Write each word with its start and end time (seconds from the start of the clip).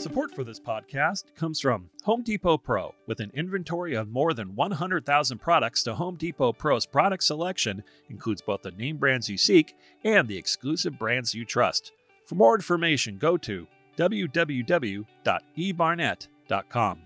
Support 0.00 0.34
for 0.34 0.42
this 0.44 0.58
podcast 0.58 1.24
comes 1.36 1.60
from 1.60 1.90
Home 2.04 2.22
Depot 2.22 2.56
Pro. 2.56 2.94
With 3.06 3.20
an 3.20 3.30
inventory 3.34 3.94
of 3.94 4.08
more 4.08 4.32
than 4.32 4.56
100,000 4.56 5.36
products, 5.36 5.82
the 5.82 5.96
Home 5.96 6.16
Depot 6.16 6.54
Pro's 6.54 6.86
product 6.86 7.22
selection 7.22 7.84
includes 8.08 8.40
both 8.40 8.62
the 8.62 8.70
name 8.70 8.96
brands 8.96 9.28
you 9.28 9.36
seek 9.36 9.74
and 10.02 10.26
the 10.26 10.38
exclusive 10.38 10.98
brands 10.98 11.34
you 11.34 11.44
trust. 11.44 11.92
For 12.24 12.34
more 12.34 12.54
information, 12.54 13.18
go 13.18 13.36
to 13.36 13.66
www.ebarnett.com. 13.98 16.98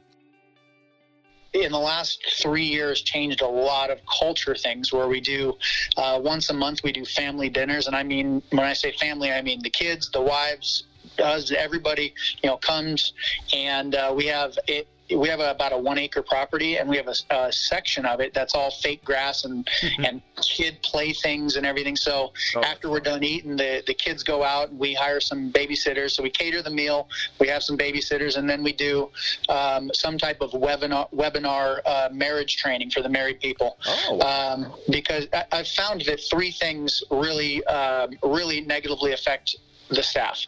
in 1.53 1.73
the 1.73 1.79
last 1.79 2.25
three 2.41 2.65
years 2.65 3.03
changed 3.03 3.41
a 3.41 3.49
lot 3.49 3.91
of 3.91 3.99
culture 4.07 4.55
things 4.55 4.93
where 4.93 5.09
we 5.09 5.21
do 5.21 5.59
uh, 5.97 6.21
once 6.23 6.49
a 6.51 6.55
month 6.55 6.85
we 6.85 6.93
do 6.93 7.05
family 7.05 7.49
dinners 7.49 7.87
and 7.87 7.95
i 7.95 8.03
mean 8.03 8.43
when 8.51 8.65
i 8.65 8.73
say 8.73 8.91
family 8.93 9.31
i 9.31 9.41
mean 9.41 9.63
the 9.63 9.71
kids 9.71 10.11
the 10.11 10.21
wives 10.21 10.83
us 11.23 11.53
everybody 11.53 12.15
you 12.43 12.49
know 12.51 12.57
comes 12.59 13.13
and 13.53 13.95
uh, 13.95 14.13
we 14.15 14.27
have 14.27 14.57
it 14.67 14.89
we 15.15 15.29
have 15.29 15.41
a, 15.41 15.51
about 15.51 15.71
a 15.71 15.77
one 15.77 15.99
acre 15.99 16.23
property 16.23 16.79
and 16.79 16.89
we 16.89 16.97
have 16.97 17.09
a, 17.09 17.15
a 17.37 17.53
section 17.53 18.07
of 18.07 18.21
it 18.21 18.33
that's 18.33 18.55
all 18.55 18.71
fake 18.71 19.05
grass 19.05 19.45
and 19.45 19.69
and 19.99 20.23
kid 20.41 20.79
playthings 20.83 21.57
and 21.57 21.67
everything. 21.67 21.95
So 21.95 22.33
Oh. 22.57 22.63
after 22.63 22.89
we're 22.89 23.01
done 23.01 23.23
eating 23.23 23.55
the 23.55 23.83
the 23.87 23.93
kids 23.93 24.23
go 24.23 24.43
out 24.43 24.71
and 24.71 24.79
we 24.79 24.95
hire 24.95 25.21
some 25.21 25.53
babysitters. 25.53 26.13
So 26.13 26.23
we 26.23 26.31
cater 26.31 26.63
the 26.63 26.71
meal 26.71 27.09
we 27.39 27.49
have 27.49 27.63
some 27.63 27.77
babysitters 27.77 28.39
and 28.39 28.49
then 28.49 28.63
we 28.63 28.73
do 28.73 29.11
um, 29.51 29.91
some 29.93 30.17
type 30.17 30.41
of 30.41 30.53
webinar 30.53 31.13
webinar 31.13 31.81
uh, 31.85 32.09
marriage 32.11 32.57
training 32.57 32.91
for 32.91 33.03
the 33.03 33.09
married 33.09 33.41
people. 33.41 33.77
Oh, 33.87 34.21
um, 34.21 34.73
because 34.91 35.27
I, 35.35 35.45
I've 35.53 35.69
found 35.69 36.01
that 36.07 36.21
three 36.31 36.51
things 36.51 37.03
really, 37.11 37.63
um, 37.67 38.11
really 38.23 38.63
negatively 38.63 39.13
affect 39.13 39.57
the 39.91 40.03
staff. 40.03 40.47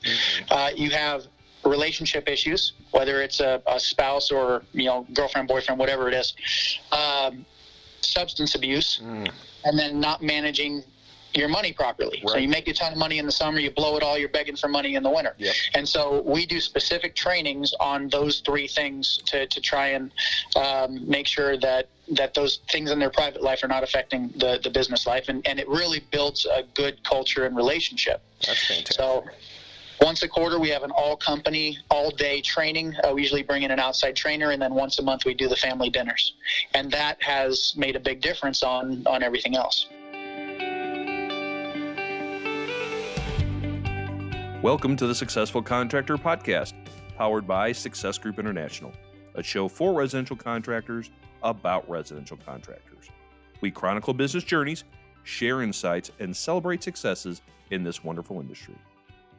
Uh, 0.50 0.70
you 0.76 0.90
have 0.90 1.24
relationship 1.64 2.28
issues, 2.28 2.72
whether 2.92 3.20
it's 3.22 3.40
a, 3.40 3.60
a 3.66 3.78
spouse 3.80 4.30
or 4.30 4.62
you 4.72 4.84
know 4.84 5.06
girlfriend, 5.14 5.48
boyfriend, 5.48 5.78
whatever 5.78 6.08
it 6.08 6.14
is. 6.14 6.34
Um, 6.92 7.44
substance 8.00 8.54
abuse, 8.54 9.00
Mm. 9.02 9.28
and 9.64 9.78
then 9.78 9.98
not 10.00 10.22
managing 10.22 10.84
your 11.36 11.48
money 11.48 11.72
properly. 11.72 12.22
So 12.26 12.36
you 12.36 12.48
make 12.48 12.68
a 12.68 12.72
ton 12.72 12.92
of 12.92 12.98
money 12.98 13.18
in 13.18 13.26
the 13.26 13.32
summer, 13.32 13.58
you 13.58 13.70
blow 13.70 13.96
it 13.96 14.02
all, 14.02 14.16
you're 14.18 14.28
begging 14.28 14.56
for 14.56 14.68
money 14.68 14.94
in 14.94 15.02
the 15.02 15.10
winter. 15.10 15.34
Yep. 15.38 15.54
And 15.74 15.88
so 15.88 16.22
we 16.22 16.46
do 16.46 16.60
specific 16.60 17.14
trainings 17.14 17.74
on 17.80 18.08
those 18.08 18.40
three 18.40 18.68
things 18.68 19.20
to, 19.26 19.46
to 19.46 19.60
try 19.60 19.88
and 19.88 20.10
um, 20.56 21.08
make 21.08 21.26
sure 21.26 21.56
that 21.58 21.88
that 22.12 22.34
those 22.34 22.60
things 22.70 22.92
in 22.92 23.00
their 23.00 23.10
private 23.10 23.42
life 23.42 23.64
are 23.64 23.68
not 23.68 23.82
affecting 23.82 24.28
the, 24.36 24.60
the 24.62 24.70
business 24.70 25.08
life. 25.08 25.24
And, 25.28 25.44
and 25.44 25.58
it 25.58 25.68
really 25.68 26.04
builds 26.12 26.46
a 26.46 26.62
good 26.74 27.02
culture 27.02 27.46
and 27.46 27.56
relationship. 27.56 28.22
that's 28.46 28.64
fantastic. 28.64 28.96
So 28.96 29.24
once 30.00 30.22
a 30.22 30.28
quarter, 30.28 30.60
we 30.60 30.68
have 30.68 30.82
an 30.82 30.90
all 30.90 31.16
company, 31.16 31.78
all 31.90 32.10
day 32.10 32.40
training. 32.42 32.94
Uh, 33.02 33.12
we 33.14 33.22
usually 33.22 33.42
bring 33.42 33.62
in 33.62 33.70
an 33.70 33.80
outside 33.80 34.14
trainer, 34.14 34.50
and 34.50 34.60
then 34.60 34.74
once 34.74 34.98
a 34.98 35.02
month, 35.02 35.24
we 35.24 35.34
do 35.34 35.48
the 35.48 35.56
family 35.56 35.90
dinners. 35.90 36.34
And 36.74 36.90
that 36.92 37.20
has 37.22 37.74
made 37.76 37.96
a 37.96 38.00
big 38.00 38.20
difference 38.20 38.62
on, 38.62 39.02
on 39.06 39.22
everything 39.22 39.56
else. 39.56 39.86
Welcome 44.66 44.96
to 44.96 45.06
the 45.06 45.14
Successful 45.14 45.62
Contractor 45.62 46.18
Podcast, 46.18 46.72
powered 47.16 47.46
by 47.46 47.70
Success 47.70 48.18
Group 48.18 48.40
International, 48.40 48.92
a 49.36 49.42
show 49.44 49.68
for 49.68 49.94
residential 49.94 50.34
contractors 50.34 51.12
about 51.44 51.88
residential 51.88 52.36
contractors. 52.44 53.08
We 53.60 53.70
chronicle 53.70 54.12
business 54.12 54.42
journeys, 54.42 54.82
share 55.22 55.62
insights, 55.62 56.10
and 56.18 56.36
celebrate 56.36 56.82
successes 56.82 57.42
in 57.70 57.84
this 57.84 58.02
wonderful 58.02 58.40
industry. 58.40 58.74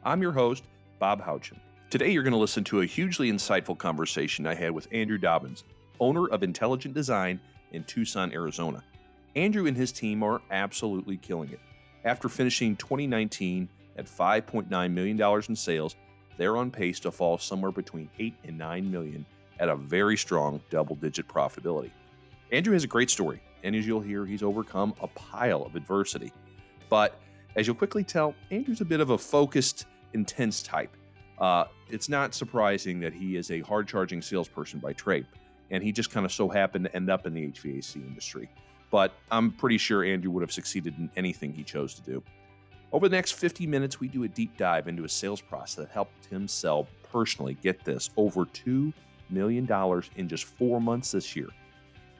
I'm 0.02 0.22
your 0.22 0.32
host, 0.32 0.64
Bob 0.98 1.20
Houchin. 1.20 1.58
Today, 1.90 2.10
you're 2.10 2.22
going 2.22 2.32
to 2.32 2.38
listen 2.38 2.64
to 2.64 2.80
a 2.80 2.86
hugely 2.86 3.30
insightful 3.30 3.76
conversation 3.76 4.46
I 4.46 4.54
had 4.54 4.70
with 4.70 4.88
Andrew 4.92 5.18
Dobbins, 5.18 5.64
owner 6.00 6.26
of 6.28 6.42
Intelligent 6.42 6.94
Design 6.94 7.38
in 7.72 7.84
Tucson, 7.84 8.32
Arizona. 8.32 8.82
Andrew 9.36 9.66
and 9.66 9.76
his 9.76 9.92
team 9.92 10.22
are 10.22 10.40
absolutely 10.50 11.18
killing 11.18 11.50
it. 11.50 11.60
After 12.02 12.30
finishing 12.30 12.76
2019 12.76 13.68
at 13.98 14.06
$5.9 14.06 14.92
million 14.92 15.42
in 15.48 15.56
sales, 15.56 15.96
they're 16.36 16.56
on 16.56 16.70
pace 16.70 17.00
to 17.00 17.10
fall 17.10 17.36
somewhere 17.36 17.72
between 17.72 18.08
8 18.18 18.34
and 18.44 18.56
9 18.56 18.90
million 18.90 19.26
at 19.58 19.68
a 19.68 19.76
very 19.76 20.16
strong 20.16 20.60
double 20.70 20.94
digit 20.94 21.26
profitability. 21.26 21.90
Andrew 22.52 22.72
has 22.72 22.84
a 22.84 22.86
great 22.88 23.10
story, 23.10 23.42
and 23.64 23.74
as 23.74 23.86
you'll 23.86 24.00
hear, 24.00 24.24
he's 24.24 24.42
overcome 24.42 24.94
a 25.02 25.08
pile 25.08 25.64
of 25.64 25.74
adversity. 25.74 26.32
But 26.88 27.20
as 27.56 27.66
you'll 27.66 27.76
quickly 27.76 28.04
tell, 28.04 28.34
Andrew's 28.50 28.80
a 28.80 28.84
bit 28.84 29.00
of 29.00 29.10
a 29.10 29.18
focused, 29.18 29.86
intense 30.14 30.62
type. 30.62 30.96
Uh, 31.38 31.64
it's 31.90 32.08
not 32.08 32.34
surprising 32.34 33.00
that 33.00 33.12
he 33.12 33.36
is 33.36 33.50
a 33.50 33.60
hard 33.60 33.88
charging 33.88 34.22
salesperson 34.22 34.78
by 34.78 34.92
trade, 34.92 35.26
and 35.70 35.82
he 35.82 35.92
just 35.92 36.10
kind 36.10 36.24
of 36.24 36.32
so 36.32 36.48
happened 36.48 36.84
to 36.84 36.96
end 36.96 37.10
up 37.10 37.26
in 37.26 37.34
the 37.34 37.48
HVAC 37.48 37.96
industry. 37.96 38.48
But 38.90 39.12
I'm 39.30 39.50
pretty 39.50 39.76
sure 39.76 40.04
Andrew 40.04 40.30
would 40.30 40.40
have 40.40 40.52
succeeded 40.52 40.96
in 40.98 41.10
anything 41.16 41.52
he 41.52 41.62
chose 41.62 41.94
to 41.94 42.02
do. 42.02 42.22
Over 42.90 43.08
the 43.08 43.16
next 43.16 43.32
50 43.32 43.66
minutes, 43.66 44.00
we 44.00 44.08
do 44.08 44.24
a 44.24 44.28
deep 44.28 44.56
dive 44.56 44.88
into 44.88 45.04
a 45.04 45.08
sales 45.08 45.40
process 45.40 45.74
that 45.76 45.90
helped 45.90 46.26
him 46.26 46.48
sell 46.48 46.86
personally, 47.12 47.56
get 47.62 47.84
this, 47.84 48.10
over 48.16 48.46
$2 48.46 48.92
million 49.30 49.68
in 50.16 50.28
just 50.28 50.44
four 50.44 50.80
months 50.80 51.12
this 51.12 51.36
year. 51.36 51.48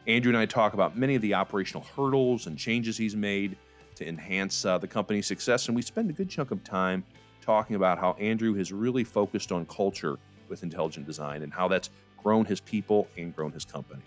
Andrew 0.07 0.31
and 0.31 0.39
I 0.39 0.47
talk 0.47 0.75
about 0.75 0.97
many 0.97 1.15
of 1.15 1.23
the 1.23 1.35
operational 1.35 1.85
hurdles 1.97 2.47
and 2.47 2.59
changes 2.59 2.97
he's 2.97 3.17
made 3.17 3.57
to 3.95 4.07
enhance 4.07 4.65
uh, 4.65 4.79
the 4.79 4.87
company's 4.87 5.27
success, 5.27 5.69
and 5.69 5.77
we 5.77 5.83
spend 5.83 6.11
a 6.11 6.13
good 6.13 6.29
chunk 6.29 6.51
of 6.51 6.63
time 6.65 7.05
talking 7.41 7.77
about 7.77 7.99
how 7.99 8.13
Andrew 8.13 8.55
has 8.55 8.73
really 8.73 9.05
focused 9.05 9.53
on 9.53 9.65
culture 9.67 10.19
with 10.49 10.63
intelligent 10.63 11.07
design 11.07 11.43
and 11.43 11.53
how 11.53 11.67
that's 11.67 11.91
grown 12.23 12.45
his 12.45 12.61
people 12.61 13.09
and 13.17 13.35
grown 13.35 13.53
his 13.53 13.65
company. 13.65 14.03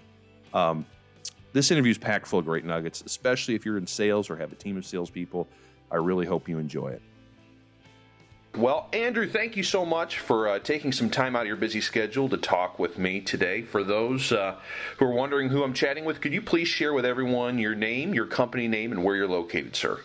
Um, 0.53 0.85
this 1.53 1.71
interview 1.71 1.91
is 1.91 1.97
packed 1.97 2.27
full 2.27 2.39
of 2.39 2.45
great 2.45 2.66
nuggets, 2.66 3.03
especially 3.05 3.55
if 3.55 3.66
you're 3.66 3.77
in 3.77 3.88
sales 3.88 4.29
or 4.29 4.38
have 4.38 4.51
a 4.51 4.55
team 4.55 4.77
of 4.77 4.85
salespeople. 4.85 5.47
I 5.91 5.97
really 5.97 6.25
hope 6.25 6.47
you 6.47 6.57
enjoy 6.57 6.90
it. 6.90 7.02
Well, 8.56 8.90
Andrew, 8.91 9.29
thank 9.29 9.56
you 9.56 9.63
so 9.63 9.85
much 9.85 10.19
for 10.19 10.50
uh, 10.50 10.59
taking 10.59 10.91
some 10.91 11.09
time 11.09 11.38
out 11.38 11.44
of 11.44 11.47
your 11.47 11.56
busy 11.56 11.79
schedule 11.79 12.28
to 12.29 12.38
talk 12.38 12.79
with 12.79 12.97
me 12.97 13.22
today. 13.22 13.62
For 13.62 13.81
those 13.81 14.34
uh, 14.34 14.56
who 14.97 15.06
are 15.06 15.13
wondering 15.13 15.47
who 15.47 15.63
I'm 15.63 15.74
chatting 15.74 16.03
with, 16.03 16.19
could 16.19 16.34
you 16.34 16.41
please 16.41 16.68
share 16.68 16.94
with 16.94 17.06
everyone 17.06 17.59
your 17.59 17.75
name, 17.75 18.13
your 18.13 18.25
company 18.25 18.68
name, 18.68 18.91
and 18.91 19.06
where 19.06 19.16
you're 19.16 19.28
located, 19.28 19.78
sir? 19.78 20.01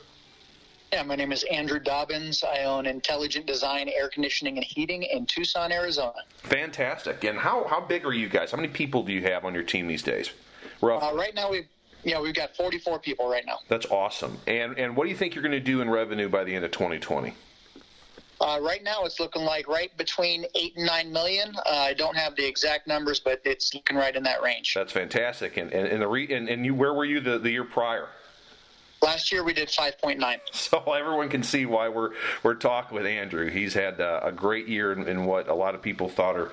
Yeah, 0.93 1.03
my 1.03 1.17
name 1.17 1.33
is 1.33 1.43
Andrew 1.51 1.81
Dobbins. 1.81 2.45
I 2.45 2.63
own 2.63 2.87
Intelligent 2.87 3.47
Design 3.47 3.89
Air 3.89 4.09
Conditioning 4.09 4.59
and 4.59 4.65
Heating 4.65 5.03
in 5.03 5.27
Tucson, 5.27 5.73
Arizona. 5.73 6.21
Fantastic. 6.45 7.25
And 7.25 7.37
how, 7.37 7.67
how 7.67 7.81
big 7.81 8.07
are 8.07 8.13
you 8.13 8.29
guys? 8.29 8.53
How 8.53 8.57
many 8.57 8.69
people 8.69 9.03
do 9.03 9.13
you 9.13 9.23
have 9.23 9.45
on 9.45 9.55
your 9.55 9.65
team 9.65 9.89
these 9.89 10.05
days? 10.05 10.31
Rough. 10.81 11.03
Uh, 11.03 11.17
right 11.17 11.35
now, 11.35 11.51
we've 11.51 11.67
you 12.07 12.15
know 12.15 12.23
we've 12.23 12.35
got 12.35 12.57
44 12.57 13.01
people 13.01 13.29
right 13.29 13.45
now. 13.45 13.59
That's 13.69 13.87
awesome. 13.87 14.39
And 14.47 14.79
and 14.79 14.97
what 14.97 15.05
do 15.05 15.11
you 15.11 15.17
think 15.17 15.35
you're 15.35 15.43
going 15.43 15.53
to 15.53 15.61
do 15.61 15.81
in 15.81 15.91
revenue 15.91 16.29
by 16.29 16.45
the 16.45 16.55
end 16.55 16.65
of 16.65 16.71
2020? 16.71 17.35
Uh, 18.39 18.61
right 18.63 18.85
now, 18.85 19.05
it's 19.05 19.19
looking 19.19 19.43
like 19.43 19.67
right 19.67 19.95
between 19.97 20.45
eight 20.55 20.77
and 20.77 20.87
nine 20.87 21.11
million. 21.13 21.57
Uh, 21.57 21.71
I 21.71 21.95
don't 21.95 22.17
have 22.17 22.37
the 22.37 22.47
exact 22.47 22.87
numbers, 22.87 23.19
but 23.19 23.41
it's 23.45 23.75
looking 23.75 23.97
right 23.97 24.15
in 24.15 24.23
that 24.23 24.41
range. 24.41 24.73
That's 24.75 24.93
fantastic. 24.93 25.57
And 25.57 25.73
and 25.73 25.89
and, 25.89 26.01
the 26.01 26.07
re, 26.07 26.33
and, 26.33 26.49
and 26.49 26.65
you 26.65 26.75
where 26.75 26.95
were 26.95 27.05
you 27.05 27.21
the, 27.21 27.39
the 27.39 27.51
year 27.51 27.65
prior? 27.65 28.09
Last 29.03 29.31
year, 29.31 29.45
we 29.45 29.53
did 29.53 29.69
5.9. 29.69 30.39
So 30.53 30.79
everyone 30.93 31.29
can 31.29 31.43
see 31.43 31.67
why 31.67 31.89
we're 31.89 32.13
we're 32.45 32.55
talking 32.55 32.97
with 32.97 33.07
Andrew. 33.07 33.51
He's 33.51 33.75
had 33.75 34.01
uh, 34.01 34.21
a 34.23 34.31
great 34.31 34.69
year 34.69 34.93
in, 34.93 35.09
in 35.09 35.25
what 35.25 35.49
a 35.49 35.55
lot 35.55 35.75
of 35.75 35.83
people 35.83 36.09
thought 36.09 36.37
are 36.37 36.53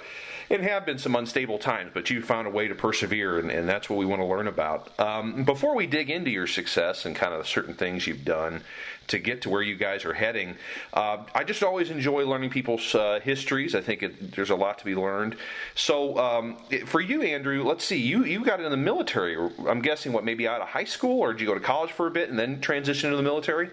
and 0.49 0.63
have 0.63 0.85
been 0.85 0.97
some 0.97 1.15
unstable 1.15 1.57
times, 1.57 1.91
but 1.93 2.09
you 2.09 2.21
found 2.21 2.47
a 2.47 2.49
way 2.49 2.67
to 2.67 2.75
persevere, 2.75 3.39
and, 3.39 3.51
and 3.51 3.67
that's 3.67 3.89
what 3.89 3.97
we 3.97 4.05
want 4.05 4.21
to 4.21 4.25
learn 4.25 4.47
about. 4.47 4.97
Um, 4.99 5.43
before 5.43 5.75
we 5.75 5.87
dig 5.87 6.09
into 6.09 6.29
your 6.29 6.47
success 6.47 7.05
and 7.05 7.15
kind 7.15 7.33
of 7.33 7.47
certain 7.47 7.73
things 7.73 8.07
you've 8.07 8.25
done 8.25 8.61
to 9.07 9.19
get 9.19 9.41
to 9.41 9.49
where 9.49 9.61
you 9.61 9.75
guys 9.75 10.05
are 10.05 10.13
heading, 10.13 10.55
uh, 10.93 11.17
I 11.35 11.43
just 11.43 11.63
always 11.63 11.89
enjoy 11.89 12.25
learning 12.25 12.49
people's 12.49 12.95
uh, 12.95 13.19
histories. 13.21 13.75
I 13.75 13.81
think 13.81 14.03
it, 14.03 14.31
there's 14.35 14.49
a 14.49 14.55
lot 14.55 14.79
to 14.79 14.85
be 14.85 14.95
learned. 14.95 15.35
So 15.75 16.17
um, 16.17 16.57
for 16.85 17.01
you, 17.01 17.21
Andrew, 17.21 17.63
let's 17.63 17.83
see, 17.83 17.97
you 17.97 18.23
you 18.23 18.43
got 18.43 18.59
in 18.59 18.69
the 18.69 18.77
military. 18.77 19.35
I'm 19.67 19.81
guessing 19.81 20.13
what 20.13 20.23
maybe 20.23 20.47
out 20.47 20.61
of 20.61 20.69
high 20.69 20.83
school, 20.83 21.19
or 21.19 21.33
did 21.33 21.41
you 21.41 21.47
go 21.47 21.53
to 21.53 21.59
college 21.59 21.91
for 21.91 22.07
a 22.07 22.11
bit 22.11 22.29
and 22.29 22.39
then 22.39 22.61
transition 22.61 23.07
into 23.07 23.17
the 23.17 23.23
military? 23.23 23.69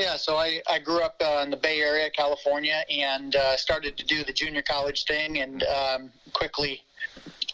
Yeah, 0.00 0.16
so 0.16 0.36
I, 0.36 0.62
I 0.68 0.78
grew 0.78 1.00
up 1.02 1.20
uh, 1.22 1.42
in 1.44 1.50
the 1.50 1.58
Bay 1.58 1.80
Area, 1.80 2.08
California, 2.08 2.82
and 2.88 3.36
uh, 3.36 3.54
started 3.58 3.98
to 3.98 4.04
do 4.04 4.24
the 4.24 4.32
junior 4.32 4.62
college 4.62 5.04
thing, 5.04 5.40
and 5.40 5.62
um, 5.64 6.10
quickly 6.32 6.82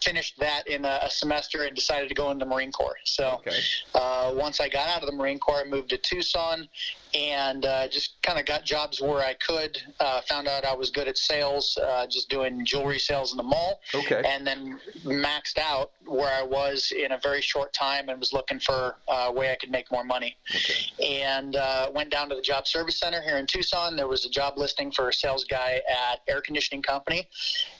finished 0.00 0.38
that 0.38 0.68
in 0.68 0.84
a, 0.84 1.00
a 1.02 1.10
semester 1.10 1.64
and 1.64 1.74
decided 1.74 2.08
to 2.08 2.14
go 2.14 2.30
into 2.30 2.44
the 2.44 2.48
Marine 2.48 2.70
Corps. 2.70 2.98
So 3.04 3.40
Okay. 3.40 3.58
uh, 3.94 4.32
once 4.36 4.60
I 4.60 4.68
got 4.68 4.88
out 4.88 5.02
of 5.02 5.06
the 5.10 5.16
Marine 5.16 5.40
Corps, 5.40 5.62
I 5.66 5.68
moved 5.68 5.90
to 5.90 5.96
Tucson 5.98 6.68
and 7.16 7.64
uh, 7.64 7.88
just 7.88 8.20
kind 8.22 8.38
of 8.38 8.44
got 8.44 8.64
jobs 8.64 9.00
where 9.00 9.20
I 9.20 9.34
could. 9.34 9.80
Uh, 10.00 10.20
found 10.22 10.48
out 10.48 10.64
I 10.64 10.74
was 10.74 10.90
good 10.90 11.08
at 11.08 11.16
sales, 11.16 11.78
uh, 11.82 12.06
just 12.06 12.28
doing 12.28 12.64
jewelry 12.64 12.98
sales 12.98 13.32
in 13.32 13.38
the 13.38 13.42
mall. 13.42 13.80
Okay. 13.94 14.22
And 14.26 14.46
then 14.46 14.78
maxed 15.04 15.58
out 15.58 15.92
where 16.04 16.30
I 16.30 16.42
was 16.42 16.92
in 16.92 17.12
a 17.12 17.18
very 17.18 17.40
short 17.40 17.72
time 17.72 18.08
and 18.08 18.18
was 18.18 18.32
looking 18.32 18.60
for 18.60 18.96
uh, 19.08 19.26
a 19.28 19.32
way 19.32 19.50
I 19.50 19.56
could 19.56 19.70
make 19.70 19.90
more 19.90 20.04
money. 20.04 20.36
Okay. 20.54 21.24
And 21.30 21.56
uh, 21.56 21.90
went 21.94 22.10
down 22.10 22.28
to 22.28 22.34
the 22.34 22.42
job 22.42 22.66
service 22.66 22.98
center 22.98 23.22
here 23.22 23.38
in 23.38 23.46
Tucson. 23.46 23.96
There 23.96 24.08
was 24.08 24.26
a 24.26 24.30
job 24.30 24.58
listing 24.58 24.90
for 24.92 25.08
a 25.08 25.12
sales 25.12 25.44
guy 25.44 25.80
at 25.88 26.20
air 26.28 26.40
conditioning 26.40 26.82
company, 26.82 27.28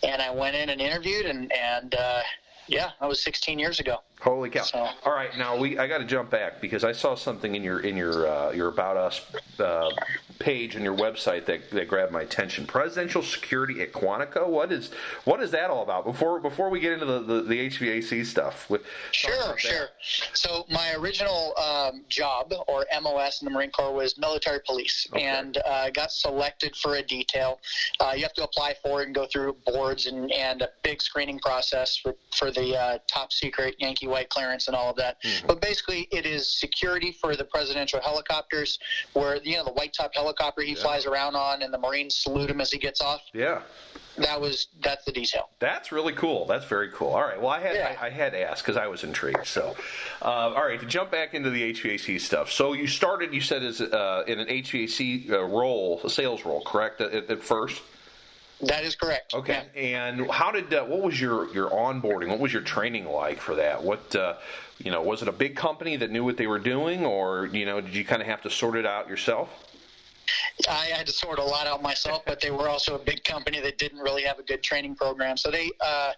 and 0.02 0.22
I 0.22 0.30
went 0.30 0.56
in 0.56 0.70
and 0.70 0.80
interviewed 0.80 1.26
and 1.26 1.52
and. 1.52 1.94
Uh, 1.94 2.22
yeah, 2.68 2.90
that 3.00 3.08
was 3.08 3.22
16 3.22 3.60
years 3.60 3.78
ago. 3.78 3.98
Holy 4.20 4.48
cow! 4.50 4.62
So- 4.62 4.78
All 5.04 5.12
right, 5.12 5.36
now 5.36 5.56
we 5.56 5.78
I 5.78 5.86
got 5.86 5.98
to 5.98 6.04
jump 6.04 6.30
back 6.30 6.60
because 6.60 6.84
I 6.84 6.92
saw 6.92 7.14
something 7.14 7.54
in 7.54 7.62
your 7.62 7.80
in 7.80 7.96
your 7.96 8.26
uh, 8.26 8.50
your 8.52 8.68
about 8.68 8.96
us 8.96 9.20
uh, 9.60 9.90
page 10.38 10.74
on 10.74 10.82
your 10.82 10.96
website 10.96 11.44
that, 11.46 11.70
that 11.70 11.86
grabbed 11.88 12.12
my 12.12 12.22
attention. 12.22 12.66
Presidential 12.66 13.22
security 13.22 13.80
at 13.82 13.92
Quantico. 13.92 14.48
What 14.48 14.72
is 14.72 14.90
what 15.24 15.42
is 15.42 15.50
that 15.50 15.70
all 15.70 15.82
about? 15.82 16.04
Before 16.06 16.40
before 16.40 16.70
we 16.70 16.80
get 16.80 16.92
into 16.92 17.04
the, 17.04 17.20
the, 17.20 17.42
the 17.42 17.68
HVAC 17.68 18.24
stuff. 18.24 18.68
With, 18.70 18.82
Sure, 19.12 19.56
sure. 19.58 19.88
So 20.32 20.64
my 20.70 20.94
original 20.94 21.54
um, 21.58 22.04
job, 22.08 22.52
or 22.68 22.86
MOS 23.02 23.42
in 23.42 23.44
the 23.46 23.50
Marine 23.50 23.70
Corps, 23.70 23.92
was 23.92 24.16
military 24.18 24.60
police, 24.66 25.06
Okay. 25.12 25.24
and 25.24 25.58
uh, 25.58 25.70
I 25.70 25.90
got 25.90 26.10
selected 26.10 26.74
for 26.76 26.96
a 26.96 27.02
detail. 27.02 27.60
Uh, 28.00 28.12
you 28.16 28.22
have 28.22 28.32
to 28.34 28.44
apply 28.44 28.74
for 28.82 29.02
it 29.02 29.06
and 29.06 29.14
go 29.14 29.26
through 29.26 29.56
boards 29.66 30.06
and, 30.06 30.32
and 30.32 30.62
a 30.62 30.68
big 30.82 31.02
screening 31.02 31.38
process 31.38 31.96
for, 31.98 32.14
for 32.34 32.50
the 32.50 32.76
uh, 32.76 32.98
top 33.06 33.32
secret 33.32 33.74
Yankee 33.78 34.05
White 34.06 34.28
clearance 34.28 34.68
and 34.68 34.76
all 34.76 34.90
of 34.90 34.96
that. 34.96 35.22
Mm-hmm. 35.22 35.46
But 35.46 35.60
basically, 35.60 36.08
it 36.10 36.26
is 36.26 36.48
security 36.48 37.12
for 37.12 37.36
the 37.36 37.44
presidential 37.44 38.00
helicopters, 38.00 38.78
where 39.12 39.36
you 39.42 39.56
know 39.56 39.64
the 39.64 39.72
white 39.72 39.92
top 39.92 40.14
helicopter 40.14 40.62
he 40.62 40.74
flies 40.74 41.06
around 41.06 41.36
on, 41.36 41.62
and 41.62 41.72
the 41.72 41.78
Marines 41.78 42.16
salute 42.16 42.50
him 42.50 42.60
as 42.60 42.70
he 42.70 42.78
gets 42.78 43.00
off. 43.00 43.22
Yeah. 43.32 43.62
That 44.18 44.40
was 44.40 44.68
that's 44.82 45.04
the 45.04 45.12
detail. 45.12 45.50
That's 45.58 45.92
really 45.92 46.14
cool. 46.14 46.46
That's 46.46 46.64
very 46.64 46.90
cool. 46.90 47.08
All 47.08 47.20
right. 47.20 47.38
Well, 47.38 47.50
I 47.50 47.60
had 47.60 47.74
Yeah. 47.74 47.96
I, 48.00 48.06
I 48.06 48.10
had 48.10 48.32
to 48.32 48.40
ask 48.40 48.64
because 48.64 48.78
I 48.78 48.86
was 48.86 49.04
intrigued. 49.04 49.46
So, 49.46 49.76
uh, 50.22 50.24
all 50.24 50.64
right. 50.64 50.80
To 50.80 50.86
jump 50.86 51.10
back 51.10 51.34
into 51.34 51.50
the 51.50 51.74
HVAC 51.74 52.18
stuff. 52.20 52.50
So 52.50 52.72
you 52.72 52.86
started, 52.86 53.34
you 53.34 53.42
said, 53.42 53.62
as 53.62 53.80
uh, 53.80 54.24
in 54.26 54.38
an 54.38 54.48
HVAC 54.48 55.30
uh, 55.30 55.44
role, 55.44 56.00
a 56.02 56.08
sales 56.08 56.44
role, 56.46 56.62
correct? 56.64 57.00
At, 57.00 57.30
at 57.30 57.42
first. 57.42 57.82
That 58.62 58.84
is 58.84 58.96
correct. 58.96 59.34
Okay. 59.34 59.64
Yeah. 59.74 60.06
And 60.06 60.30
how 60.30 60.50
did 60.50 60.72
uh, 60.72 60.84
what 60.84 61.02
was 61.02 61.20
your 61.20 61.52
your 61.52 61.70
onboarding? 61.70 62.28
What 62.28 62.38
was 62.38 62.52
your 62.52 62.62
training 62.62 63.06
like 63.06 63.40
for 63.40 63.54
that? 63.56 63.82
What 63.82 64.14
uh, 64.16 64.34
you 64.78 64.90
know 64.90 65.02
was 65.02 65.20
it 65.22 65.28
a 65.28 65.32
big 65.32 65.56
company 65.56 65.96
that 65.96 66.10
knew 66.10 66.24
what 66.24 66.36
they 66.38 66.46
were 66.46 66.58
doing, 66.58 67.04
or 67.04 67.46
you 67.46 67.66
know 67.66 67.80
did 67.80 67.94
you 67.94 68.04
kind 68.04 68.22
of 68.22 68.28
have 68.28 68.42
to 68.42 68.50
sort 68.50 68.76
it 68.76 68.86
out 68.86 69.08
yourself? 69.08 69.50
I 70.68 70.86
had 70.86 71.06
to 71.06 71.12
sort 71.12 71.38
a 71.38 71.44
lot 71.44 71.66
out 71.66 71.82
myself, 71.82 72.22
but 72.26 72.40
they 72.40 72.50
were 72.50 72.68
also 72.68 72.94
a 72.94 72.98
big 72.98 73.22
company 73.24 73.60
that 73.60 73.78
didn't 73.78 74.00
really 74.00 74.22
have 74.22 74.38
a 74.38 74.42
good 74.42 74.62
training 74.62 74.96
program. 74.96 75.36
So 75.36 75.50
they, 75.50 75.70
uh, 75.80 76.12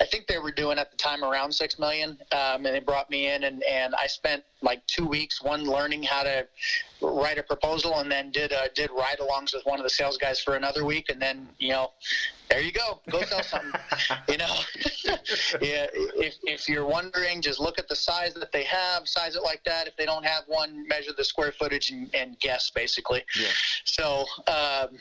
I 0.00 0.04
think 0.04 0.26
they 0.26 0.38
were 0.38 0.50
doing 0.50 0.78
at 0.78 0.90
the 0.90 0.96
time 0.96 1.24
around 1.24 1.52
six 1.52 1.78
million, 1.78 2.18
um, 2.32 2.66
and 2.66 2.74
they 2.74 2.80
brought 2.80 3.08
me 3.08 3.28
in, 3.28 3.44
and 3.44 3.62
and 3.62 3.94
I 3.94 4.06
spent 4.06 4.42
like 4.64 4.84
two 4.86 5.06
weeks, 5.06 5.42
one 5.42 5.64
learning 5.64 6.02
how 6.02 6.22
to 6.22 6.46
write 7.02 7.38
a 7.38 7.42
proposal, 7.42 7.98
and 7.98 8.10
then 8.10 8.30
did 8.30 8.52
uh, 8.52 8.68
did 8.74 8.90
ride-alongs 8.90 9.54
with 9.54 9.64
one 9.66 9.78
of 9.78 9.84
the 9.84 9.90
sales 9.90 10.16
guys 10.16 10.40
for 10.40 10.56
another 10.56 10.84
week, 10.84 11.10
and 11.10 11.20
then 11.20 11.46
you 11.58 11.68
know, 11.68 11.92
there 12.48 12.60
you 12.60 12.72
go, 12.72 13.00
go 13.10 13.22
sell 13.22 13.42
something. 13.42 13.72
you 14.28 14.38
know, 14.38 14.54
yeah. 15.60 15.86
If 15.92 16.34
if 16.42 16.68
you're 16.68 16.86
wondering, 16.86 17.42
just 17.42 17.60
look 17.60 17.78
at 17.78 17.88
the 17.88 17.96
size 17.96 18.34
that 18.34 18.50
they 18.52 18.64
have, 18.64 19.06
size 19.06 19.36
it 19.36 19.42
like 19.42 19.62
that. 19.64 19.86
If 19.86 19.96
they 19.96 20.06
don't 20.06 20.24
have 20.24 20.44
one, 20.46 20.88
measure 20.88 21.12
the 21.16 21.24
square 21.24 21.52
footage 21.52 21.90
and, 21.90 22.12
and 22.14 22.38
guess 22.40 22.70
basically. 22.70 23.22
Yeah. 23.38 23.48
So 23.84 24.24
um, 24.46 24.98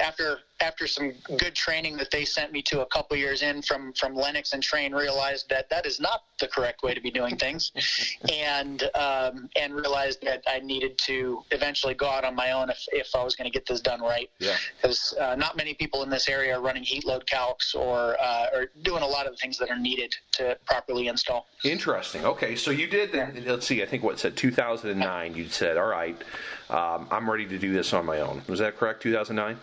after 0.00 0.38
after 0.60 0.86
some 0.86 1.12
good 1.38 1.54
training 1.54 1.96
that 1.96 2.10
they 2.10 2.24
sent 2.24 2.52
me 2.52 2.60
to 2.62 2.82
a 2.82 2.86
couple 2.86 3.16
years 3.16 3.42
in 3.42 3.62
from 3.62 3.92
from 3.94 4.14
Lennox 4.14 4.52
and 4.52 4.62
Trane, 4.62 4.94
realized 4.94 5.48
that 5.48 5.70
that 5.70 5.86
is 5.86 6.00
not 6.00 6.24
the 6.38 6.48
correct 6.48 6.82
way 6.82 6.94
to 6.94 7.00
be 7.00 7.10
doing 7.10 7.36
things, 7.36 7.72
and 8.32 8.82
um, 8.94 9.48
and 9.56 9.74
realized 9.74 10.22
that 10.22 10.42
I 10.46 10.60
needed 10.60 10.98
to 11.06 11.42
eventually 11.50 11.94
go 11.94 12.08
out 12.08 12.24
on 12.24 12.34
my 12.34 12.52
own 12.52 12.70
if, 12.70 12.84
if 12.92 13.14
I 13.14 13.24
was 13.24 13.34
going 13.34 13.50
to 13.50 13.52
get 13.52 13.66
this 13.66 13.80
done 13.80 14.00
right. 14.00 14.30
Yeah. 14.38 14.56
Because 14.76 15.14
uh, 15.20 15.34
not 15.36 15.56
many 15.56 15.74
people 15.74 16.02
in 16.02 16.10
this 16.10 16.28
area 16.28 16.56
are 16.56 16.60
running 16.60 16.82
heat 16.82 17.06
load 17.06 17.26
calcs 17.26 17.74
or 17.74 18.16
uh, 18.20 18.46
or 18.52 18.66
doing 18.82 19.02
a 19.02 19.06
lot 19.06 19.26
of 19.26 19.32
the 19.32 19.38
things 19.38 19.58
that 19.58 19.70
are 19.70 19.78
needed 19.78 20.14
to 20.32 20.56
properly 20.66 21.08
install. 21.08 21.46
Interesting. 21.64 22.24
Okay, 22.24 22.56
so 22.56 22.70
you 22.70 22.86
did. 22.86 23.12
then 23.12 23.42
Let's 23.46 23.66
see. 23.66 23.82
I 23.82 23.86
think 23.86 24.02
what 24.02 24.18
said 24.18 24.36
2009. 24.36 25.34
You 25.34 25.48
said, 25.48 25.76
"All 25.76 25.86
right, 25.86 26.16
um, 26.68 27.06
I'm 27.10 27.30
ready 27.30 27.46
to 27.46 27.58
do 27.58 27.72
this 27.72 27.92
on 27.92 28.04
my 28.04 28.20
own." 28.20 28.42
Was 28.48 28.58
that 28.58 28.76
correct? 28.76 29.02
2009. 29.02 29.58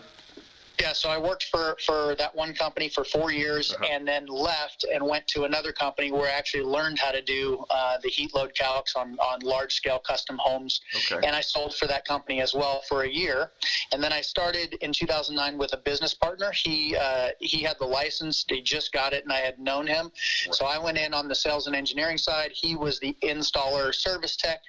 Yeah, 0.80 0.92
so 0.92 1.08
I 1.08 1.18
worked 1.18 1.44
for, 1.50 1.76
for 1.84 2.14
that 2.16 2.34
one 2.34 2.54
company 2.54 2.88
for 2.88 3.04
four 3.04 3.32
years 3.32 3.72
Uh-huh. 3.72 3.86
and 3.90 4.06
then 4.06 4.26
left 4.26 4.84
and 4.92 5.04
went 5.04 5.26
to 5.28 5.44
another 5.44 5.72
company 5.72 6.12
where 6.12 6.28
I 6.30 6.34
actually 6.34 6.62
learned 6.62 6.98
how 6.98 7.10
to 7.10 7.20
do 7.20 7.64
uh, 7.70 7.98
the 8.02 8.08
heat 8.08 8.34
load 8.34 8.54
calcs 8.54 8.96
on, 8.96 9.16
on 9.18 9.40
large 9.40 9.74
scale 9.74 9.98
custom 9.98 10.38
homes. 10.38 10.80
Okay. 11.10 11.26
And 11.26 11.34
I 11.34 11.40
sold 11.40 11.74
for 11.74 11.86
that 11.88 12.04
company 12.04 12.40
as 12.40 12.54
well 12.54 12.82
for 12.88 13.02
a 13.02 13.08
year. 13.08 13.50
And 13.92 14.02
then 14.02 14.12
I 14.12 14.20
started 14.20 14.74
in 14.80 14.92
2009 14.92 15.58
with 15.58 15.72
a 15.72 15.76
business 15.78 16.14
partner. 16.14 16.52
He, 16.52 16.96
uh, 16.96 17.30
he 17.40 17.62
had 17.62 17.76
the 17.80 17.86
license, 17.86 18.44
he 18.48 18.60
just 18.62 18.92
got 18.92 19.12
it, 19.12 19.24
and 19.24 19.32
I 19.32 19.38
had 19.40 19.58
known 19.58 19.86
him. 19.86 20.12
So 20.52 20.66
I 20.66 20.78
went 20.78 20.96
in 20.98 21.12
on 21.12 21.26
the 21.28 21.34
sales 21.34 21.66
and 21.66 21.74
engineering 21.74 22.18
side. 22.18 22.52
He 22.52 22.76
was 22.76 23.00
the 23.00 23.16
installer 23.22 23.94
service 23.94 24.36
tech, 24.36 24.60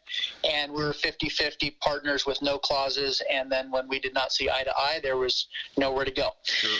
and 0.43 0.71
we 0.71 0.83
were 0.83 0.93
50 0.93 1.29
50 1.29 1.71
partners 1.81 2.25
with 2.25 2.41
no 2.41 2.57
clauses. 2.57 3.21
And 3.31 3.51
then 3.51 3.69
when 3.71 3.87
we 3.87 3.99
did 3.99 4.13
not 4.13 4.31
see 4.31 4.49
eye 4.49 4.63
to 4.63 4.75
eye, 4.75 4.99
there 5.03 5.17
was 5.17 5.47
nowhere 5.99 6.05
to 6.05 6.11
go. 6.11 6.31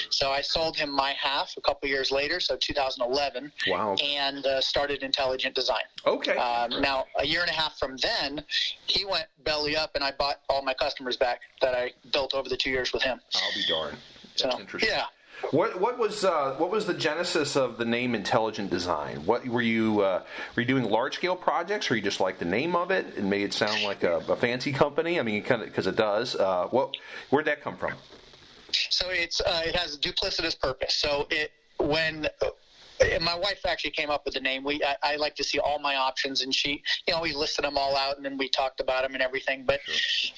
So 0.10 0.32
I 0.32 0.42
sold 0.42 0.78
him 0.78 0.90
my 0.90 1.12
half 1.12 1.54
a 1.58 1.62
couple 1.62 1.90
years 1.90 2.12
later, 2.12 2.40
so 2.40 2.56
2011, 2.56 3.52
Wow. 3.68 3.96
and 4.04 4.46
uh, 4.46 4.62
started 4.62 5.04
Intelligent 5.04 5.56
Design. 5.56 5.84
Okay. 6.06 6.38
Um, 6.38 6.82
now, 6.82 7.06
a 7.20 7.26
year 7.26 7.42
and 7.42 7.50
a 7.50 7.54
half 7.54 7.78
from 7.78 7.98
then, 7.98 8.44
he 8.86 9.06
went 9.06 9.26
belly 9.44 9.76
up, 9.76 9.92
and 9.96 10.04
I 10.04 10.12
bought 10.12 10.40
all 10.50 10.62
my 10.62 10.74
customers 10.74 11.18
back 11.18 11.42
that 11.62 11.76
I 11.76 11.92
built 12.14 12.34
over 12.34 12.48
the 12.50 12.58
two 12.58 12.70
years 12.70 12.94
with 12.94 13.04
him. 13.04 13.20
I'll 13.36 13.54
be 13.54 13.66
darned. 13.68 13.98
That's 14.38 14.54
So, 14.56 14.60
interesting. 14.60 14.90
yeah. 14.92 15.06
What 15.52 15.80
what 15.80 15.98
was 15.98 16.26
uh, 16.26 16.56
what 16.58 16.70
was 16.70 16.86
the 16.86 16.94
genesis 16.94 17.56
of 17.56 17.78
the 17.78 17.86
name 17.86 18.14
Intelligent 18.14 18.70
Design? 18.70 19.26
What 19.26 19.48
were 19.48 19.62
you 19.62 20.02
uh, 20.02 20.24
were 20.54 20.64
you 20.64 20.68
doing 20.68 20.84
large 20.84 21.16
scale 21.16 21.38
projects, 21.38 21.90
or 21.90 21.96
you 21.96 22.02
just 22.02 22.20
like 22.20 22.40
the 22.40 22.46
name 22.46 22.76
of 22.76 22.92
it 22.92 23.16
and 23.16 23.30
made 23.30 23.44
it 23.44 23.54
sound 23.54 23.82
like 23.84 24.04
a, 24.04 24.18
a 24.18 24.36
fancy 24.36 24.74
company? 24.74 25.18
I 25.18 25.24
mean, 25.24 25.42
kind 25.44 25.62
of 25.62 25.70
because 25.70 25.88
it 25.88 25.96
does. 25.96 26.36
Uh, 26.36 26.68
what 26.72 26.94
where'd 27.30 27.46
that 27.46 27.62
come 27.62 27.78
from? 27.78 27.94
So 28.72 29.10
it's 29.10 29.42
uh, 29.42 29.62
it 29.66 29.76
has 29.76 29.96
a 29.96 30.00
duplicitous 30.00 30.60
purpose. 30.60 30.96
So 30.96 31.28
it 31.30 31.52
when 31.78 32.28
my 33.22 33.36
wife 33.36 33.66
actually 33.66 33.92
came 33.92 34.10
up 34.10 34.26
with 34.26 34.34
the 34.34 34.40
name. 34.40 34.64
We 34.64 34.82
I, 34.84 35.14
I 35.14 35.16
like 35.16 35.36
to 35.36 35.44
see 35.44 35.60
all 35.60 35.80
my 35.80 35.96
options, 35.96 36.42
and 36.42 36.54
she 36.54 36.82
you 37.08 37.14
know 37.14 37.22
we 37.22 37.34
listed 37.34 37.66
them 37.66 37.78
all 37.78 37.96
out, 37.96 38.18
and 38.18 38.26
then 38.26 38.38
we 38.38 38.50
talked 38.50 38.80
about 38.80 39.04
them 39.04 39.14
and 39.14 39.24
everything. 39.24 39.64
But 39.66 39.80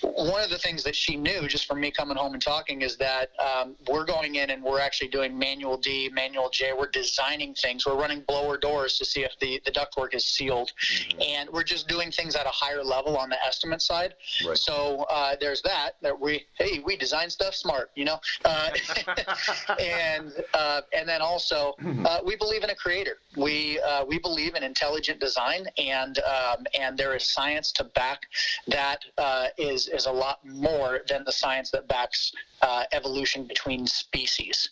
one 0.01 0.43
of 0.43 0.49
the 0.49 0.57
things 0.57 0.83
that 0.83 0.95
she 0.95 1.15
knew 1.15 1.47
just 1.47 1.65
from 1.65 1.79
me 1.79 1.91
coming 1.91 2.17
home 2.17 2.33
and 2.33 2.41
talking 2.41 2.81
is 2.81 2.97
that 2.97 3.29
um, 3.39 3.75
we're 3.87 4.05
going 4.05 4.35
in 4.35 4.49
and 4.49 4.63
we're 4.63 4.79
actually 4.79 5.07
doing 5.09 5.37
manual 5.37 5.77
D, 5.77 6.09
manual 6.13 6.49
J. 6.49 6.73
We're 6.77 6.89
designing 6.89 7.53
things. 7.55 7.85
We're 7.85 7.95
running 7.95 8.21
blower 8.27 8.57
doors 8.57 8.97
to 8.99 9.05
see 9.05 9.23
if 9.23 9.31
the 9.39 9.61
the 9.65 9.71
ductwork 9.71 10.13
is 10.13 10.25
sealed, 10.25 10.71
and 11.19 11.49
we're 11.49 11.63
just 11.63 11.87
doing 11.87 12.11
things 12.11 12.35
at 12.35 12.45
a 12.45 12.49
higher 12.49 12.83
level 12.83 13.17
on 13.17 13.29
the 13.29 13.43
estimate 13.43 13.81
side. 13.81 14.13
Right. 14.45 14.57
So 14.57 15.05
uh, 15.09 15.35
there's 15.39 15.61
that 15.63 15.91
that 16.01 16.19
we 16.19 16.45
hey 16.57 16.79
we 16.85 16.95
design 16.97 17.29
stuff 17.29 17.55
smart, 17.55 17.91
you 17.95 18.05
know, 18.05 18.19
uh, 18.45 18.69
and 19.79 20.31
uh, 20.53 20.81
and 20.93 21.07
then 21.07 21.21
also 21.21 21.73
uh, 22.05 22.19
we 22.25 22.35
believe 22.35 22.50
in 22.57 22.69
a 22.69 22.75
creator. 22.75 23.17
We 23.37 23.79
uh, 23.79 24.05
we 24.05 24.19
believe 24.19 24.55
in 24.55 24.63
intelligent 24.63 25.19
design, 25.19 25.65
and 25.77 26.19
um, 26.19 26.65
and 26.79 26.97
there 26.97 27.15
is 27.15 27.27
science 27.27 27.71
to 27.73 27.83
back 27.83 28.23
that 28.67 28.99
uh, 29.17 29.47
is 29.57 29.87
is 29.87 30.05
a 30.05 30.11
lot 30.11 30.45
more 30.45 31.01
than 31.07 31.23
the 31.23 31.31
science 31.31 31.71
that 31.71 31.87
backs 31.87 32.33
uh, 32.61 32.83
evolution 32.91 33.45
between 33.45 33.87
species. 33.87 34.69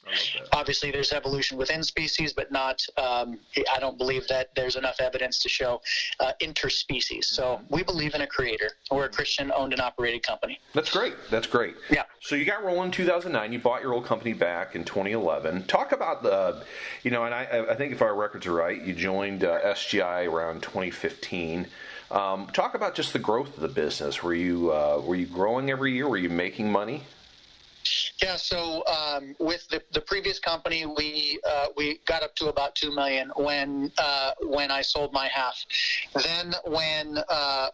Obviously, 0.53 0.91
there's 0.91 1.11
evolution 1.11 1.57
within 1.57 1.83
species, 1.83 2.33
but 2.33 2.51
not. 2.51 2.85
Um, 2.97 3.39
I 3.73 3.79
don't 3.79 3.97
believe 3.97 4.27
that 4.27 4.53
there's 4.55 4.75
enough 4.75 4.99
evidence 4.99 5.39
to 5.39 5.49
show 5.49 5.81
uh, 6.19 6.33
interspecies. 6.41 7.25
So 7.25 7.61
we 7.69 7.83
believe 7.83 8.13
in 8.13 8.21
a 8.21 8.27
creator. 8.27 8.71
We're 8.91 9.05
a 9.05 9.09
Christian-owned 9.09 9.73
and 9.73 9.81
operated 9.81 10.23
company. 10.23 10.59
That's 10.73 10.91
great. 10.91 11.13
That's 11.31 11.47
great. 11.47 11.75
Yeah. 11.89 12.03
So 12.21 12.35
you 12.35 12.45
got 12.45 12.63
rolling 12.63 12.87
in 12.87 12.91
2009. 12.91 13.53
You 13.53 13.59
bought 13.59 13.81
your 13.81 13.93
old 13.93 14.05
company 14.05 14.33
back 14.33 14.75
in 14.75 14.83
2011. 14.83 15.63
Talk 15.63 15.91
about 15.91 16.21
the, 16.21 16.63
you 17.03 17.11
know, 17.11 17.23
and 17.25 17.33
I, 17.33 17.43
I 17.69 17.75
think 17.75 17.93
if 17.93 18.01
our 18.01 18.15
records 18.15 18.47
are 18.47 18.53
right, 18.53 18.81
you 18.81 18.93
joined 18.93 19.43
uh, 19.43 19.61
SGI 19.61 20.27
around 20.27 20.63
2015. 20.63 21.67
Um, 22.09 22.47
talk 22.47 22.73
about 22.73 22.95
just 22.95 23.13
the 23.13 23.19
growth 23.19 23.55
of 23.55 23.61
the 23.61 23.67
business. 23.67 24.23
Were 24.23 24.33
you 24.33 24.71
uh, 24.71 25.01
were 25.05 25.15
you 25.15 25.27
growing 25.27 25.69
every 25.69 25.93
year? 25.93 26.09
Were 26.09 26.17
you 26.17 26.29
making 26.29 26.71
money? 26.71 27.03
Yeah, 28.21 28.35
so 28.35 28.83
um, 28.87 29.35
with 29.39 29.67
the, 29.69 29.81
the 29.93 30.01
previous 30.01 30.39
company, 30.39 30.87
we 30.87 31.39
uh, 31.47 31.67
we 31.77 31.99
got 32.07 32.23
up 32.23 32.35
to 32.37 32.47
about 32.47 32.73
two 32.73 32.93
million 32.93 33.31
when 33.35 33.91
uh, 33.99 34.31
when 34.41 34.71
I 34.71 34.81
sold 34.81 35.13
my 35.13 35.27
half. 35.27 35.63
Then 36.23 36.55
when 36.65 37.19
uh, 37.29 37.67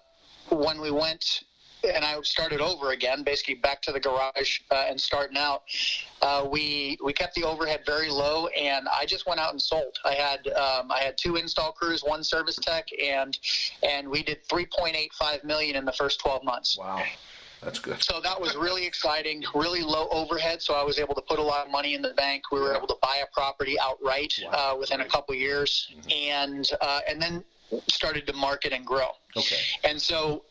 when 0.49 0.81
we 0.81 0.91
went 0.91 1.43
and 1.93 2.03
I 2.03 2.19
started 2.21 2.61
over 2.61 2.91
again, 2.91 3.23
basically 3.23 3.55
back 3.55 3.81
to 3.83 3.91
the 3.91 3.99
garage 3.99 4.59
uh, 4.71 4.85
and 4.89 4.99
starting 4.99 5.37
out. 5.37 5.63
Uh, 6.21 6.47
we 6.49 6.97
we 7.03 7.13
kept 7.13 7.35
the 7.35 7.43
overhead 7.43 7.81
very 7.85 8.09
low, 8.09 8.47
and 8.47 8.87
I 8.89 9.05
just 9.05 9.27
went 9.27 9.39
out 9.39 9.51
and 9.51 9.61
sold. 9.61 9.97
I 10.05 10.13
had 10.13 10.47
um, 10.53 10.91
I 10.91 10.99
had 10.99 11.17
two 11.17 11.35
install 11.35 11.71
crews, 11.71 12.03
one 12.03 12.23
service 12.23 12.55
tech, 12.55 12.87
and 13.01 13.37
and 13.83 14.09
we 14.09 14.23
did 14.23 14.47
3.85 14.47 15.43
million 15.43 15.75
in 15.75 15.85
the 15.85 15.93
first 15.93 16.19
12 16.19 16.43
months. 16.43 16.77
Wow. 16.77 17.03
That's 17.61 17.79
good. 17.79 18.03
So 18.03 18.19
that 18.21 18.39
was 18.39 18.55
really 18.55 18.85
exciting, 18.85 19.43
really 19.55 19.81
low 19.81 20.07
overhead. 20.11 20.61
So 20.61 20.75
I 20.75 20.83
was 20.83 20.99
able 20.99 21.15
to 21.15 21.21
put 21.21 21.39
a 21.39 21.41
lot 21.41 21.65
of 21.65 21.71
money 21.71 21.95
in 21.95 22.01
the 22.03 22.13
bank. 22.13 22.43
We 22.51 22.59
were 22.59 22.71
Yeah. 22.71 22.77
able 22.77 22.87
to 22.87 22.97
buy 23.01 23.21
a 23.23 23.27
property 23.33 23.75
outright 23.79 24.33
Wow. 24.43 24.73
uh, 24.73 24.75
within 24.77 25.01
a 25.01 25.05
couple 25.05 25.33
years, 25.33 25.91
and 26.13 26.69
uh, 26.81 26.99
and 27.07 27.19
then 27.19 27.43
started 27.89 28.27
to 28.27 28.33
market 28.33 28.71
and 28.71 28.85
grow. 28.85 29.09
Okay. 29.35 29.59
And 29.83 29.99
so, 29.99 30.43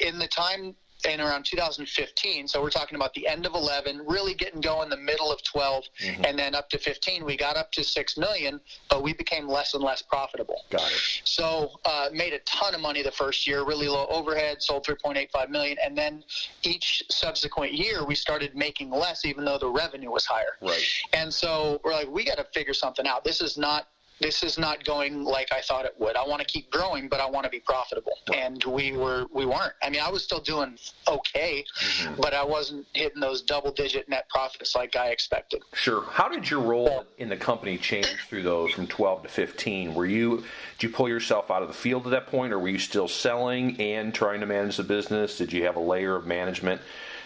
in 0.00 0.18
the 0.18 0.28
time 0.28 0.74
in 1.08 1.20
around 1.20 1.44
2015, 1.44 2.48
so 2.48 2.60
we're 2.60 2.70
talking 2.70 2.96
about 2.96 3.14
the 3.14 3.24
end 3.28 3.46
of 3.46 3.54
11, 3.54 4.04
really 4.04 4.34
getting 4.34 4.60
going 4.60 4.88
the 4.90 4.96
middle 4.96 5.30
of 5.30 5.40
12, 5.44 5.84
Mhm. 6.00 6.26
and 6.26 6.36
then 6.36 6.56
up 6.56 6.68
to 6.70 6.76
15, 6.76 7.24
we 7.24 7.36
got 7.36 7.56
up 7.56 7.70
to 7.70 7.84
six 7.84 8.16
million, 8.16 8.60
but 8.88 9.00
we 9.00 9.12
became 9.12 9.48
less 9.48 9.74
and 9.74 9.84
less 9.84 10.02
profitable. 10.02 10.64
Got 10.70 10.90
it. 10.90 10.98
So 11.22 11.78
uh, 11.84 12.08
made 12.12 12.32
a 12.32 12.40
ton 12.40 12.74
of 12.74 12.80
money 12.80 13.02
the 13.02 13.12
first 13.12 13.46
year, 13.46 13.62
really 13.62 13.86
low 13.86 14.06
overhead, 14.08 14.60
sold 14.60 14.84
3.85 14.84 15.50
million, 15.50 15.78
and 15.84 15.96
then 15.96 16.24
each 16.64 17.04
subsequent 17.10 17.74
year 17.74 18.04
we 18.04 18.16
started 18.16 18.56
making 18.56 18.90
less, 18.90 19.24
even 19.24 19.44
though 19.44 19.58
the 19.58 19.68
revenue 19.68 20.10
was 20.10 20.26
higher. 20.26 20.56
Right. 20.60 20.82
And 21.12 21.32
so 21.32 21.80
we're 21.84 21.92
like, 21.92 22.08
we 22.08 22.24
got 22.24 22.38
to 22.38 22.44
figure 22.52 22.74
something 22.74 23.06
out. 23.06 23.22
This 23.22 23.40
is 23.40 23.56
not 23.56 23.86
this 24.20 24.42
is 24.42 24.58
not 24.58 24.84
going 24.84 25.24
like 25.24 25.52
I 25.52 25.60
thought 25.60 25.84
it 25.84 25.94
would. 25.98 26.16
I 26.16 26.26
want 26.26 26.40
to 26.40 26.46
keep 26.46 26.70
growing, 26.70 27.08
but 27.08 27.20
I 27.20 27.28
want 27.28 27.44
to 27.44 27.50
be 27.50 27.60
profitable. 27.60 28.12
And 28.34 28.62
we 28.64 28.92
were 28.92 29.26
we 29.32 29.46
weren't. 29.46 29.72
I 29.82 29.90
mean, 29.90 30.00
I 30.00 30.10
was 30.10 30.24
still 30.24 30.40
doing 30.40 30.76
okay, 31.06 31.64
Mhm. 31.80 32.20
but 32.20 32.34
I 32.34 32.44
wasn't 32.44 32.86
hitting 32.94 33.20
those 33.20 33.42
double 33.42 33.70
digit 33.70 34.08
net 34.08 34.28
profits 34.28 34.74
like 34.74 34.96
I 34.96 35.08
expected. 35.08 35.62
Sure. 35.74 36.02
How 36.10 36.28
did 36.28 36.50
your 36.50 36.60
role 36.60 37.06
in 37.18 37.28
the 37.28 37.36
company 37.36 37.78
change 37.78 38.08
through 38.28 38.42
those 38.42 38.72
from 38.72 38.86
12 38.86 39.22
to 39.22 39.28
15? 39.28 39.94
Were 39.94 40.06
you 40.06 40.44
did 40.78 40.88
you 40.88 40.90
pull 40.90 41.08
yourself 41.08 41.50
out 41.50 41.62
of 41.62 41.68
the 41.68 41.74
field 41.74 42.04
at 42.06 42.10
that 42.10 42.26
point, 42.28 42.52
or 42.52 42.58
were 42.58 42.68
you 42.68 42.78
still 42.78 43.08
selling 43.08 43.80
and 43.80 44.14
trying 44.14 44.40
to 44.40 44.46
manage 44.46 44.76
the 44.76 44.82
business? 44.84 45.36
Did 45.38 45.52
you 45.52 45.64
have 45.64 45.76
a 45.76 45.80
layer 45.80 46.16
of 46.16 46.26
management 46.26 46.80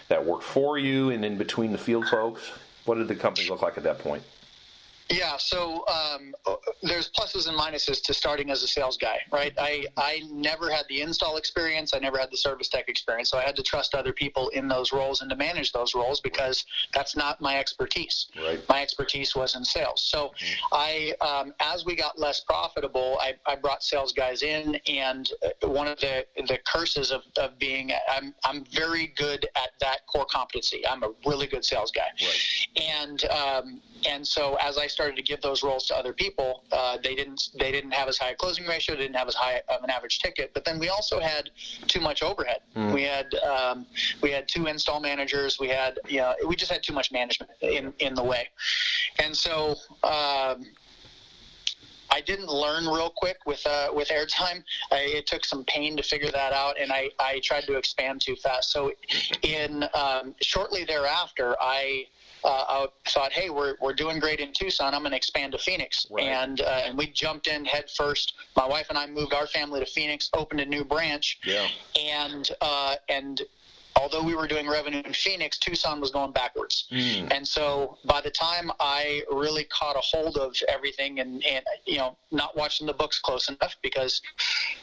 that 0.09 0.25
worked 0.25 0.43
for 0.43 0.77
you 0.77 1.09
and 1.09 1.23
in 1.25 1.37
between 1.37 1.71
the 1.71 1.77
field 1.77 2.07
folks? 2.07 2.51
What 2.85 2.95
did 2.95 3.07
the 3.07 3.15
company 3.15 3.47
look 3.49 3.61
like 3.61 3.77
at 3.77 3.83
that 3.83 3.99
point? 3.99 4.23
Yeah, 5.09 5.37
so 5.37 5.85
um, 5.87 6.33
there's 6.81 7.11
pluses 7.11 7.47
and 7.47 7.57
minuses 7.57 8.01
to 8.03 8.13
starting 8.13 8.49
as 8.49 8.63
a 8.63 8.67
sales 8.67 8.97
guy, 8.97 9.17
right? 9.31 9.53
I, 9.57 9.85
I 9.97 10.21
never 10.31 10.71
had 10.71 10.85
the 10.89 11.01
install 11.01 11.37
experience. 11.37 11.93
I 11.93 11.99
never 11.99 12.17
had 12.17 12.31
the 12.31 12.37
service 12.37 12.69
tech 12.69 12.87
experience. 12.87 13.29
So 13.29 13.37
I 13.37 13.43
had 13.43 13.55
to 13.57 13.63
trust 13.63 13.95
other 13.95 14.13
people 14.13 14.49
in 14.49 14.67
those 14.67 14.91
roles 14.91 15.21
and 15.21 15.29
to 15.29 15.35
manage 15.35 15.71
those 15.71 15.93
roles 15.93 16.19
because 16.21 16.65
that's 16.93 17.15
not 17.15 17.41
my 17.41 17.57
expertise. 17.57 18.27
Right. 18.37 18.63
My 18.69 18.81
expertise 18.81 19.35
was 19.35 19.55
in 19.55 19.63
sales. 19.65 20.01
So 20.01 20.31
I, 20.71 21.13
um, 21.21 21.53
as 21.59 21.85
we 21.85 21.95
got 21.95 22.17
less 22.17 22.41
profitable, 22.41 23.17
I, 23.21 23.33
I 23.45 23.55
brought 23.55 23.83
sales 23.83 24.13
guys 24.13 24.41
in. 24.41 24.75
And 24.87 25.29
uh, 25.43 25.67
one 25.67 25.87
of 25.87 25.99
the, 25.99 26.25
the 26.47 26.59
curses 26.65 27.11
of, 27.11 27.21
of 27.37 27.59
being, 27.59 27.91
I'm, 28.09 28.33
I'm 28.45 28.63
very 28.65 29.07
good 29.17 29.47
at 29.55 29.71
that 29.81 29.99
core 30.07 30.25
competency. 30.29 30.85
I'm 30.87 31.03
a 31.03 31.11
really 31.25 31.47
good 31.47 31.65
sales 31.65 31.91
guy 31.91 32.01
Right. 32.21 32.97
and 32.99 33.25
um, 33.25 33.81
and 34.07 34.25
so 34.25 34.57
as 34.61 34.77
I 34.77 34.87
started 34.93 35.15
to 35.15 35.21
give 35.21 35.41
those 35.41 35.63
roles 35.63 35.85
to 35.87 35.95
other 35.95 36.13
people, 36.13 36.63
uh, 36.71 36.97
they 37.03 37.15
didn't 37.15 37.49
they 37.59 37.71
didn't 37.71 37.91
have 37.91 38.07
as 38.07 38.17
high 38.17 38.31
a 38.31 38.35
closing 38.35 38.65
ratio, 38.65 38.95
they 38.95 39.03
didn't 39.03 39.15
have 39.15 39.27
as 39.27 39.35
high 39.35 39.61
of 39.69 39.83
an 39.83 39.89
average 39.89 40.19
ticket. 40.19 40.53
But 40.53 40.65
then 40.65 40.79
we 40.79 40.89
also 40.89 41.19
had 41.19 41.49
too 41.87 41.99
much 41.99 42.23
overhead. 42.23 42.61
Mm. 42.75 42.93
We 42.93 43.03
had 43.03 43.33
um, 43.35 43.85
we 44.21 44.31
had 44.31 44.47
two 44.47 44.67
install 44.67 44.99
managers. 44.99 45.59
We 45.59 45.67
had 45.67 45.99
you 46.07 46.19
know 46.19 46.35
we 46.47 46.55
just 46.55 46.71
had 46.71 46.83
too 46.83 46.93
much 46.93 47.11
management 47.11 47.51
in 47.61 47.93
in 47.99 48.13
the 48.15 48.23
way, 48.23 48.49
and 49.19 49.35
so. 49.35 49.75
Um, 50.03 50.65
I 52.13 52.21
didn't 52.21 52.47
learn 52.47 52.85
real 52.85 53.09
quick 53.09 53.37
with 53.47 53.65
uh, 53.65 53.87
with 53.91 54.09
airtime. 54.09 54.63
I, 54.91 54.97
it 55.17 55.25
took 55.25 55.43
some 55.43 55.63
pain 55.65 55.97
to 55.97 56.03
figure 56.03 56.29
that 56.29 56.53
out, 56.53 56.79
and 56.79 56.91
I, 56.91 57.09
I 57.19 57.41
tried 57.43 57.63
to 57.63 57.75
expand 57.75 58.21
too 58.21 58.35
fast. 58.35 58.71
So, 58.71 58.91
in 59.41 59.83
um, 59.95 60.35
shortly 60.39 60.83
thereafter, 60.83 61.55
I 61.59 62.05
uh, 62.43 62.47
I 62.67 62.87
thought, 63.07 63.31
hey, 63.31 63.49
we're, 63.49 63.75
we're 63.81 63.93
doing 63.93 64.19
great 64.19 64.39
in 64.39 64.51
Tucson. 64.53 64.93
I'm 64.93 65.01
going 65.01 65.11
to 65.11 65.17
expand 65.17 65.53
to 65.53 65.57
Phoenix, 65.57 66.05
Right. 66.11 66.25
and 66.25 66.61
uh, 66.61 66.81
and 66.85 66.97
we 66.97 67.07
jumped 67.07 67.47
in 67.47 67.65
head 67.65 67.89
first. 67.89 68.33
My 68.55 68.65
wife 68.67 68.87
and 68.89 68.97
I 68.97 69.05
moved 69.07 69.33
our 69.33 69.47
family 69.47 69.79
to 69.79 69.85
Phoenix, 69.85 70.29
opened 70.33 70.59
a 70.59 70.65
new 70.65 70.83
branch, 70.83 71.39
Yeah. 71.45 71.67
and 71.99 72.49
uh, 72.61 72.95
and 73.09 73.41
although 73.95 74.23
we 74.23 74.35
were 74.35 74.47
doing 74.47 74.67
revenue 74.67 75.01
in 75.05 75.13
Phoenix, 75.13 75.57
Tucson 75.57 75.99
was 75.99 76.11
going 76.11 76.31
backwards. 76.31 76.87
Mm. 76.91 77.31
And 77.31 77.47
so 77.47 77.97
by 78.05 78.21
the 78.21 78.31
time 78.31 78.71
I 78.79 79.21
really 79.31 79.65
caught 79.65 79.95
a 79.95 80.01
hold 80.01 80.37
of 80.37 80.55
everything 80.69 81.19
and, 81.19 81.43
and 81.45 81.63
you 81.85 81.97
know, 81.97 82.17
not 82.31 82.55
watching 82.57 82.87
the 82.87 82.93
books 82.93 83.19
close 83.19 83.49
enough 83.49 83.75
because, 83.81 84.21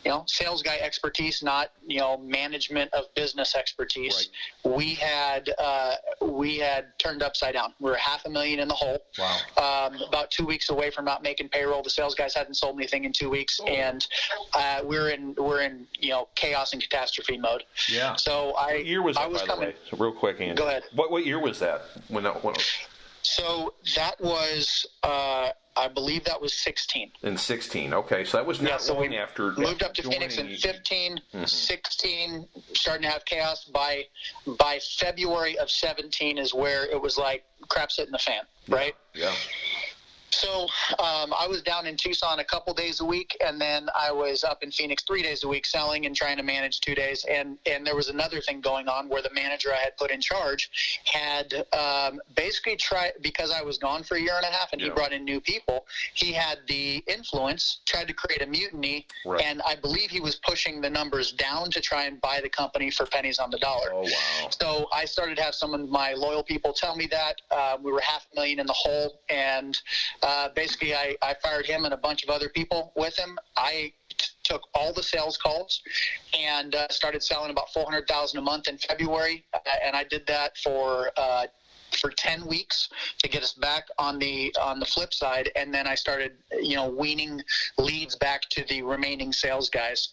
you 0.05 0.11
know, 0.11 0.25
sales 0.27 0.63
guy 0.63 0.77
expertise, 0.77 1.43
not, 1.43 1.73
you 1.87 1.99
know, 1.99 2.19
management 2.19 2.93
of 2.93 3.13
business 3.15 3.55
expertise, 3.55 4.31
we 4.65 4.95
had, 4.95 5.51
uh, 5.59 5.95
we 6.21 6.59
had 6.59 6.99
turned 6.99 7.23
upside 7.23 7.55
down. 7.55 7.75
We 7.81 7.91
were 7.91 7.97
half 7.97 8.25
a 8.27 8.31
million 8.31 8.61
in 8.61 8.69
the 8.69 8.75
hole. 8.75 8.99
Wow. 9.19 9.39
Um, 9.57 10.01
about 10.09 10.31
two 10.31 10.47
weeks 10.47 10.71
away 10.71 10.91
from 10.91 11.05
not 11.05 11.23
making 11.23 11.49
payroll. 11.49 11.83
The 11.83 11.91
sales 11.91 12.15
guys 12.15 12.35
hadn't 12.35 12.55
sold 12.55 12.77
anything 12.77 13.05
in 13.05 13.13
two 13.13 13.31
weeks, 13.31 13.61
and 13.67 14.07
uh, 14.55 14.81
we're 14.85 15.11
in 15.11 15.35
we're 15.37 15.63
in 15.63 15.87
you 15.99 16.11
know 16.11 16.29
chaos 16.35 16.73
and 16.73 16.83
catastrophe 16.83 17.39
mode. 17.39 17.65
Yeah. 17.89 18.17
So 18.17 18.55
I 18.57 18.83
year 19.01 19.07
was 19.07 19.17
that, 19.17 19.23
I 19.23 19.27
was 19.27 19.41
by 19.43 19.47
coming. 19.47 19.61
the 19.69 19.73
way? 19.73 19.77
So 19.91 19.97
real 19.97 20.13
quick, 20.13 20.41
Andy. 20.41 20.55
Go 20.55 20.69
ahead. 20.69 20.85
What 20.95 21.11
what 21.11 21.25
year 21.27 21.39
was 21.41 21.59
that? 21.61 21.83
When 22.09 22.25
that 22.25 22.43
when, 22.45 22.55
So 23.23 23.75
that 23.97 24.21
was, 24.21 24.87
uh, 25.03 25.51
I 25.77 25.89
believe 25.89 26.25
that 26.25 26.41
was 26.41 26.53
16. 26.55 27.13
in 27.23 27.37
16. 27.37 27.93
Okay, 27.95 28.25
so 28.25 28.39
that 28.39 28.47
was 28.47 28.61
not 28.61 28.71
Yeah, 28.73 28.77
so 28.79 28.95
long 28.95 29.15
after 29.15 29.53
Moved 29.53 29.83
after 29.83 29.85
up 29.87 29.95
to 29.95 30.03
Phoenix 30.03 30.37
in 30.39 30.47
joining- 30.47 30.59
15, 30.61 31.21
Mhm. 31.35 31.49
16, 31.49 32.49
starting 32.75 33.03
to 33.03 33.11
have 33.11 33.25
chaos. 33.25 33.65
By 33.65 34.07
by 34.47 34.79
February 34.99 35.59
of 35.59 35.71
17 35.71 36.39
is 36.39 36.53
where 36.55 36.87
it 36.87 37.01
was 37.01 37.17
like 37.19 37.45
crap's 37.69 37.97
hitting 37.97 38.13
the 38.13 38.19
fan, 38.19 38.43
right? 38.69 38.95
Yeah. 39.15 39.35
So 40.41 40.63
um, 40.99 41.35
I 41.39 41.47
was 41.47 41.61
down 41.63 41.87
in 41.87 41.97
Tucson 41.97 42.39
a 42.41 42.45
couple 42.45 42.73
days 42.73 43.01
a 43.01 43.05
week, 43.05 43.37
and 43.45 43.61
then 43.61 43.89
I 43.95 44.11
was 44.11 44.43
up 44.43 44.63
in 44.63 44.71
Phoenix 44.71 45.03
three 45.05 45.23
days 45.23 45.45
a 45.45 45.49
week 45.49 45.67
selling 45.67 46.07
and 46.07 46.17
trying 46.17 46.39
to 46.39 46.43
manage 46.43 46.81
two 46.81 46.95
days. 46.95 47.27
And 47.29 47.59
and 47.67 47.87
there 47.87 47.95
was 47.95 48.09
another 48.09 48.41
thing 48.41 48.63
going 48.63 48.89
on 48.89 49.09
where 49.11 49.21
the 49.21 49.33
manager 49.35 49.69
I 49.73 49.83
had 49.85 49.97
put 49.99 50.11
in 50.11 50.21
charge 50.21 50.71
had 51.05 51.53
um, 51.75 52.21
basically 52.37 52.77
tried 52.77 53.13
because 53.21 53.51
I 53.51 53.63
was 53.63 53.77
gone 53.77 54.03
for 54.03 54.17
a 54.17 54.21
year 54.21 54.33
and 54.37 54.45
a 54.45 54.49
half, 54.51 54.73
and 54.73 54.81
Yeah. 54.81 54.89
he 54.89 54.95
brought 54.95 55.13
in 55.13 55.25
new 55.25 55.41
people. 55.41 55.87
He 56.15 56.33
had 56.33 56.59
the 56.69 57.05
influence, 57.07 57.81
tried 57.85 58.09
to 58.09 58.15
create 58.15 58.41
a 58.41 58.47
mutiny, 58.47 59.07
Right. 59.27 59.45
and 59.45 59.61
I 59.67 59.75
believe 59.77 60.11
he 60.11 60.21
was 60.21 60.37
pushing 60.37 60.81
the 60.81 60.89
numbers 60.91 61.33
down 61.33 61.71
to 61.73 61.81
try 61.83 62.05
and 62.05 62.19
buy 62.21 62.41
the 62.41 62.49
company 62.49 62.91
for 62.91 63.05
pennies 63.05 63.39
on 63.39 63.51
the 63.51 63.59
dollar. 63.59 63.91
Oh 63.93 64.03
wow. 64.03 64.49
So 64.59 64.89
I 64.93 65.05
started 65.05 65.37
to 65.37 65.43
have 65.43 65.55
some 65.55 65.75
of 65.75 65.87
my 65.91 66.15
loyal 66.15 66.43
people 66.43 66.73
tell 66.73 66.97
me 66.97 67.07
that 67.09 67.35
uh, 67.51 67.77
we 67.83 67.93
were 67.93 68.01
half 68.01 68.27
a 68.33 68.35
million 68.37 68.59
in 68.61 68.67
the 68.67 68.73
hole, 68.73 69.21
and 69.29 69.77
uh, 70.23 70.30
basically 70.55 70.95
I, 70.95 71.17
I 71.23 71.35
fired 71.43 71.67
him 71.67 71.85
and 71.85 71.95
a 71.95 71.97
bunch 71.97 72.23
of 72.25 72.31
other 72.31 72.49
people 72.49 72.93
with 72.97 73.19
him. 73.19 73.39
I 73.57 73.93
t- 74.19 74.27
took 74.45 74.63
all 74.75 74.93
the 74.93 75.03
sales 75.03 75.37
calls 75.37 75.81
and 76.39 76.75
uh, 76.75 76.89
started 76.89 77.23
selling 77.23 77.51
about 77.51 77.73
four 77.73 77.85
hundred 77.85 78.07
thousand 78.09 78.39
a 78.39 78.43
month 78.43 78.69
in 78.69 78.79
February, 78.79 79.45
uh, 79.55 79.59
and 79.85 79.97
I 79.97 80.05
did 80.05 80.27
that 80.27 80.57
for. 80.59 81.11
Uh, 81.17 81.47
for 82.01 82.11
10 82.11 82.47
weeks 82.47 82.89
to 83.19 83.29
get 83.29 83.43
us 83.43 83.53
back 83.55 83.83
on 83.99 84.17
the 84.21 84.55
on 84.63 84.79
the 84.79 84.87
flip 84.87 85.13
side 85.13 85.51
and 85.57 85.75
then 85.75 85.89
I 85.89 85.97
started 85.97 86.33
you 86.63 86.77
know 86.77 86.89
weaning 86.89 87.43
leads 87.79 88.15
back 88.15 88.43
to 88.51 88.65
the 88.69 88.83
remaining 88.83 89.33
sales 89.33 89.69
guys 89.69 90.11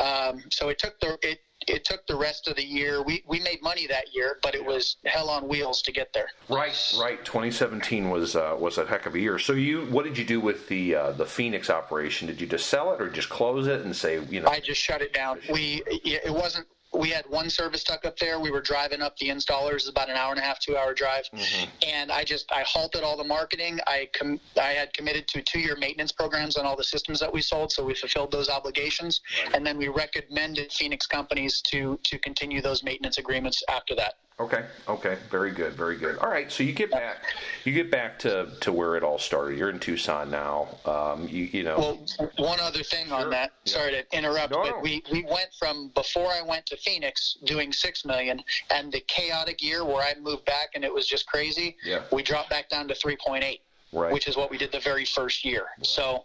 um, 0.00 0.42
so 0.50 0.68
it 0.68 0.80
took 0.80 0.98
the 0.98 1.16
it 1.22 1.38
it 1.68 1.84
took 1.84 2.06
the 2.06 2.16
rest 2.16 2.48
of 2.48 2.56
the 2.56 2.64
year. 2.64 3.02
We 3.02 3.22
we 3.26 3.40
made 3.40 3.62
money 3.62 3.86
that 3.86 4.14
year, 4.14 4.38
but 4.42 4.54
it 4.54 4.64
was 4.64 4.96
hell 5.04 5.28
on 5.28 5.48
wheels 5.48 5.82
to 5.82 5.92
get 5.92 6.12
there. 6.12 6.28
Right, 6.48 6.94
right. 6.98 7.24
2017 7.24 8.10
was 8.10 8.36
uh, 8.36 8.56
was 8.58 8.78
a 8.78 8.86
heck 8.86 9.06
of 9.06 9.14
a 9.14 9.20
year. 9.20 9.38
So 9.38 9.52
you, 9.52 9.86
what 9.86 10.04
did 10.04 10.18
you 10.18 10.24
do 10.24 10.40
with 10.40 10.68
the 10.68 10.94
uh, 10.94 11.12
the 11.12 11.26
Phoenix 11.26 11.70
operation? 11.70 12.26
Did 12.26 12.40
you 12.40 12.46
just 12.46 12.66
sell 12.66 12.92
it, 12.92 13.00
or 13.00 13.08
just 13.08 13.28
close 13.28 13.66
it 13.66 13.82
and 13.82 13.94
say, 13.94 14.22
you 14.30 14.40
know, 14.40 14.48
I 14.48 14.60
just 14.60 14.80
shut 14.80 15.02
it 15.02 15.12
down. 15.12 15.40
We 15.52 15.82
it 15.86 16.32
wasn't. 16.32 16.66
We 16.94 17.08
had 17.08 17.24
one 17.28 17.48
service 17.48 17.84
tuck 17.84 18.04
up 18.04 18.18
there. 18.18 18.38
We 18.38 18.50
were 18.50 18.60
driving 18.60 19.00
up 19.00 19.16
the 19.16 19.28
installers. 19.28 19.88
About 19.88 20.10
an 20.10 20.16
hour 20.16 20.30
and 20.30 20.38
a 20.38 20.42
half, 20.42 20.58
two 20.58 20.76
hour 20.76 20.92
drive. 20.92 21.24
Mhm. 21.32 21.68
And 21.86 22.12
I 22.12 22.22
just 22.24 22.50
I 22.52 22.62
halted 22.62 23.02
all 23.02 23.16
the 23.16 23.24
marketing. 23.24 23.80
I 23.86 24.08
com- 24.12 24.40
I 24.60 24.72
had 24.72 24.92
committed 24.92 25.26
to 25.28 25.42
two 25.42 25.58
year 25.60 25.76
maintenance 25.76 26.12
programs 26.12 26.56
on 26.56 26.66
all 26.66 26.76
the 26.76 26.84
systems 26.84 27.18
that 27.20 27.32
we 27.32 27.40
sold, 27.40 27.72
so 27.72 27.82
we 27.84 27.94
fulfilled 27.94 28.30
those 28.30 28.48
obligations. 28.48 29.20
Right. 29.44 29.56
And 29.56 29.66
then 29.66 29.78
we 29.78 29.88
recommended 29.88 30.72
Phoenix 30.72 31.06
companies 31.06 31.62
to 31.70 31.98
to 32.04 32.18
continue 32.18 32.60
those 32.60 32.82
maintenance 32.82 33.18
agreements 33.18 33.62
after 33.68 33.94
that. 33.96 34.14
Okay. 34.40 34.64
Okay. 34.88 35.18
Very 35.30 35.52
good. 35.52 35.74
Very 35.74 35.96
good. 35.96 36.18
All 36.18 36.30
right. 36.30 36.50
So 36.50 36.62
you 36.62 36.72
get 36.72 36.90
back, 36.90 37.16
you 37.64 37.72
get 37.72 37.90
back 37.90 38.18
to, 38.20 38.48
to 38.60 38.72
where 38.72 38.96
it 38.96 39.02
all 39.02 39.18
started. 39.18 39.58
You're 39.58 39.70
in 39.70 39.78
Tucson 39.78 40.30
now. 40.30 40.68
Um, 40.84 41.28
you, 41.28 41.44
you 41.44 41.62
know. 41.62 41.78
Well, 41.78 42.28
one 42.38 42.58
other 42.60 42.82
thing 42.82 43.06
Sure. 43.08 43.16
on 43.18 43.30
that. 43.30 43.52
Yeah. 43.64 43.72
Sorry 43.74 43.92
to 43.92 44.16
interrupt, 44.16 44.52
No, 44.52 44.62
but 44.62 44.70
no. 44.70 44.78
we 44.80 45.02
we 45.12 45.22
went 45.24 45.50
from 45.58 45.88
before 45.94 46.32
I 46.32 46.42
went 46.42 46.66
to 46.66 46.76
Phoenix 46.76 47.36
doing 47.44 47.72
six 47.72 48.04
million, 48.04 48.42
and 48.70 48.90
the 48.90 49.00
chaotic 49.00 49.62
year 49.62 49.84
where 49.84 50.02
I 50.02 50.14
moved 50.20 50.44
back 50.46 50.70
and 50.74 50.84
it 50.84 50.92
was 50.92 51.06
just 51.06 51.26
crazy. 51.26 51.76
Yeah. 51.84 52.02
We 52.10 52.22
dropped 52.22 52.50
back 52.50 52.68
down 52.68 52.88
to 52.88 52.94
three 52.94 53.16
point 53.24 53.44
eight. 53.44 53.60
Right. 53.94 54.10
which 54.10 54.26
is 54.26 54.38
what 54.38 54.50
we 54.50 54.56
did 54.56 54.72
the 54.72 54.80
very 54.80 55.04
first 55.04 55.44
year. 55.44 55.66
So, 55.82 56.24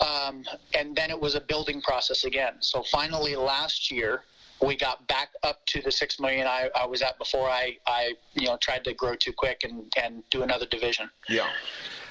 um, 0.00 0.42
and 0.72 0.96
then 0.96 1.10
it 1.10 1.20
was 1.20 1.34
a 1.34 1.40
building 1.42 1.82
process 1.82 2.24
again. 2.24 2.54
So 2.60 2.82
finally, 2.82 3.36
last 3.36 3.90
year 3.90 4.22
we 4.62 4.76
got 4.76 5.06
back 5.08 5.30
up 5.42 5.64
to 5.66 5.82
the 5.82 5.90
six 5.90 6.20
million 6.20 6.46
I, 6.46 6.70
I 6.74 6.86
was 6.86 7.02
at 7.02 7.18
before 7.18 7.48
I, 7.48 7.76
I 7.86 8.14
you 8.34 8.46
know 8.46 8.56
tried 8.58 8.84
to 8.84 8.94
grow 8.94 9.14
too 9.14 9.32
quick 9.32 9.64
and, 9.64 9.92
and 10.02 10.22
do 10.30 10.42
another 10.42 10.66
division. 10.66 11.10
Yeah. 11.28 11.48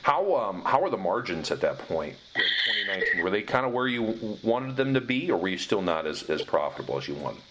How 0.02 0.36
um 0.36 0.64
how 0.66 0.82
were 0.82 0.90
the 0.90 0.98
margins 0.98 1.52
at 1.52 1.62
that 1.62 1.78
point 1.80 2.16
in 2.36 2.42
2019? 2.88 3.24
Were 3.24 3.30
they 3.30 3.42
kind 3.42 3.66
of 3.66 3.72
where 3.72 3.88
you 3.88 4.38
wanted 4.44 4.76
them 4.76 4.94
to 4.94 5.02
be, 5.02 5.32
or 5.32 5.38
were 5.38 5.48
you 5.48 5.58
still 5.58 5.82
not 5.82 6.06
as, 6.06 6.24
as 6.30 6.42
profitable 6.42 6.98
as 6.98 7.08
you 7.08 7.16
wanted? 7.16 7.42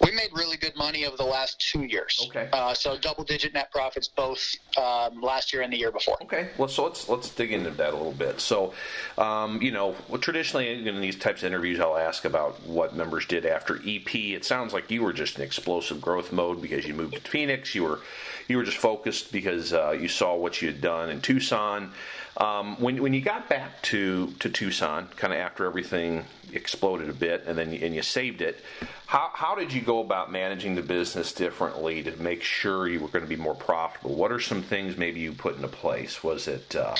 We 0.00 0.12
made 0.12 0.30
really 0.32 0.56
good 0.56 0.76
money 0.76 1.04
over 1.06 1.16
the 1.16 1.24
last 1.24 1.60
two 1.60 1.84
years. 1.84 2.24
Okay. 2.28 2.48
Uh, 2.52 2.72
so 2.74 2.96
double 2.96 3.24
digit 3.24 3.54
net 3.54 3.70
profits 3.72 4.08
both 4.08 4.54
um, 4.76 5.20
last 5.20 5.52
year 5.52 5.62
and 5.62 5.72
the 5.72 5.76
year 5.76 5.90
before. 5.90 6.16
Okay, 6.22 6.50
well, 6.56 6.68
so 6.68 6.84
let's 6.84 7.08
let's 7.08 7.28
dig 7.30 7.52
into 7.52 7.70
that 7.70 7.92
a 7.92 7.96
little 7.96 8.12
bit. 8.12 8.40
So, 8.40 8.74
um, 9.16 9.60
you 9.60 9.70
know, 9.70 9.96
well, 10.08 10.20
traditionally 10.20 10.86
in 10.86 11.00
these 11.00 11.16
types 11.16 11.42
of 11.42 11.46
interviews, 11.46 11.80
I'll 11.80 11.96
ask 11.96 12.24
about 12.24 12.62
what 12.66 12.94
members 12.94 13.26
did 13.26 13.44
after 13.44 13.80
EP. 13.86 14.14
It 14.14 14.44
sounds 14.44 14.72
like 14.72 14.90
you 14.90 15.02
were 15.02 15.12
just 15.12 15.36
in 15.36 15.42
explosive 15.42 16.00
growth 16.00 16.32
mode 16.32 16.62
because 16.62 16.86
you 16.86 16.94
moved 16.94 17.14
to 17.14 17.20
Phoenix. 17.20 17.74
You 17.74 17.84
were 17.84 18.00
you 18.46 18.56
were 18.56 18.64
just 18.64 18.78
focused 18.78 19.32
because 19.32 19.72
uh, 19.72 19.90
you 19.90 20.08
saw 20.08 20.34
what 20.34 20.62
you 20.62 20.68
had 20.68 20.80
done 20.80 21.10
in 21.10 21.20
Tucson. 21.20 21.92
Um, 22.38 22.80
when 22.80 23.02
when 23.02 23.14
you 23.14 23.20
got 23.20 23.48
back 23.48 23.82
to 23.82 24.32
to 24.38 24.48
Tucson, 24.48 25.08
kind 25.16 25.32
of 25.32 25.40
after 25.40 25.66
everything 25.66 26.24
exploded 26.52 27.08
a 27.10 27.12
bit, 27.12 27.44
and 27.46 27.58
then 27.58 27.72
and 27.72 27.94
you 27.94 28.02
saved 28.02 28.40
it. 28.40 28.62
How, 29.08 29.30
how 29.32 29.54
did 29.54 29.72
you 29.72 29.80
go 29.80 30.00
about 30.00 30.30
managing 30.30 30.74
the 30.74 30.82
business 30.82 31.32
differently 31.32 32.02
to 32.02 32.14
make 32.22 32.42
sure 32.42 32.86
you 32.86 33.00
were 33.00 33.08
going 33.08 33.24
to 33.24 33.28
be 33.28 33.36
more 33.36 33.54
profitable? 33.54 34.14
What 34.14 34.30
are 34.30 34.38
some 34.38 34.62
things 34.62 34.98
maybe 34.98 35.18
you 35.18 35.32
put 35.32 35.56
into 35.56 35.66
place? 35.66 36.22
Was 36.22 36.46
it, 36.46 36.76
uh, 36.76 36.94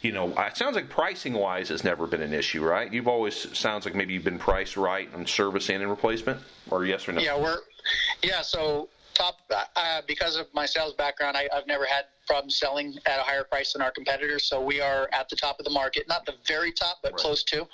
you 0.00 0.12
know, 0.12 0.32
it 0.38 0.56
sounds 0.56 0.76
like 0.76 0.88
pricing 0.88 1.34
wise 1.34 1.68
has 1.68 1.84
never 1.84 2.06
been 2.06 2.22
an 2.22 2.32
issue, 2.32 2.64
right? 2.64 2.90
You've 2.90 3.06
always 3.06 3.54
sounds 3.54 3.84
like 3.84 3.94
maybe 3.94 4.14
you've 4.14 4.24
been 4.24 4.38
priced 4.38 4.78
right 4.78 5.12
on 5.12 5.26
service 5.26 5.68
and 5.68 5.82
in 5.82 5.90
replacement, 5.90 6.40
or 6.70 6.86
yes 6.86 7.06
or 7.06 7.12
no? 7.12 7.20
Yeah, 7.20 7.38
we're 7.38 7.58
yeah. 8.22 8.40
So 8.40 8.88
top 9.22 9.36
uh, 9.76 10.02
because 10.06 10.36
of 10.36 10.46
my 10.52 10.66
sales 10.66 10.94
background, 10.94 11.36
I, 11.36 11.48
I've 11.54 11.66
never 11.66 11.86
had 11.86 12.04
problems 12.26 12.56
selling 12.56 12.94
at 13.06 13.18
a 13.18 13.22
higher 13.22 13.44
price 13.44 13.72
than 13.72 13.82
our 13.82 13.90
competitors. 13.90 14.44
So 14.44 14.60
we 14.60 14.80
are 14.80 15.08
at 15.12 15.28
the 15.28 15.36
top 15.36 15.56
of 15.58 15.64
the 15.64 15.70
market, 15.70 16.04
not 16.08 16.24
the 16.24 16.34
very 16.46 16.72
top, 16.72 16.98
but 17.02 17.12
Right. 17.12 17.20
close 17.20 17.42
to. 17.44 17.66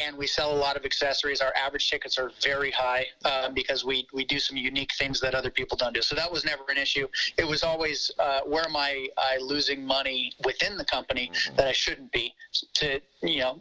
And 0.00 0.16
we 0.16 0.26
sell 0.26 0.52
a 0.52 0.60
lot 0.66 0.76
of 0.76 0.84
accessories. 0.84 1.40
Our 1.40 1.52
average 1.54 1.90
tickets 1.90 2.16
are 2.16 2.30
very 2.42 2.70
high 2.70 3.06
um, 3.24 3.54
because 3.54 3.84
we 3.84 4.06
we 4.12 4.24
do 4.24 4.38
some 4.38 4.56
unique 4.56 4.92
things 4.98 5.20
that 5.20 5.34
other 5.34 5.50
people 5.50 5.76
don't 5.76 5.94
do. 5.94 6.02
So 6.02 6.14
that 6.14 6.30
was 6.30 6.44
never 6.44 6.62
an 6.68 6.78
issue. 6.78 7.06
It 7.36 7.46
was 7.46 7.62
always 7.62 8.10
uh, 8.18 8.40
where 8.46 8.64
am 8.64 8.76
I, 8.76 9.08
I 9.18 9.36
losing 9.38 9.84
money 9.84 10.32
within 10.44 10.76
the 10.76 10.84
company 10.84 11.30
that 11.56 11.66
I 11.66 11.72
shouldn't 11.72 12.10
be 12.12 12.34
to 12.74 13.00
you 13.22 13.40
know 13.40 13.60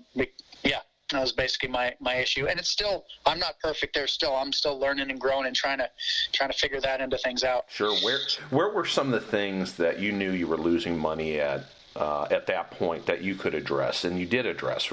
yeah. 0.63 0.79
That 1.11 1.21
was 1.21 1.31
basically 1.33 1.69
my, 1.69 1.93
my 1.99 2.15
issue, 2.15 2.47
and 2.47 2.59
it's 2.59 2.69
still 2.69 3.05
I'm 3.25 3.39
not 3.39 3.59
perfect 3.59 3.93
there. 3.93 4.07
Still, 4.07 4.35
I'm 4.35 4.53
still 4.53 4.79
learning 4.79 5.09
and 5.11 5.19
growing 5.19 5.47
and 5.47 5.55
trying 5.55 5.79
to 5.79 5.89
trying 6.31 6.51
to 6.51 6.57
figure 6.57 6.79
that 6.81 7.01
into 7.01 7.17
things 7.17 7.43
out. 7.43 7.65
Sure. 7.69 7.95
Where 7.97 8.19
where 8.49 8.69
were 8.69 8.85
some 8.85 9.13
of 9.13 9.21
the 9.21 9.27
things 9.27 9.73
that 9.77 9.99
you 9.99 10.11
knew 10.11 10.31
you 10.31 10.47
were 10.47 10.57
losing 10.57 10.97
money 10.97 11.39
at 11.39 11.65
uh, 11.95 12.27
at 12.31 12.47
that 12.47 12.71
point 12.71 13.05
that 13.05 13.21
you 13.21 13.35
could 13.35 13.53
address 13.53 14.05
and 14.05 14.19
you 14.19 14.25
did 14.25 14.45
address? 14.45 14.89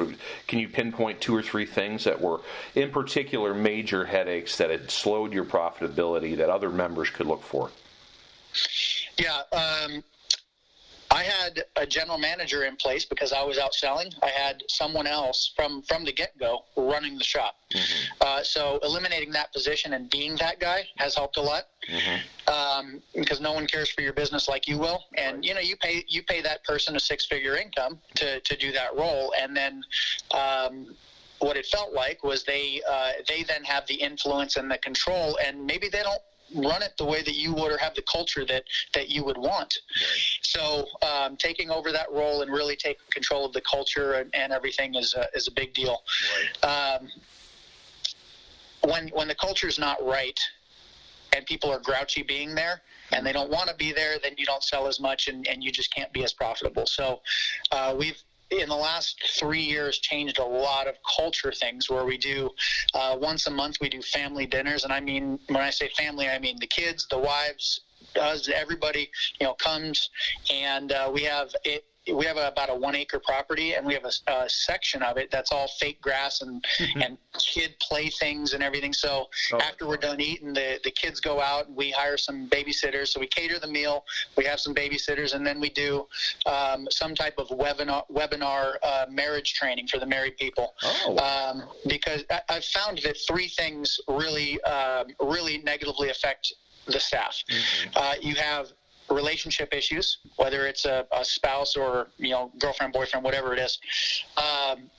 Can 0.47 0.59
you 0.59 0.69
pinpoint 0.69 1.21
two 1.21 1.35
or 1.35 1.43
three 1.43 1.67
things 1.67 2.05
that 2.05 2.21
were, 2.21 2.41
in 2.75 2.91
particular, 2.91 3.55
major 3.55 4.05
headaches 4.05 4.57
that 4.57 4.71
had 4.71 4.91
slowed 4.91 5.33
your 5.33 5.45
profitability 5.45 6.37
that 6.37 6.51
other 6.51 6.71
members 6.71 7.11
could 7.11 7.27
look 7.27 7.43
for? 7.43 7.71
Yeah, 9.17 9.43
um, 9.53 10.03
I 11.19 11.25
had 11.25 11.65
a 11.75 11.85
general 11.85 12.17
manager 12.17 12.63
in 12.63 12.77
place 12.77 13.05
because 13.05 13.33
I 13.33 13.43
was 13.43 13.59
out 13.59 13.75
selling. 13.75 14.13
I 14.23 14.29
had 14.29 14.63
someone 14.69 15.09
else 15.09 15.53
from 15.57 15.83
from 15.83 16.05
the 16.05 16.13
get 16.13 16.39
go 16.39 16.65
running 16.77 17.19
the 17.19 17.25
shop. 17.25 17.57
Uh, 18.21 18.45
so 18.45 18.79
eliminating 18.85 19.33
that 19.33 19.53
position 19.53 19.95
and 19.95 20.09
being 20.11 20.37
that 20.37 20.61
guy 20.61 20.87
has 20.99 21.17
helped 21.17 21.37
a 21.37 21.43
lot. 21.43 21.65
Um, 22.47 23.03
because 23.15 23.41
no 23.41 23.53
one 23.53 23.67
cares 23.67 23.91
for 23.91 24.03
your 24.03 24.13
business 24.13 24.49
like 24.49 24.69
you 24.69 24.79
will, 24.79 25.01
and 25.17 25.45
you 25.45 25.55
know 25.55 25.61
you 25.61 25.77
pay 25.77 26.05
you 26.07 26.23
pay 26.23 26.41
that 26.41 26.63
person 26.63 26.95
a 26.95 27.01
six 27.01 27.27
figure 27.27 27.57
income 27.57 27.99
to 28.15 28.39
to 28.39 28.57
do 28.57 28.71
that 28.73 28.95
role, 28.97 29.35
and 29.41 29.57
then. 29.57 29.83
Um, 30.31 30.95
what 31.41 31.57
it 31.57 31.67
felt 31.67 31.93
like 31.93 32.25
was 32.25 32.43
they 32.43 32.81
uh, 32.91 33.13
they 33.29 33.45
then 33.45 33.63
have 33.63 33.87
the 33.87 33.95
influence 33.95 34.57
and 34.57 34.69
the 34.69 34.79
control, 34.79 35.39
and 35.47 35.65
maybe 35.65 35.89
they 35.89 36.03
don't 36.03 36.21
run 36.55 36.83
it 36.83 36.93
the 36.99 37.05
way 37.05 37.23
that 37.23 37.35
you 37.35 37.53
would 37.55 37.73
or 37.73 37.79
have 37.79 37.95
the 37.95 38.03
culture 38.03 38.45
that 38.45 38.65
that 38.95 39.09
you 39.09 39.25
would 39.25 39.39
want. 39.39 39.79
So 40.43 40.87
um, 41.03 41.37
taking 41.37 41.71
over 41.71 41.93
that 41.93 42.11
role 42.13 42.43
and 42.43 42.51
really 42.53 42.77
taking 42.77 43.07
control 43.11 43.45
of 43.45 43.53
the 43.53 43.61
culture 43.63 44.15
and, 44.15 44.35
and 44.35 44.53
everything 44.53 44.95
is 44.95 45.15
a, 45.15 45.27
is 45.35 45.49
a 45.49 45.53
big 45.53 45.75
deal. 45.75 46.03
Um, 46.63 47.09
when 48.85 49.09
when 49.09 49.29
the 49.29 49.35
culture 49.35 49.69
is 49.69 49.79
not 49.79 50.05
right 50.05 50.39
and 51.35 51.45
people 51.47 51.71
are 51.71 51.81
grouchy 51.81 52.23
being 52.23 52.55
there 52.55 52.81
and 53.13 53.27
they 53.27 53.33
don't 53.33 53.51
want 53.51 53.69
to 53.69 53.75
be 53.77 53.93
there, 53.93 54.19
then 54.23 54.33
you 54.37 54.47
don't 54.47 54.63
sell 54.63 54.87
as 54.87 55.01
much 55.01 55.29
and, 55.29 55.47
and 55.49 55.63
you 55.63 55.71
just 55.71 55.95
can't 55.95 56.13
be 56.13 56.25
as 56.25 56.33
profitable. 56.33 56.87
So 56.87 57.21
uh, 57.71 57.95
we've 57.99 58.23
in 58.51 58.69
the 58.69 58.75
last 58.75 59.23
three 59.39 59.61
years 59.61 59.99
changed 59.99 60.39
a 60.39 60.45
lot 60.45 60.87
of 60.87 60.95
culture 61.17 61.53
things 61.53 61.91
where 61.91 62.05
we 62.05 62.17
do 62.17 62.51
uh, 62.95 63.17
once 63.21 63.47
a 63.47 63.51
month 63.51 63.77
we 63.81 63.89
do 63.89 64.03
family 64.03 64.47
dinners. 64.47 64.85
And 64.85 64.93
i 64.93 65.01
mean 65.01 65.39
when 65.49 65.61
i 65.61 65.71
say 65.71 65.89
family 65.97 66.29
i 66.29 66.39
mean 66.39 66.59
the 66.59 66.67
kids 66.67 67.07
the 67.11 67.19
wives 67.19 67.81
us 68.17 68.49
everybody 68.49 69.11
you 69.41 69.47
know 69.47 69.55
comes. 69.55 70.11
And 70.53 70.93
uh, 70.93 71.11
we 71.13 71.23
have 71.23 71.51
it 71.65 71.85
we 72.13 72.25
have 72.27 72.37
about 72.37 72.71
a 72.71 72.75
one 72.75 72.95
acre 72.95 73.19
property 73.19 73.75
and 73.75 73.87
we 73.87 73.95
have 73.95 74.05
a, 74.05 74.33
a 74.33 74.49
section 74.49 75.03
of 75.03 75.17
it 75.17 75.31
that's 75.31 75.53
all 75.53 75.69
fake 75.81 76.01
grass 76.01 76.43
and 76.43 76.65
and 77.03 77.19
kid 77.39 77.75
playthings 77.81 78.55
and 78.55 78.63
everything. 78.63 78.93
So 78.93 79.27
Oh, 79.53 79.59
after 79.59 79.87
we're 79.87 79.97
done 79.97 80.21
eating 80.21 80.53
the 80.53 80.81
the 80.85 80.91
kids 80.91 81.21
go 81.21 81.41
out 81.41 81.69
and 81.69 81.77
we 81.77 81.91
hire 81.91 82.17
some 82.17 82.49
babysitters. 82.49 83.09
So 83.09 83.21
we 83.21 83.27
cater 83.27 83.59
the 83.59 83.69
meal 83.69 84.05
we 84.37 84.45
have 84.45 84.61
some 84.61 84.75
babysitters 84.75 85.35
and 85.35 85.47
then 85.47 85.61
we 85.61 85.71
do 85.71 86.07
um, 86.47 86.87
some 86.91 87.15
type 87.15 87.35
of 87.39 87.49
webinar 87.49 88.05
webinar 88.11 88.77
uh, 88.83 89.07
marriage 89.11 89.55
training 89.55 89.87
for 89.87 89.99
the 89.99 90.07
married 90.07 90.37
people. 90.37 90.75
Oh, 90.83 91.17
um, 91.19 91.65
because 91.87 92.25
I, 92.31 92.41
I've 92.49 92.65
found 92.65 92.99
that 92.99 93.17
three 93.27 93.49
things 93.49 93.99
really, 94.09 94.61
um, 94.63 95.07
really 95.21 95.59
negatively 95.59 96.11
affect 96.11 96.53
the 96.87 97.01
staff. 97.01 97.37
Uh, 97.97 98.15
you 98.21 98.35
have 98.35 98.69
relationship 99.11 99.75
issues, 99.75 100.19
whether 100.37 100.67
it's 100.67 100.85
a, 100.85 101.07
a 101.13 101.25
spouse 101.25 101.77
or 101.77 102.09
you 102.19 102.31
know 102.31 102.51
girlfriend, 102.59 102.93
boyfriend, 102.93 103.25
whatever 103.25 103.53
it 103.53 103.59
is. 103.59 103.79
Um, 104.37 104.91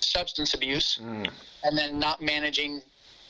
substance 0.00 0.54
abuse, 0.54 0.98
and 0.98 1.78
then 1.78 1.98
not 1.98 2.20
managing 2.20 2.82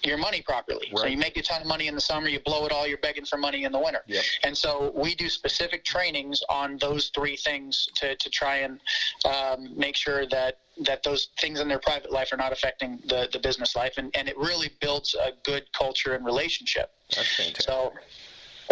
your 0.05 0.19
money 0.19 0.43
properly. 0.43 0.93
So 0.97 1.07
you 1.07 1.17
make 1.17 1.37
a 1.37 1.43
ton 1.43 1.63
of 1.63 1.69
money 1.69 1.87
in 1.87 1.95
the 1.95 2.01
summer, 2.01 2.29
you 2.29 2.41
blow 2.41 2.67
it 2.67 2.73
all, 2.73 2.87
you're 2.87 2.99
begging 2.99 3.25
for 3.25 3.37
money 3.37 3.65
in 3.65 3.73
the 3.73 3.79
winter. 3.79 4.03
Yep. 4.07 4.25
And 4.45 4.57
so 4.57 4.93
we 4.97 5.15
do 5.15 5.29
specific 5.29 5.85
trainings 5.85 6.43
on 6.49 6.77
those 6.79 7.11
three 7.15 7.37
things 7.37 7.89
to, 7.97 8.17
to 8.17 8.31
try 8.31 8.59
and 8.59 8.81
um, 9.25 9.77
make 9.77 9.97
sure 9.97 10.27
that 10.27 10.59
that 10.85 11.03
those 11.03 11.29
things 11.39 11.61
in 11.61 11.69
their 11.69 11.79
private 11.79 12.11
life 12.11 12.33
are 12.33 12.39
not 12.39 12.51
affecting 12.51 12.99
the, 13.07 13.29
the 13.33 13.39
business 13.39 13.77
life. 13.77 13.95
And, 13.99 14.11
and 14.17 14.27
it 14.27 14.37
really 14.39 14.71
builds 14.81 15.15
a 15.15 15.33
good 15.45 15.71
culture 15.73 16.15
and 16.15 16.25
relationship. 16.25 16.91
that's 17.15 17.37
fantastic. 17.37 17.63
So 17.63 17.93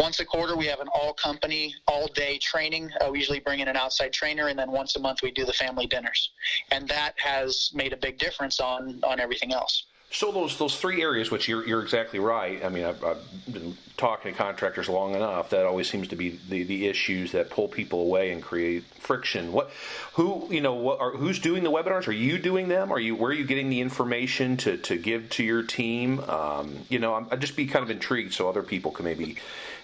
once 0.01 0.19
a 0.19 0.25
quarter, 0.25 0.57
we 0.57 0.67
have 0.67 0.81
an 0.81 0.89
all 0.95 1.13
company, 1.13 1.75
all 1.87 2.07
day 2.09 2.39
training. 2.39 2.91
Uh, 3.01 3.11
we 3.11 3.19
usually 3.19 3.41
bring 3.41 3.61
in 3.61 3.69
an 3.69 3.77
outside 3.77 4.13
trainer, 4.13 4.49
and 4.49 4.59
then 4.59 4.71
once 4.71 4.97
a 4.97 4.99
month, 4.99 5.21
we 5.23 5.31
do 5.31 5.45
the 5.45 5.53
family 5.53 5.87
dinners. 5.87 6.31
And 6.71 6.89
that 6.89 7.15
has 7.19 7.71
made 7.75 7.93
a 7.93 7.99
big 7.99 8.19
difference 8.19 8.61
on, 8.61 9.01
on 9.05 9.21
everything 9.21 9.53
else. 9.53 9.85
So 10.13 10.33
those 10.33 10.59
those 10.59 10.77
three 10.77 11.03
areas, 11.03 11.31
which 11.31 11.47
you're 11.47 11.65
you're 11.65 11.83
exactly 11.83 12.19
right. 12.19 12.65
I 12.65 12.69
mean, 12.69 12.85
I've, 12.85 13.05
I've 13.05 13.23
been 13.53 13.77
talking 13.97 14.33
to 14.33 14.37
contractors 14.37 14.89
long 14.89 15.15
enough. 15.15 15.51
That 15.51 15.67
always 15.67 15.89
seems 15.89 16.09
to 16.09 16.17
be 16.17 16.41
the, 16.49 16.65
the 16.65 16.89
issues 16.89 17.31
that 17.31 17.49
pull 17.49 17.69
people 17.69 18.01
away 18.01 18.33
and 18.33 18.43
create 18.43 18.83
friction. 18.99 19.53
What, 19.53 19.71
who, 20.15 20.49
you 20.51 20.61
know, 20.61 20.75
what 20.75 20.99
are 20.99 21.13
who's 21.13 21.39
doing 21.39 21.63
the 21.63 21.71
webinars? 21.71 22.09
Are 22.09 22.13
you 22.13 22.39
doing 22.39 22.67
them? 22.67 22.91
Are 22.91 22.99
you 22.99 23.15
where 23.15 23.31
are 23.31 23.35
you 23.35 23.45
getting 23.45 23.71
the 23.71 23.81
information 23.81 24.57
to, 24.59 24.79
to 24.79 24.97
give 24.99 25.31
to 25.31 25.45
your 25.45 25.63
team? 25.63 26.19
Um, 26.29 26.79
you 26.89 26.99
know, 26.99 27.15
I'm, 27.15 27.29
I'd 27.31 27.41
just 27.41 27.55
be 27.55 27.67
kind 27.67 27.85
of 27.85 27.91
intrigued 27.91 28.35
so 28.35 28.49
other 28.49 28.65
people 28.65 28.91
can 28.91 29.05
maybe 29.05 29.37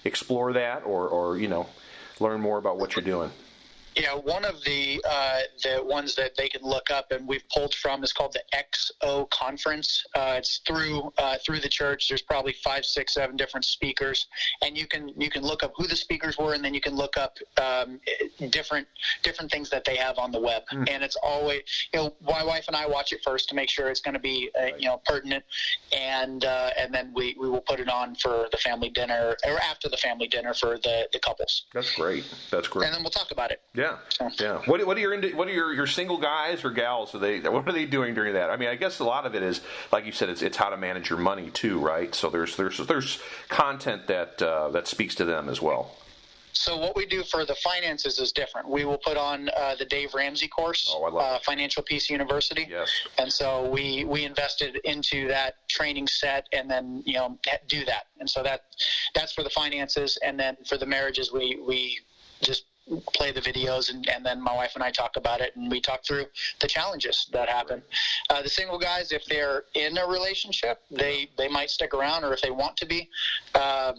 explore 0.06 0.52
that 0.54 0.84
or 0.84 1.08
or 1.08 1.38
you 1.38 1.48
know 1.48 1.66
learn 2.20 2.40
more 2.40 2.58
about 2.58 2.78
what 2.78 2.96
you're 2.96 3.04
doing. 3.04 3.30
Yeah, 3.96 4.14
one 4.14 4.44
of 4.44 4.62
the 4.64 5.02
uh, 5.08 5.40
the 5.62 5.82
ones 5.82 6.14
that 6.16 6.36
they 6.36 6.48
can 6.48 6.62
look 6.62 6.90
up 6.90 7.12
and 7.12 7.26
we've 7.26 7.48
pulled 7.48 7.74
from 7.74 8.04
is 8.04 8.12
called 8.12 8.34
the 8.34 8.42
XO 8.54 9.28
Conference. 9.30 10.04
Uh, 10.14 10.34
it's 10.36 10.58
through 10.66 11.12
uh, 11.16 11.38
through 11.44 11.60
the 11.60 11.68
church. 11.68 12.08
There's 12.08 12.20
probably 12.20 12.52
five, 12.52 12.84
six, 12.84 13.14
seven 13.14 13.36
different 13.36 13.64
speakers, 13.64 14.26
and 14.62 14.76
you 14.76 14.86
can 14.86 15.08
you 15.16 15.30
can 15.30 15.42
look 15.42 15.62
up 15.62 15.72
who 15.76 15.86
the 15.86 15.96
speakers 15.96 16.36
were, 16.36 16.52
and 16.52 16.62
then 16.62 16.74
you 16.74 16.80
can 16.82 16.94
look 16.94 17.16
up 17.16 17.38
um, 17.56 17.98
different 18.50 18.86
different 19.22 19.50
things 19.50 19.70
that 19.70 19.84
they 19.86 19.96
have 19.96 20.18
on 20.18 20.30
the 20.30 20.40
web. 20.40 20.64
Mm. 20.70 20.90
And 20.90 21.02
it's 21.02 21.16
always 21.22 21.62
you 21.94 22.00
know 22.00 22.14
my 22.20 22.44
wife 22.44 22.64
and 22.68 22.76
I 22.76 22.86
watch 22.86 23.14
it 23.14 23.20
first 23.24 23.48
to 23.48 23.54
make 23.54 23.70
sure 23.70 23.88
it's 23.88 24.02
going 24.02 24.14
to 24.14 24.20
be 24.20 24.50
uh, 24.60 24.76
you 24.78 24.88
know 24.88 25.00
pertinent, 25.06 25.42
and 25.96 26.44
uh, 26.44 26.70
and 26.78 26.92
then 26.92 27.12
we, 27.14 27.34
we 27.40 27.48
will 27.48 27.62
put 27.62 27.80
it 27.80 27.88
on 27.88 28.14
for 28.16 28.46
the 28.52 28.58
family 28.58 28.90
dinner 28.90 29.36
or 29.46 29.58
after 29.60 29.88
the 29.88 29.96
family 29.96 30.28
dinner 30.28 30.52
for 30.52 30.76
the 30.76 31.08
the 31.14 31.18
couples. 31.18 31.64
That's 31.72 31.94
great. 31.94 32.24
That's 32.50 32.68
great. 32.68 32.84
And 32.84 32.94
then 32.94 33.02
we'll 33.02 33.10
talk 33.10 33.30
about 33.30 33.50
it. 33.50 33.62
Yeah. 33.74 33.85
Yeah, 34.20 34.30
yeah. 34.40 34.62
What, 34.66 34.86
what 34.86 34.96
are 34.96 35.00
your 35.00 35.36
what 35.36 35.48
are 35.48 35.52
your, 35.52 35.72
your 35.72 35.86
single 35.86 36.18
guys 36.18 36.64
or 36.64 36.70
gals? 36.70 37.14
Are 37.14 37.18
they 37.18 37.40
what 37.40 37.66
are 37.66 37.72
they 37.72 37.86
doing 37.86 38.14
during 38.14 38.34
that? 38.34 38.50
I 38.50 38.56
mean, 38.56 38.68
I 38.68 38.74
guess 38.74 38.98
a 38.98 39.04
lot 39.04 39.26
of 39.26 39.34
it 39.34 39.42
is 39.42 39.60
like 39.92 40.06
you 40.06 40.12
said, 40.12 40.28
it's 40.28 40.42
it's 40.42 40.56
how 40.56 40.70
to 40.70 40.76
manage 40.76 41.10
your 41.10 41.18
money 41.18 41.50
too, 41.50 41.78
right? 41.78 42.14
So 42.14 42.30
there's 42.30 42.56
there's 42.56 42.78
there's 42.86 43.18
content 43.48 44.06
that 44.06 44.42
uh, 44.42 44.68
that 44.70 44.86
speaks 44.86 45.14
to 45.16 45.24
them 45.24 45.48
as 45.48 45.60
well. 45.60 45.92
So 46.56 46.78
what 46.78 46.96
we 46.96 47.04
do 47.04 47.22
for 47.22 47.44
the 47.44 47.54
finances 47.56 48.18
is 48.18 48.32
different. 48.32 48.68
We 48.68 48.86
will 48.86 48.98
put 48.98 49.18
on 49.18 49.50
uh, 49.56 49.74
the 49.78 49.84
Dave 49.84 50.14
Ramsey 50.14 50.48
course, 50.48 50.90
oh, 50.90 51.04
uh, 51.16 51.38
Financial 51.44 51.82
Peace 51.82 52.08
University. 52.08 52.66
Yes. 52.68 52.90
And 53.18 53.30
so 53.30 53.68
we 53.68 54.04
we 54.04 54.24
invested 54.24 54.76
into 54.84 55.28
that 55.28 55.68
training 55.68 56.08
set, 56.08 56.46
and 56.52 56.70
then 56.70 57.02
you 57.04 57.14
know 57.14 57.38
do 57.68 57.84
that. 57.84 58.06
And 58.20 58.28
so 58.28 58.42
that 58.42 58.62
that's 59.14 59.32
for 59.32 59.44
the 59.44 59.50
finances, 59.50 60.18
and 60.24 60.40
then 60.40 60.56
for 60.66 60.78
the 60.78 60.86
marriages, 60.86 61.30
we 61.30 61.60
we 61.66 61.98
just 62.40 62.64
play 63.14 63.32
the 63.32 63.40
videos 63.40 63.90
and, 63.90 64.08
and 64.08 64.24
then 64.24 64.40
my 64.40 64.54
wife 64.54 64.72
and 64.74 64.82
I 64.82 64.90
talk 64.90 65.16
about 65.16 65.40
it 65.40 65.54
and 65.56 65.70
we 65.70 65.80
talk 65.80 66.04
through 66.04 66.26
the 66.60 66.68
challenges 66.68 67.28
that 67.32 67.48
happen. 67.48 67.82
Uh, 68.30 68.42
the 68.42 68.48
single 68.48 68.78
guys, 68.78 69.12
if 69.12 69.24
they're 69.26 69.64
in 69.74 69.98
a 69.98 70.06
relationship, 70.06 70.82
they, 70.90 71.28
they 71.36 71.48
might 71.48 71.70
stick 71.70 71.94
around 71.94 72.24
or 72.24 72.32
if 72.32 72.40
they 72.40 72.50
want 72.50 72.76
to 72.78 72.86
be. 72.86 73.08
Um, 73.54 73.96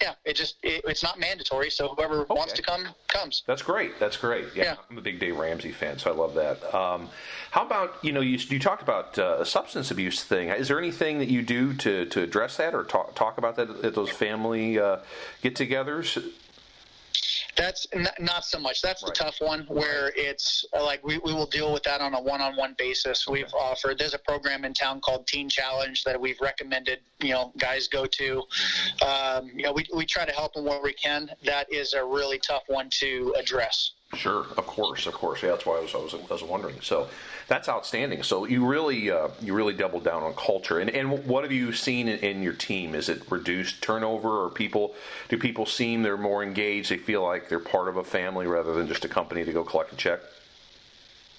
yeah, 0.00 0.14
it 0.24 0.34
just 0.34 0.56
it, 0.62 0.84
it's 0.86 1.02
not 1.02 1.18
mandatory. 1.18 1.70
So 1.70 1.88
whoever 1.88 2.20
okay. 2.20 2.34
wants 2.34 2.52
to 2.52 2.62
come 2.62 2.86
comes. 3.08 3.42
That's 3.46 3.62
great. 3.62 3.98
That's 3.98 4.16
great. 4.16 4.46
Yeah, 4.54 4.64
yeah, 4.64 4.76
I'm 4.90 4.98
a 4.98 5.00
big 5.00 5.18
Dave 5.18 5.36
Ramsey 5.36 5.72
fan, 5.72 5.98
so 5.98 6.10
I 6.10 6.14
love 6.14 6.34
that. 6.34 6.74
Um, 6.74 7.08
how 7.50 7.66
about 7.66 7.96
you 8.02 8.12
know 8.12 8.20
you 8.20 8.38
you 8.48 8.58
talked 8.58 8.82
about 8.82 9.18
uh, 9.18 9.38
a 9.40 9.44
substance 9.44 9.90
abuse 9.90 10.22
thing. 10.22 10.50
Is 10.50 10.68
there 10.68 10.78
anything 10.78 11.18
that 11.18 11.28
you 11.28 11.42
do 11.42 11.74
to 11.74 12.04
to 12.06 12.22
address 12.22 12.56
that 12.58 12.74
or 12.74 12.84
talk 12.84 13.14
talk 13.14 13.38
about 13.38 13.56
that 13.56 13.70
at 13.84 13.94
those 13.94 14.10
family 14.10 14.78
uh, 14.78 14.98
get-togethers? 15.42 16.32
That's 17.58 17.86
not, 17.92 18.14
not 18.20 18.44
so 18.44 18.58
much. 18.60 18.80
That's 18.80 19.02
right. 19.02 19.12
the 19.12 19.24
tough 19.24 19.36
one 19.40 19.66
where 19.68 20.12
it's 20.14 20.64
uh, 20.76 20.84
like 20.84 21.04
we, 21.04 21.18
we 21.18 21.34
will 21.34 21.46
deal 21.46 21.72
with 21.72 21.82
that 21.82 22.00
on 22.00 22.14
a 22.14 22.22
one 22.22 22.40
on 22.40 22.56
one 22.56 22.74
basis. 22.78 23.26
Okay. 23.26 23.42
We've 23.42 23.52
offered, 23.52 23.98
there's 23.98 24.14
a 24.14 24.18
program 24.20 24.64
in 24.64 24.72
town 24.72 25.00
called 25.00 25.26
Teen 25.26 25.48
Challenge 25.48 26.04
that 26.04 26.18
we've 26.20 26.40
recommended, 26.40 27.00
you 27.20 27.30
know, 27.30 27.52
guys 27.58 27.88
go 27.88 28.06
to. 28.06 28.42
Mm-hmm. 28.42 29.38
Um, 29.44 29.50
you 29.54 29.64
know, 29.64 29.72
we, 29.72 29.84
we 29.94 30.06
try 30.06 30.24
to 30.24 30.32
help 30.32 30.54
them 30.54 30.64
where 30.64 30.80
we 30.80 30.92
can. 30.92 31.30
That 31.44 31.70
is 31.72 31.94
a 31.94 32.04
really 32.04 32.38
tough 32.38 32.62
one 32.68 32.88
to 33.00 33.34
address. 33.36 33.92
Sure, 34.14 34.46
of 34.56 34.66
course, 34.66 35.06
of 35.06 35.12
course. 35.12 35.42
Yeah, 35.42 35.50
that's 35.50 35.66
why 35.66 35.76
I 35.76 35.80
was, 35.80 35.94
I 35.94 35.98
was, 35.98 36.14
I 36.14 36.32
was 36.32 36.42
wondering. 36.42 36.80
So 36.80 37.08
that's 37.46 37.68
outstanding. 37.68 38.22
So 38.22 38.46
you 38.46 38.64
really 38.64 39.10
uh, 39.10 39.28
you 39.42 39.52
really 39.52 39.74
doubled 39.74 40.04
down 40.04 40.22
on 40.22 40.32
culture. 40.32 40.78
And 40.78 40.88
and 40.88 41.26
what 41.26 41.44
have 41.44 41.52
you 41.52 41.74
seen 41.74 42.08
in, 42.08 42.18
in, 42.20 42.42
your 42.42 42.54
team? 42.54 42.94
Is 42.94 43.10
it 43.10 43.30
reduced 43.30 43.82
turnover, 43.82 44.44
or 44.44 44.48
people 44.48 44.94
do 45.28 45.36
people 45.36 45.66
seem 45.66 46.02
they're 46.02 46.16
more 46.16 46.42
engaged? 46.42 46.90
They 46.90 46.96
feel 46.96 47.22
like 47.22 47.50
they're 47.50 47.60
part 47.60 47.86
of 47.86 47.98
a 47.98 48.04
family 48.04 48.46
rather 48.46 48.72
than 48.72 48.88
just 48.88 49.04
a 49.04 49.08
company 49.08 49.44
to 49.44 49.52
go 49.52 49.62
collect 49.62 49.92
a 49.92 49.96
check. 49.96 50.20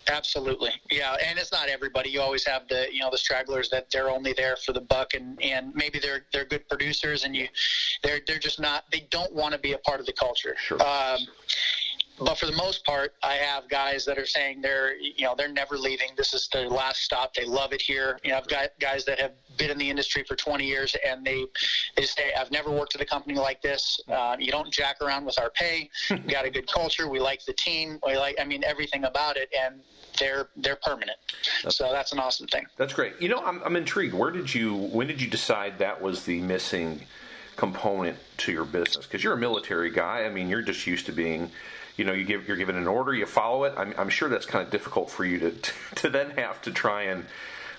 Absolutely, 0.07 0.71
yeah, 0.89 1.15
and 1.23 1.37
it's 1.37 1.51
not 1.51 1.69
everybody. 1.69 2.09
You 2.09 2.21
always 2.21 2.45
have 2.45 2.67
the 2.67 2.87
you 2.91 2.99
know 2.99 3.09
the 3.11 3.17
stragglers 3.17 3.69
that 3.69 3.89
they're 3.91 4.09
only 4.09 4.33
there 4.33 4.55
for 4.55 4.73
the 4.73 4.81
buck, 4.81 5.13
and 5.13 5.41
and 5.41 5.73
maybe 5.75 5.99
they're 5.99 6.25
they're 6.31 6.45
good 6.45 6.67
producers, 6.67 7.25
and 7.25 7.35
you 7.35 7.47
they're 8.03 8.19
they're 8.25 8.39
just 8.39 8.59
not 8.59 8.85
they 8.91 9.07
don't 9.11 9.33
want 9.33 9.53
to 9.53 9.59
be 9.59 9.73
a 9.73 9.77
part 9.79 9.99
of 9.99 10.05
the 10.05 10.13
culture. 10.13 10.55
Sure. 10.59 10.81
Um, 10.81 11.19
but 12.19 12.37
for 12.37 12.45
the 12.45 12.55
most 12.55 12.85
part, 12.85 13.13
I 13.23 13.33
have 13.35 13.69
guys 13.69 14.05
that 14.05 14.17
are 14.17 14.25
saying 14.25 14.61
they're 14.61 14.95
you 14.97 15.23
know 15.23 15.35
they're 15.37 15.51
never 15.51 15.77
leaving. 15.77 16.09
This 16.17 16.33
is 16.33 16.47
their 16.51 16.69
last 16.69 17.03
stop. 17.03 17.33
They 17.33 17.45
love 17.45 17.73
it 17.73 17.81
here. 17.81 18.19
You 18.23 18.31
know, 18.31 18.37
I've 18.37 18.47
got 18.47 18.69
guys 18.79 19.05
that 19.05 19.19
have 19.19 19.33
been 19.57 19.69
in 19.69 19.77
the 19.77 19.89
industry 19.89 20.23
for 20.23 20.35
20 20.35 20.65
years, 20.65 20.95
and 21.05 21.25
they 21.25 21.45
they 21.95 22.05
say 22.05 22.33
I've 22.37 22.51
never 22.51 22.71
worked 22.71 22.95
at 22.95 23.01
a 23.01 23.05
company 23.05 23.35
like 23.35 23.61
this. 23.61 23.99
Uh, 24.07 24.35
you 24.39 24.51
don't 24.51 24.71
jack 24.71 25.01
around 25.01 25.25
with 25.25 25.39
our 25.39 25.49
pay. 25.51 25.89
we 26.09 26.17
got 26.17 26.45
a 26.45 26.49
good 26.49 26.71
culture. 26.71 27.07
We 27.07 27.19
like 27.19 27.43
the 27.45 27.53
team. 27.53 27.99
We 28.05 28.17
like 28.17 28.37
I 28.39 28.45
mean 28.45 28.63
everything 28.63 29.05
about 29.05 29.37
it, 29.37 29.49
and 29.57 29.81
they're 30.19 30.49
they're 30.57 30.77
permanent. 30.77 31.17
That's, 31.63 31.77
so 31.77 31.91
that's 31.91 32.11
an 32.11 32.19
awesome 32.19 32.47
thing. 32.47 32.65
That's 32.77 32.93
great. 32.93 33.13
You 33.19 33.29
know, 33.29 33.39
I'm 33.43 33.61
I'm 33.63 33.75
intrigued. 33.75 34.13
Where 34.13 34.31
did 34.31 34.53
you 34.53 34.75
when 34.75 35.07
did 35.07 35.21
you 35.21 35.29
decide 35.29 35.79
that 35.79 36.01
was 36.01 36.25
the 36.25 36.41
missing 36.41 37.01
component 37.55 38.17
to 38.37 38.51
your 38.51 38.65
business? 38.65 39.05
Because 39.05 39.23
you're 39.23 39.33
a 39.33 39.37
military 39.37 39.91
guy. 39.91 40.23
I 40.23 40.29
mean, 40.29 40.49
you're 40.49 40.61
just 40.61 40.87
used 40.87 41.05
to 41.07 41.11
being 41.11 41.51
you 41.99 42.05
know 42.05 42.13
you 42.13 42.23
give 42.23 42.47
you're 42.47 42.57
given 42.57 42.77
an 42.77 42.87
order, 42.87 43.13
you 43.13 43.25
follow 43.25 43.65
it. 43.65 43.73
I'm, 43.77 43.93
I'm 43.97 44.09
sure 44.09 44.29
that's 44.29 44.45
kind 44.45 44.65
of 44.65 44.71
difficult 44.71 45.11
for 45.11 45.25
you 45.25 45.37
to 45.39 45.51
to 45.95 46.09
then 46.09 46.31
have 46.31 46.61
to 46.63 46.71
try 46.71 47.03
and 47.03 47.25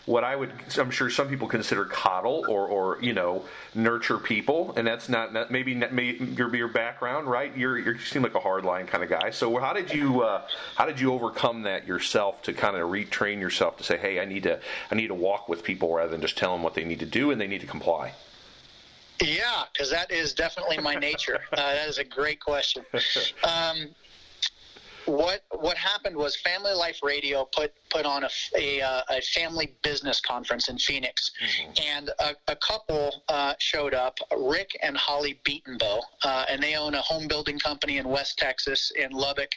what 0.07 0.25
I 0.25 0.35
would 0.37 0.53
I'm 0.79 0.91
sure 0.91 1.09
some 1.09 1.29
people 1.29 1.49
consider 1.49 1.85
coddle 1.85 2.45
or 2.49 2.67
or 2.67 3.03
you 3.03 3.13
know 3.13 3.45
nurture 3.75 4.19
people, 4.19 4.75
and 4.77 4.87
that's 4.87 5.09
not, 5.09 5.33
not 5.33 5.51
maybe, 5.51 5.75
maybe 5.75 6.25
your 6.37 6.55
your 6.55 6.69
background, 6.69 7.29
right? 7.29 7.57
You're 7.57 7.79
you 7.79 7.99
seem 7.99 8.23
like 8.23 8.35
a 8.35 8.41
hardline 8.41 8.87
kind 8.87 9.03
of 9.03 9.11
guy. 9.11 9.31
So 9.31 9.59
how 9.59 9.73
did 9.73 9.93
you 9.93 10.23
uh, 10.23 10.47
how 10.77 10.87
did 10.87 11.01
you 11.01 11.13
overcome 11.13 11.63
that 11.63 11.87
yourself 11.87 12.43
to 12.43 12.53
kind 12.53 12.77
of 12.77 12.91
retrain 12.91 13.41
yourself 13.41 13.79
to 13.79 13.85
say, 13.85 13.97
hey, 13.97 14.21
I 14.21 14.25
need 14.25 14.43
to 14.45 14.61
I 14.91 14.95
need 14.95 15.09
to 15.09 15.15
walk 15.15 15.49
with 15.49 15.65
people 15.65 15.95
rather 15.95 16.11
than 16.11 16.21
just 16.21 16.37
tell 16.37 16.53
them 16.53 16.63
what 16.63 16.75
they 16.75 16.85
need 16.85 17.01
to 17.01 17.07
do 17.07 17.31
and 17.31 17.41
they 17.41 17.47
need 17.47 17.61
to 17.61 17.67
comply. 17.67 18.13
Yeah, 19.23 19.65
because 19.73 19.91
that 19.91 20.11
is 20.11 20.33
definitely 20.33 20.79
my 20.79 20.95
nature. 20.95 21.39
Uh, 21.53 21.75
that 21.75 21.89
is 21.89 21.99
a 21.99 22.05
great 22.05 22.41
question. 22.41 22.85
Um, 23.45 23.89
what 25.07 25.43
what 25.51 25.77
happened 25.77 26.17
was 26.17 26.37
Family 26.37 26.73
Life 26.73 27.01
Radio 27.03 27.45
put 27.45 27.73
put 27.91 28.07
on 28.07 28.25
a, 28.25 28.29
a, 28.57 28.81
uh, 28.81 29.03
a 29.11 29.21
family 29.21 29.75
business 29.83 30.21
conference 30.21 30.69
in 30.69 30.79
Phoenix, 30.79 31.33
mm-hmm. 31.43 31.73
and 31.89 32.11
a, 32.21 32.35
a 32.49 32.57
couple 32.57 33.23
uh, 33.29 33.55
showed 33.59 33.95
up, 33.95 34.19
Rick 34.37 34.79
and 34.83 34.97
Holly 34.97 35.41
Betenbough, 35.45 36.01
uh, 36.25 36.45
and 36.49 36.63
they 36.63 36.77
own 36.77 36.95
a 36.95 37.01
home 37.01 37.29
building 37.29 37.59
company 37.59 37.99
in 37.99 38.09
West 38.09 38.39
Texas 38.39 38.93
in 38.97 39.11
Lubbock, 39.11 39.51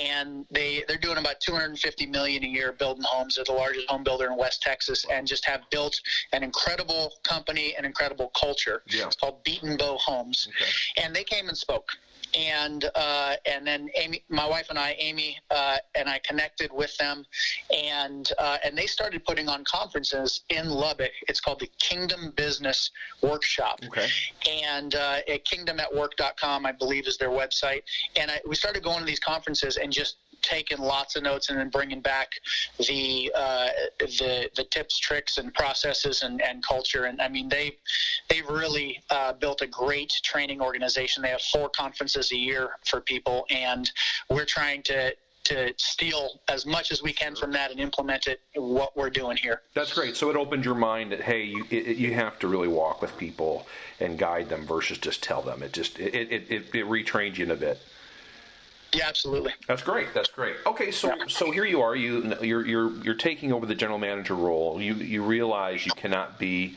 and 0.00 0.44
they 0.50 0.84
they're 0.88 0.98
doing 0.98 1.18
about 1.18 1.40
250 1.40 2.06
million 2.06 2.44
a 2.44 2.48
year 2.48 2.72
building 2.72 3.04
homes. 3.06 3.36
They're 3.36 3.44
the 3.44 3.52
largest 3.52 3.88
home 3.88 4.04
builder 4.04 4.26
in 4.26 4.36
West 4.36 4.62
Texas, 4.62 5.06
and 5.10 5.26
just 5.26 5.44
have 5.46 5.62
built 5.70 5.98
an 6.32 6.42
incredible 6.42 7.12
company, 7.22 7.74
an 7.78 7.84
incredible 7.84 8.30
culture. 8.38 8.82
Yeah. 8.86 9.06
It's 9.06 9.16
called 9.16 9.44
Betenbough 9.44 9.98
Homes, 9.98 10.48
okay. 10.48 11.04
and 11.04 11.14
they 11.14 11.24
came 11.24 11.48
and 11.48 11.56
spoke 11.56 11.90
and 12.36 12.90
uh, 12.94 13.34
and 13.46 13.66
then 13.66 13.88
Amy, 13.96 14.24
my 14.28 14.46
wife 14.46 14.66
and 14.70 14.78
I, 14.78 14.96
Amy, 14.98 15.38
uh, 15.50 15.76
and 15.94 16.08
I 16.08 16.20
connected 16.26 16.72
with 16.72 16.96
them, 16.96 17.24
and 17.74 18.30
uh, 18.38 18.58
and 18.64 18.76
they 18.76 18.86
started 18.86 19.24
putting 19.24 19.48
on 19.48 19.64
conferences 19.64 20.42
in 20.50 20.68
Lubbock. 20.68 21.12
It's 21.28 21.40
called 21.40 21.60
the 21.60 21.70
Kingdom 21.78 22.32
Business 22.36 22.90
Workshop, 23.22 23.80
okay. 23.86 24.08
and 24.48 24.94
uh, 24.94 25.18
at 25.28 25.44
kingdomatwork.com, 25.44 26.66
I 26.66 26.72
believe, 26.72 27.06
is 27.06 27.16
their 27.18 27.30
website. 27.30 27.82
And 28.16 28.30
I, 28.30 28.40
we 28.46 28.54
started 28.54 28.82
going 28.82 29.00
to 29.00 29.04
these 29.04 29.20
conferences 29.20 29.76
and 29.76 29.92
just 29.92 30.16
taking 30.42 30.78
lots 30.78 31.16
of 31.16 31.22
notes 31.22 31.50
and 31.50 31.58
then 31.58 31.68
bringing 31.70 32.00
back 32.00 32.28
the 32.86 33.30
uh, 33.34 33.68
the 33.98 34.50
the 34.56 34.64
tips, 34.64 34.98
tricks, 34.98 35.38
and 35.38 35.52
processes 35.54 36.22
and, 36.22 36.40
and 36.42 36.64
culture. 36.64 37.04
And 37.04 37.20
I 37.20 37.28
mean, 37.28 37.48
they 37.48 37.76
they've 38.28 38.48
really 38.48 39.02
uh, 39.10 39.32
built 39.34 39.62
a 39.62 39.66
great 39.66 40.12
training 40.22 40.60
organization. 40.60 41.22
They 41.22 41.30
have 41.30 41.42
four 41.42 41.68
conferences 41.70 42.32
a 42.32 42.36
year 42.36 42.70
for 42.84 43.00
people, 43.00 43.46
and 43.50 43.90
we're 44.30 44.44
trying 44.44 44.82
to 44.84 45.14
to 45.48 45.72
steal 45.78 46.40
as 46.48 46.66
much 46.66 46.92
as 46.92 47.02
we 47.02 47.10
can 47.10 47.34
from 47.34 47.50
that 47.52 47.70
and 47.70 47.80
implement 47.80 48.26
it 48.26 48.40
what 48.54 48.94
we're 48.94 49.08
doing 49.08 49.36
here. 49.36 49.62
That's 49.72 49.94
great. 49.94 50.14
So 50.14 50.28
it 50.28 50.36
opened 50.36 50.62
your 50.62 50.74
mind 50.74 51.10
that 51.12 51.22
hey, 51.22 51.42
you 51.42 51.64
it, 51.70 51.96
you 51.96 52.12
have 52.14 52.38
to 52.40 52.48
really 52.48 52.68
walk 52.68 53.00
with 53.00 53.16
people 53.16 53.66
and 54.00 54.18
guide 54.18 54.48
them 54.48 54.66
versus 54.66 54.98
just 54.98 55.22
tell 55.22 55.40
them. 55.40 55.62
It 55.62 55.72
just 55.72 55.98
it 55.98 56.14
it, 56.14 56.44
it, 56.50 56.74
it 56.74 56.86
retrained 56.86 57.38
you 57.38 57.44
in 57.44 57.50
a 57.50 57.56
bit. 57.56 57.80
Yeah, 58.92 59.08
absolutely. 59.08 59.52
That's 59.66 59.82
great. 59.82 60.08
That's 60.14 60.30
great. 60.30 60.56
Okay, 60.66 60.90
so 60.90 61.08
yeah. 61.08 61.24
so 61.28 61.50
here 61.50 61.64
you 61.64 61.82
are. 61.82 61.94
You 61.94 62.34
you're 62.40 62.64
you're 62.66 62.90
you're 63.02 63.14
taking 63.14 63.52
over 63.52 63.66
the 63.66 63.74
general 63.74 63.98
manager 63.98 64.34
role. 64.34 64.80
You 64.80 64.94
you 64.94 65.22
realize 65.22 65.84
you 65.84 65.92
cannot 65.92 66.38
be 66.38 66.74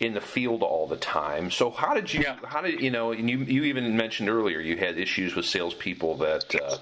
in 0.00 0.14
the 0.14 0.20
field 0.20 0.62
all 0.62 0.86
the 0.86 0.96
time. 0.96 1.50
So 1.50 1.70
how 1.70 1.92
did 1.92 2.12
you? 2.12 2.20
Yeah. 2.20 2.36
How 2.44 2.60
did 2.60 2.80
you 2.80 2.90
know? 2.90 3.10
And 3.10 3.28
you 3.28 3.38
you 3.38 3.64
even 3.64 3.96
mentioned 3.96 4.28
earlier 4.28 4.60
you 4.60 4.76
had 4.76 4.96
issues 4.96 5.34
with 5.34 5.44
salespeople 5.44 6.16
that 6.18 6.54
uh, 6.54 6.76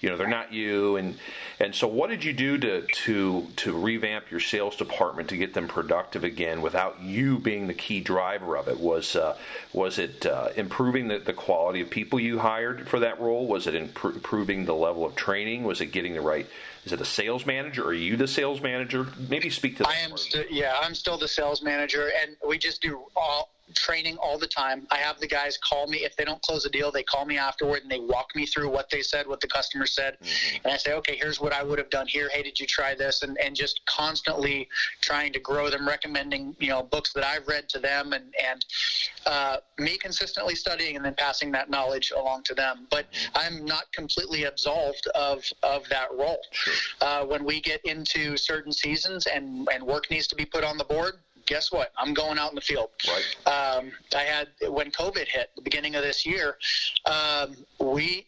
you 0.00 0.08
know 0.08 0.16
they're 0.16 0.26
not 0.26 0.52
you, 0.52 0.96
and 0.96 1.18
and 1.60 1.74
so 1.74 1.86
what 1.86 2.08
did 2.08 2.24
you 2.24 2.32
do 2.32 2.56
to 2.58 2.82
to 2.82 3.46
to 3.56 3.78
revamp 3.78 4.30
your 4.30 4.40
sales 4.40 4.74
department 4.76 5.28
to 5.28 5.36
get 5.36 5.52
them 5.52 5.68
productive 5.68 6.24
again 6.24 6.62
without 6.62 6.98
you 7.00 7.38
being 7.38 7.66
the 7.66 7.74
key 7.74 8.00
driver 8.00 8.56
of 8.56 8.68
it? 8.68 8.80
Was 8.80 9.16
uh, 9.16 9.36
was 9.74 9.98
it 9.98 10.24
uh, 10.24 10.48
improving 10.56 11.08
the, 11.08 11.18
the 11.18 11.34
quality 11.34 11.82
of 11.82 11.90
people 11.90 12.18
you 12.18 12.38
hired 12.38 12.88
for 12.88 13.00
that 13.00 13.20
role? 13.20 13.46
Was 13.46 13.66
it 13.66 13.74
improving 13.74 14.64
the 14.64 14.74
level 14.74 15.04
of 15.04 15.14
training? 15.14 15.64
Was 15.64 15.82
it 15.82 15.86
getting 15.86 16.14
the 16.14 16.22
right 16.22 16.46
is 16.84 16.92
it 16.92 17.00
a 17.00 17.04
sales 17.04 17.46
manager? 17.46 17.86
Are 17.86 17.94
you 17.94 18.16
the 18.16 18.26
sales 18.26 18.60
manager? 18.60 19.06
Maybe 19.28 19.50
speak 19.50 19.76
to. 19.78 19.86
I 19.86 19.94
am. 19.96 20.16
St- 20.16 20.50
yeah, 20.50 20.74
I'm 20.80 20.94
still 20.94 21.16
the 21.16 21.28
sales 21.28 21.62
manager, 21.62 22.10
and 22.20 22.36
we 22.46 22.58
just 22.58 22.82
do 22.82 23.02
all 23.16 23.50
training 23.74 24.16
all 24.18 24.38
the 24.38 24.46
time. 24.46 24.86
I 24.90 24.96
have 24.96 25.18
the 25.20 25.26
guys 25.26 25.58
call 25.58 25.86
me 25.86 25.98
if 25.98 26.16
they 26.16 26.24
don't 26.24 26.40
close 26.42 26.64
a 26.64 26.70
deal. 26.70 26.90
They 26.90 27.02
call 27.02 27.24
me 27.24 27.38
afterward 27.38 27.82
and 27.82 27.90
they 27.90 28.00
walk 28.00 28.34
me 28.34 28.46
through 28.46 28.70
what 28.70 28.90
they 28.90 29.02
said, 29.02 29.26
what 29.26 29.40
the 29.40 29.48
customer 29.48 29.86
said, 29.86 30.18
mm-hmm. 30.20 30.56
and 30.64 30.72
I 30.72 30.76
say, 30.76 30.92
okay, 30.94 31.16
here's 31.16 31.40
what 31.40 31.52
I 31.52 31.62
would 31.62 31.78
have 31.78 31.90
done 31.90 32.06
here. 32.06 32.28
Hey, 32.32 32.42
did 32.42 32.58
you 32.58 32.66
try 32.66 32.94
this? 32.94 33.22
And 33.22 33.38
and 33.38 33.54
just 33.54 33.84
constantly 33.86 34.68
trying 35.00 35.32
to 35.32 35.40
grow 35.40 35.70
them, 35.70 35.86
recommending 35.86 36.56
you 36.58 36.68
know 36.68 36.82
books 36.82 37.12
that 37.12 37.24
I've 37.24 37.46
read 37.48 37.68
to 37.70 37.78
them, 37.78 38.12
and 38.12 38.32
and 38.42 38.64
uh, 39.26 39.56
me 39.78 39.98
consistently 39.98 40.54
studying 40.54 40.96
and 40.96 41.04
then 41.04 41.14
passing 41.14 41.52
that 41.52 41.70
knowledge 41.70 42.12
along 42.16 42.44
to 42.44 42.54
them. 42.54 42.86
But 42.90 43.10
mm-hmm. 43.12 43.38
I'm 43.38 43.64
not 43.64 43.92
completely 43.92 44.44
absolved 44.44 45.06
of 45.14 45.44
of 45.62 45.88
that 45.88 46.08
role. 46.12 46.40
Sure. 46.50 46.74
Uh, 47.00 47.24
when 47.24 47.44
we 47.44 47.60
get 47.60 47.80
into 47.84 48.36
certain 48.36 48.72
seasons 48.72 49.26
and 49.26 49.68
and 49.72 49.82
work 49.84 50.10
needs 50.10 50.26
to 50.28 50.36
be 50.36 50.44
put 50.44 50.64
on 50.64 50.78
the 50.78 50.84
board 50.84 51.14
guess 51.52 51.70
what? 51.70 51.92
I'm 51.98 52.14
going 52.14 52.38
out 52.38 52.50
in 52.50 52.54
the 52.54 52.62
field. 52.62 52.88
Right. 53.06 53.76
Um, 53.76 53.92
I 54.16 54.22
had 54.22 54.48
when 54.68 54.90
COVID 54.90 55.28
hit 55.28 55.50
the 55.54 55.60
beginning 55.60 55.96
of 55.96 56.02
this 56.02 56.24
year, 56.24 56.56
um, 57.04 57.56
we 57.78 58.26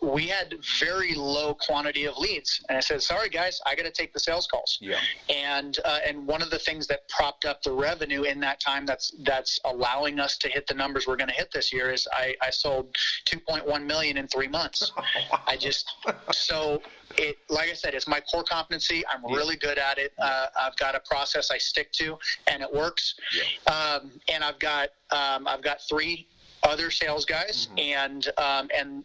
we 0.00 0.26
had 0.26 0.54
very 0.78 1.14
low 1.14 1.54
quantity 1.54 2.04
of 2.04 2.16
leads, 2.16 2.62
and 2.68 2.78
I 2.78 2.80
said, 2.80 3.02
"Sorry, 3.02 3.28
guys, 3.28 3.60
I 3.66 3.74
got 3.74 3.84
to 3.84 3.90
take 3.90 4.12
the 4.12 4.20
sales 4.20 4.46
calls." 4.46 4.78
Yeah. 4.80 4.98
And 5.28 5.78
uh, 5.84 5.98
and 6.06 6.26
one 6.26 6.42
of 6.42 6.50
the 6.50 6.58
things 6.58 6.86
that 6.88 7.08
propped 7.08 7.44
up 7.44 7.62
the 7.62 7.72
revenue 7.72 8.22
in 8.22 8.40
that 8.40 8.60
time 8.60 8.86
that's 8.86 9.14
that's 9.24 9.58
allowing 9.64 10.20
us 10.20 10.38
to 10.38 10.48
hit 10.48 10.66
the 10.66 10.74
numbers 10.74 11.06
we're 11.06 11.16
going 11.16 11.28
to 11.28 11.34
hit 11.34 11.50
this 11.52 11.72
year 11.72 11.90
is 11.90 12.06
I, 12.12 12.34
I 12.40 12.50
sold 12.50 12.94
2.1 13.26 13.84
million 13.84 14.16
in 14.16 14.28
three 14.28 14.48
months. 14.48 14.92
I 15.46 15.56
just 15.56 15.90
so 16.30 16.80
it 17.18 17.38
like 17.48 17.70
I 17.70 17.74
said, 17.74 17.94
it's 17.94 18.08
my 18.08 18.20
core 18.20 18.44
competency. 18.44 19.04
I'm 19.06 19.22
yeah. 19.28 19.36
really 19.36 19.56
good 19.56 19.78
at 19.78 19.98
it. 19.98 20.12
Uh, 20.18 20.46
I've 20.60 20.76
got 20.76 20.94
a 20.94 21.00
process 21.00 21.50
I 21.50 21.58
stick 21.58 21.92
to, 21.92 22.18
and 22.46 22.62
it 22.62 22.72
works. 22.72 23.14
Yeah. 23.34 23.72
Um, 23.72 24.12
and 24.32 24.44
I've 24.44 24.58
got 24.58 24.90
um, 25.10 25.46
I've 25.48 25.62
got 25.62 25.80
three 25.88 26.28
other 26.62 26.90
sales 26.90 27.24
guys, 27.24 27.68
mm-hmm. 27.68 27.78
and 27.78 28.28
um, 28.38 28.68
and 28.76 29.04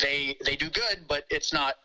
they 0.00 0.36
they 0.44 0.56
do 0.56 0.68
good, 0.70 1.04
but 1.08 1.24
it's 1.30 1.52
not 1.52 1.76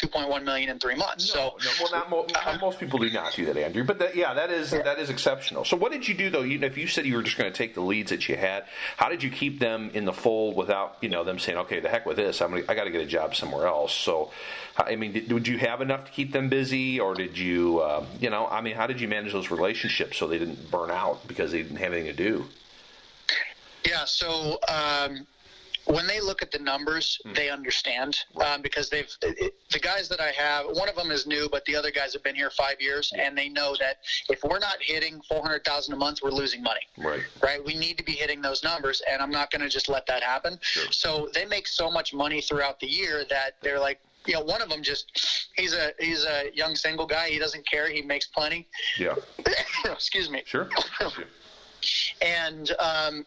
2.1 0.00 0.44
million 0.44 0.70
in 0.70 0.78
three 0.78 0.94
months. 0.94 1.34
No, 1.34 1.54
so, 1.58 1.64
no, 1.64 1.70
well, 1.80 1.92
not, 1.92 2.10
mo- 2.10 2.26
uh, 2.34 2.58
most 2.60 2.80
people 2.80 2.98
do 2.98 3.10
not 3.10 3.34
do 3.34 3.44
that, 3.44 3.56
Andrew. 3.56 3.84
But 3.84 3.98
that, 3.98 4.16
yeah, 4.16 4.32
that 4.32 4.50
is 4.50 4.72
yeah. 4.72 4.82
that 4.82 4.98
is 4.98 5.10
exceptional. 5.10 5.64
So, 5.64 5.76
what 5.76 5.92
did 5.92 6.08
you 6.08 6.14
do 6.14 6.30
though? 6.30 6.42
You, 6.42 6.58
if 6.60 6.78
you 6.78 6.86
said 6.86 7.04
you 7.04 7.16
were 7.16 7.22
just 7.22 7.36
going 7.36 7.52
to 7.52 7.56
take 7.56 7.74
the 7.74 7.82
leads 7.82 8.10
that 8.10 8.28
you 8.28 8.36
had, 8.36 8.64
how 8.96 9.08
did 9.08 9.22
you 9.22 9.30
keep 9.30 9.58
them 9.58 9.90
in 9.92 10.04
the 10.06 10.12
fold 10.12 10.56
without 10.56 10.96
you 11.02 11.10
know 11.10 11.22
them 11.22 11.38
saying, 11.38 11.58
"Okay, 11.58 11.80
the 11.80 11.88
heck 11.88 12.06
with 12.06 12.16
this, 12.16 12.40
I'm 12.40 12.50
gonna, 12.50 12.62
I 12.68 12.74
got 12.74 12.84
to 12.84 12.90
get 12.90 13.02
a 13.02 13.06
job 13.06 13.34
somewhere 13.34 13.66
else." 13.66 13.92
So, 13.92 14.30
I 14.76 14.96
mean, 14.96 15.12
did, 15.12 15.28
did 15.28 15.48
you 15.48 15.58
have 15.58 15.82
enough 15.82 16.06
to 16.06 16.10
keep 16.10 16.32
them 16.32 16.48
busy, 16.48 16.98
or 16.98 17.14
did 17.14 17.36
you, 17.36 17.80
uh, 17.80 18.04
you 18.20 18.30
know, 18.30 18.46
I 18.46 18.62
mean, 18.62 18.76
how 18.76 18.86
did 18.86 19.00
you 19.00 19.08
manage 19.08 19.32
those 19.32 19.50
relationships 19.50 20.16
so 20.16 20.26
they 20.26 20.38
didn't 20.38 20.70
burn 20.70 20.90
out 20.90 21.26
because 21.28 21.52
they 21.52 21.62
didn't 21.62 21.78
have 21.78 21.92
anything 21.92 22.16
to 22.16 22.22
do? 22.30 22.46
Yeah, 23.86 24.04
so 24.04 24.58
um, 24.68 25.26
when 25.90 26.06
they 26.06 26.20
look 26.20 26.42
at 26.42 26.50
the 26.50 26.58
numbers, 26.58 27.18
mm. 27.26 27.34
they 27.34 27.50
understand 27.50 28.16
um, 28.44 28.62
because 28.62 28.88
they've 28.88 29.08
it, 29.22 29.54
the 29.70 29.78
guys 29.78 30.08
that 30.08 30.20
I 30.20 30.30
have. 30.30 30.66
One 30.66 30.88
of 30.88 30.94
them 30.94 31.10
is 31.10 31.26
new, 31.26 31.48
but 31.50 31.64
the 31.64 31.76
other 31.76 31.90
guys 31.90 32.12
have 32.12 32.22
been 32.22 32.34
here 32.34 32.50
five 32.50 32.80
years, 32.80 33.12
and 33.16 33.36
they 33.36 33.48
know 33.48 33.74
that 33.80 33.98
if 34.28 34.42
we're 34.44 34.58
not 34.58 34.76
hitting 34.80 35.20
four 35.28 35.42
hundred 35.42 35.64
thousand 35.64 35.94
a 35.94 35.96
month, 35.96 36.20
we're 36.22 36.30
losing 36.30 36.62
money. 36.62 36.80
Right. 36.96 37.22
Right. 37.42 37.64
We 37.64 37.74
need 37.74 37.98
to 37.98 38.04
be 38.04 38.12
hitting 38.12 38.40
those 38.40 38.62
numbers, 38.62 39.02
and 39.10 39.20
I'm 39.20 39.30
not 39.30 39.50
going 39.50 39.62
to 39.62 39.68
just 39.68 39.88
let 39.88 40.06
that 40.06 40.22
happen. 40.22 40.58
Sure. 40.60 40.90
So 40.90 41.28
they 41.34 41.44
make 41.44 41.66
so 41.66 41.90
much 41.90 42.14
money 42.14 42.40
throughout 42.40 42.80
the 42.80 42.86
year 42.86 43.24
that 43.28 43.54
they're 43.62 43.80
like, 43.80 44.00
you 44.26 44.34
know, 44.34 44.42
one 44.42 44.62
of 44.62 44.68
them 44.68 44.82
just 44.82 45.48
he's 45.56 45.74
a 45.74 45.92
he's 45.98 46.24
a 46.24 46.50
young 46.54 46.76
single 46.76 47.06
guy. 47.06 47.28
He 47.28 47.38
doesn't 47.38 47.66
care. 47.66 47.90
He 47.90 48.02
makes 48.02 48.26
plenty. 48.26 48.68
Yeah. 48.98 49.14
Excuse 49.84 50.30
me. 50.30 50.42
Sure. 50.46 50.68
and 52.22 52.70
um, 52.78 53.26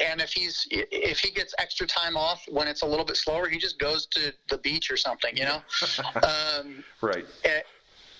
and 0.00 0.20
if 0.20 0.32
he's 0.32 0.66
if 0.70 1.18
he 1.18 1.30
gets 1.30 1.54
extra 1.58 1.86
time 1.86 2.16
off 2.16 2.44
when 2.48 2.68
it's 2.68 2.82
a 2.82 2.86
little 2.86 3.04
bit 3.04 3.16
slower, 3.16 3.48
he 3.48 3.58
just 3.58 3.78
goes 3.78 4.06
to 4.06 4.32
the 4.48 4.58
beach 4.58 4.90
or 4.90 4.96
something, 4.96 5.36
you 5.36 5.44
know. 5.44 5.62
um, 6.22 6.84
right. 7.00 7.26
Eh, 7.44 7.60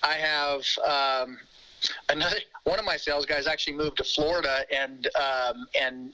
I 0.01 0.13
have 0.13 0.65
um, 0.85 1.37
another 2.09 2.37
one 2.63 2.79
of 2.79 2.85
my 2.85 2.97
sales 2.97 3.25
guys 3.25 3.47
actually 3.47 3.73
moved 3.73 3.97
to 3.97 4.03
Florida 4.03 4.65
and 4.71 5.07
um, 5.15 5.67
and 5.79 6.13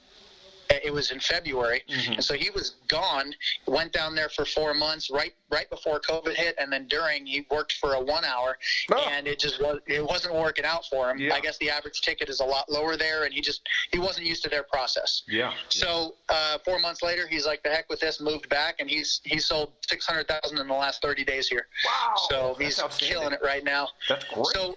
it 0.70 0.92
was 0.92 1.10
in 1.10 1.20
February, 1.20 1.82
mm-hmm. 1.88 2.12
and 2.12 2.24
so 2.24 2.34
he 2.34 2.50
was 2.50 2.76
gone. 2.88 3.34
Went 3.66 3.92
down 3.92 4.14
there 4.14 4.28
for 4.28 4.44
four 4.44 4.74
months, 4.74 5.10
right 5.10 5.32
right 5.50 5.68
before 5.70 6.00
COVID 6.00 6.34
hit, 6.34 6.54
and 6.58 6.72
then 6.72 6.86
during 6.88 7.26
he 7.26 7.46
worked 7.50 7.72
for 7.74 7.94
a 7.94 8.00
one 8.00 8.24
hour, 8.24 8.56
oh. 8.92 9.08
and 9.10 9.26
it 9.26 9.38
just 9.38 9.60
was 9.60 9.80
it 9.86 10.04
wasn't 10.04 10.34
working 10.34 10.64
out 10.64 10.84
for 10.86 11.10
him. 11.10 11.18
Yeah. 11.18 11.34
I 11.34 11.40
guess 11.40 11.58
the 11.58 11.70
average 11.70 12.00
ticket 12.02 12.28
is 12.28 12.40
a 12.40 12.44
lot 12.44 12.70
lower 12.70 12.96
there, 12.96 13.24
and 13.24 13.34
he 13.34 13.40
just 13.40 13.62
he 13.92 13.98
wasn't 13.98 14.26
used 14.26 14.42
to 14.44 14.50
their 14.50 14.62
process. 14.64 15.22
Yeah. 15.28 15.52
So 15.68 16.14
uh, 16.28 16.58
four 16.64 16.78
months 16.78 17.02
later, 17.02 17.26
he's 17.26 17.46
like, 17.46 17.62
"The 17.62 17.70
heck 17.70 17.88
with 17.88 18.00
this!" 18.00 18.20
Moved 18.20 18.48
back, 18.48 18.76
and 18.78 18.88
he's 18.88 19.20
he 19.24 19.38
sold 19.38 19.72
six 19.88 20.06
hundred 20.06 20.28
thousand 20.28 20.58
in 20.58 20.68
the 20.68 20.74
last 20.74 21.02
thirty 21.02 21.24
days 21.24 21.48
here. 21.48 21.66
Wow. 21.86 22.14
So 22.28 22.56
he's 22.58 22.80
killing 22.98 23.32
it 23.32 23.40
right 23.42 23.64
now. 23.64 23.88
That's 24.08 24.24
great. 24.24 24.46
So 24.46 24.74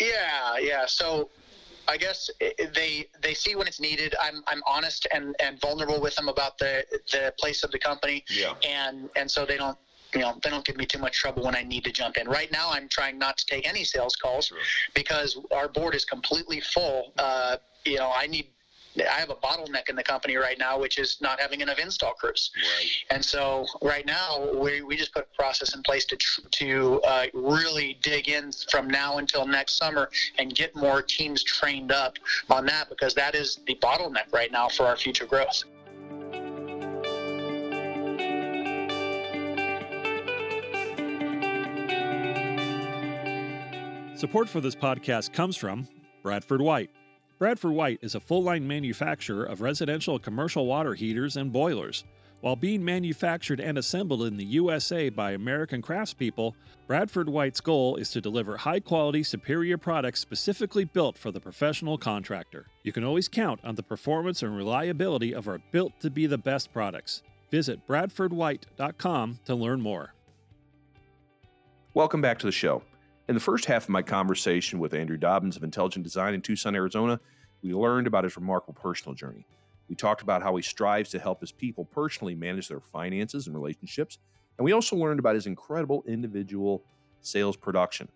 yeah, 0.00 0.58
yeah. 0.60 0.86
So 0.86 1.28
I 1.88 1.96
guess 1.96 2.30
they 2.74 3.06
they 3.22 3.34
see 3.34 3.54
when 3.56 3.66
it's 3.66 3.80
needed. 3.80 4.14
I'm 4.20 4.42
I'm 4.46 4.62
honest 4.66 5.06
and, 5.12 5.34
and 5.40 5.60
vulnerable 5.60 6.00
with 6.00 6.14
them 6.16 6.28
about 6.28 6.58
the 6.58 6.84
the 7.10 7.32
place 7.38 7.64
of 7.64 7.70
the 7.70 7.78
company. 7.78 8.24
Yeah. 8.30 8.54
And 8.68 9.08
and 9.16 9.30
so 9.30 9.46
they 9.46 9.56
don't 9.56 9.78
you 10.14 10.20
know 10.20 10.38
they 10.42 10.50
don't 10.50 10.64
give 10.64 10.76
me 10.76 10.86
too 10.86 10.98
much 10.98 11.18
trouble 11.18 11.44
when 11.44 11.56
I 11.56 11.62
need 11.62 11.84
to 11.84 11.92
jump 11.92 12.16
in. 12.18 12.28
Right 12.28 12.52
now, 12.52 12.70
I'm 12.70 12.88
trying 12.88 13.18
not 13.18 13.38
to 13.38 13.46
take 13.46 13.66
any 13.66 13.84
sales 13.84 14.16
calls 14.16 14.46
sure. 14.46 14.58
because 14.94 15.38
our 15.50 15.68
board 15.68 15.94
is 15.94 16.04
completely 16.04 16.60
full. 16.60 17.12
Uh, 17.18 17.56
you 17.84 17.96
know, 17.96 18.12
I 18.14 18.26
need 18.26 18.48
I 19.02 19.20
have 19.20 19.30
a 19.30 19.34
bottleneck 19.36 19.88
in 19.88 19.96
the 19.96 20.02
company 20.02 20.36
right 20.36 20.58
now, 20.58 20.78
which 20.78 20.98
is 20.98 21.18
not 21.20 21.40
having 21.40 21.60
enough 21.60 21.78
install 21.78 22.12
crews. 22.12 22.50
Right. 22.56 22.90
And 23.10 23.24
so 23.24 23.66
right 23.82 24.06
now 24.06 24.48
we, 24.54 24.82
we 24.82 24.96
just 24.96 25.12
put 25.12 25.26
a 25.32 25.36
process 25.36 25.74
in 25.74 25.82
place 25.82 26.04
to 26.06 26.16
to 26.50 27.00
uh, 27.06 27.26
really 27.34 27.98
dig 28.02 28.28
in 28.28 28.50
from 28.70 28.88
now 28.88 29.18
until 29.18 29.46
next 29.46 29.76
summer 29.76 30.10
and 30.38 30.54
get 30.54 30.74
more 30.74 31.02
teams 31.02 31.42
trained 31.42 31.92
up 31.92 32.14
on 32.50 32.66
that 32.66 32.88
because 32.88 33.14
that 33.14 33.34
is 33.34 33.60
the 33.66 33.74
bottleneck 33.76 34.32
right 34.32 34.52
now 34.52 34.68
for 34.68 34.86
our 34.86 34.96
future 34.96 35.26
growth. 35.26 35.64
Support 44.18 44.48
for 44.48 44.60
this 44.60 44.74
podcast 44.74 45.32
comes 45.32 45.56
from 45.56 45.86
Bradford 46.24 46.60
White. 46.60 46.90
Bradford 47.38 47.70
White 47.70 48.00
is 48.02 48.16
a 48.16 48.20
full 48.20 48.42
line 48.42 48.66
manufacturer 48.66 49.44
of 49.44 49.60
residential 49.60 50.14
and 50.14 50.24
commercial 50.24 50.66
water 50.66 50.94
heaters 50.94 51.36
and 51.36 51.52
boilers. 51.52 52.02
While 52.40 52.56
being 52.56 52.84
manufactured 52.84 53.60
and 53.60 53.78
assembled 53.78 54.24
in 54.24 54.36
the 54.36 54.44
USA 54.44 55.08
by 55.08 55.32
American 55.32 55.80
craftspeople, 55.80 56.54
Bradford 56.88 57.28
White's 57.28 57.60
goal 57.60 57.94
is 57.94 58.10
to 58.10 58.20
deliver 58.20 58.56
high 58.56 58.80
quality, 58.80 59.22
superior 59.22 59.78
products 59.78 60.18
specifically 60.18 60.84
built 60.84 61.16
for 61.16 61.30
the 61.30 61.38
professional 61.38 61.96
contractor. 61.96 62.66
You 62.82 62.90
can 62.90 63.04
always 63.04 63.28
count 63.28 63.60
on 63.62 63.76
the 63.76 63.84
performance 63.84 64.42
and 64.42 64.56
reliability 64.56 65.32
of 65.32 65.46
our 65.46 65.60
built 65.70 65.92
to 66.00 66.10
be 66.10 66.26
the 66.26 66.38
best 66.38 66.72
products. 66.72 67.22
Visit 67.52 67.86
bradfordwhite.com 67.86 69.38
to 69.44 69.54
learn 69.54 69.80
more. 69.80 70.12
Welcome 71.94 72.20
back 72.20 72.40
to 72.40 72.46
the 72.46 72.52
show. 72.52 72.82
In 73.28 73.34
the 73.34 73.40
first 73.40 73.66
half 73.66 73.84
of 73.84 73.90
my 73.90 74.00
conversation 74.00 74.78
with 74.78 74.94
Andrew 74.94 75.18
Dobbins 75.18 75.58
of 75.58 75.62
Intelligent 75.62 76.02
Design 76.02 76.32
in 76.32 76.40
Tucson, 76.40 76.74
Arizona, 76.74 77.20
we 77.62 77.74
learned 77.74 78.06
about 78.06 78.24
his 78.24 78.36
remarkable 78.36 78.72
personal 78.72 79.14
journey. 79.14 79.44
We 79.86 79.96
talked 79.96 80.22
about 80.22 80.42
how 80.42 80.56
he 80.56 80.62
strives 80.62 81.10
to 81.10 81.18
help 81.18 81.42
his 81.42 81.52
people 81.52 81.84
personally 81.84 82.34
manage 82.34 82.68
their 82.68 82.80
finances 82.80 83.46
and 83.46 83.54
relationships. 83.54 84.18
And 84.56 84.64
we 84.64 84.72
also 84.72 84.96
learned 84.96 85.18
about 85.18 85.34
his 85.34 85.46
incredible 85.46 86.02
individual 86.08 86.82
sales 87.20 87.54
production. 87.54 88.08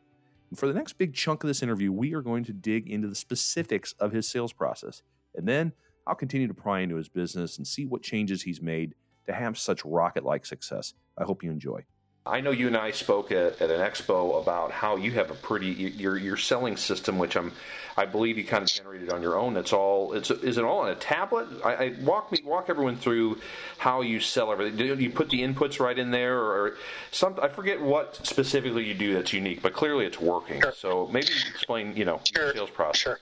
And 0.48 0.58
for 0.58 0.66
the 0.66 0.72
next 0.72 0.94
big 0.94 1.12
chunk 1.12 1.44
of 1.44 1.48
this 1.48 1.62
interview, 1.62 1.92
we 1.92 2.14
are 2.14 2.22
going 2.22 2.44
to 2.44 2.54
dig 2.54 2.88
into 2.88 3.08
the 3.08 3.14
specifics 3.14 3.94
of 4.00 4.12
his 4.12 4.26
sales 4.26 4.54
process. 4.54 5.02
And 5.34 5.46
then 5.46 5.72
I'll 6.06 6.14
continue 6.14 6.48
to 6.48 6.54
pry 6.54 6.80
into 6.80 6.96
his 6.96 7.10
business 7.10 7.58
and 7.58 7.66
see 7.66 7.84
what 7.84 8.02
changes 8.02 8.42
he's 8.42 8.62
made 8.62 8.94
to 9.26 9.34
have 9.34 9.58
such 9.58 9.84
rocket 9.84 10.24
like 10.24 10.46
success. 10.46 10.94
I 11.18 11.24
hope 11.24 11.44
you 11.44 11.50
enjoy. 11.50 11.84
I 12.24 12.40
know 12.40 12.52
you 12.52 12.68
and 12.68 12.76
I 12.76 12.92
spoke 12.92 13.32
at, 13.32 13.60
at, 13.60 13.70
an 13.70 13.80
expo 13.80 14.40
about 14.40 14.70
how 14.70 14.94
you 14.96 15.10
have 15.12 15.32
a 15.32 15.34
pretty 15.34 15.70
your 15.70 16.16
your 16.16 16.36
selling 16.36 16.76
system, 16.76 17.18
which 17.18 17.36
I'm 17.36 17.52
I 17.96 18.06
believe 18.06 18.38
you 18.38 18.44
kind 18.44 18.62
of 18.62 18.68
generated 18.68 19.10
on 19.12 19.22
your 19.22 19.38
own. 19.38 19.56
It's 19.56 19.72
all 19.72 20.12
it's 20.12 20.30
is 20.30 20.58
it 20.58 20.64
all 20.64 20.80
on 20.80 20.90
a 20.90 20.94
tablet? 20.94 21.48
I, 21.64 21.74
I 21.74 21.94
walk 22.00 22.32
me 22.32 22.40
walk 22.44 22.66
everyone 22.68 22.96
through 22.96 23.40
how 23.78 24.00
you 24.02 24.20
sell 24.20 24.52
everything. 24.52 24.76
Do 24.76 24.94
you 24.94 25.10
put 25.10 25.30
the 25.30 25.40
inputs 25.40 25.80
right 25.80 25.98
in 25.98 26.10
there, 26.10 26.38
or 26.38 26.76
some? 27.10 27.38
I 27.42 27.48
forget 27.48 27.80
what 27.80 28.24
specifically 28.26 28.84
you 28.84 28.94
do 28.94 29.14
that's 29.14 29.32
unique, 29.32 29.62
but 29.62 29.72
clearly 29.72 30.06
it's 30.06 30.20
working. 30.20 30.60
Sure. 30.60 30.72
So 30.72 31.08
maybe 31.12 31.28
explain 31.50 31.96
you 31.96 32.04
know 32.04 32.20
sure. 32.34 32.52
sales 32.54 32.70
process. 32.70 33.00
Sure. 33.00 33.18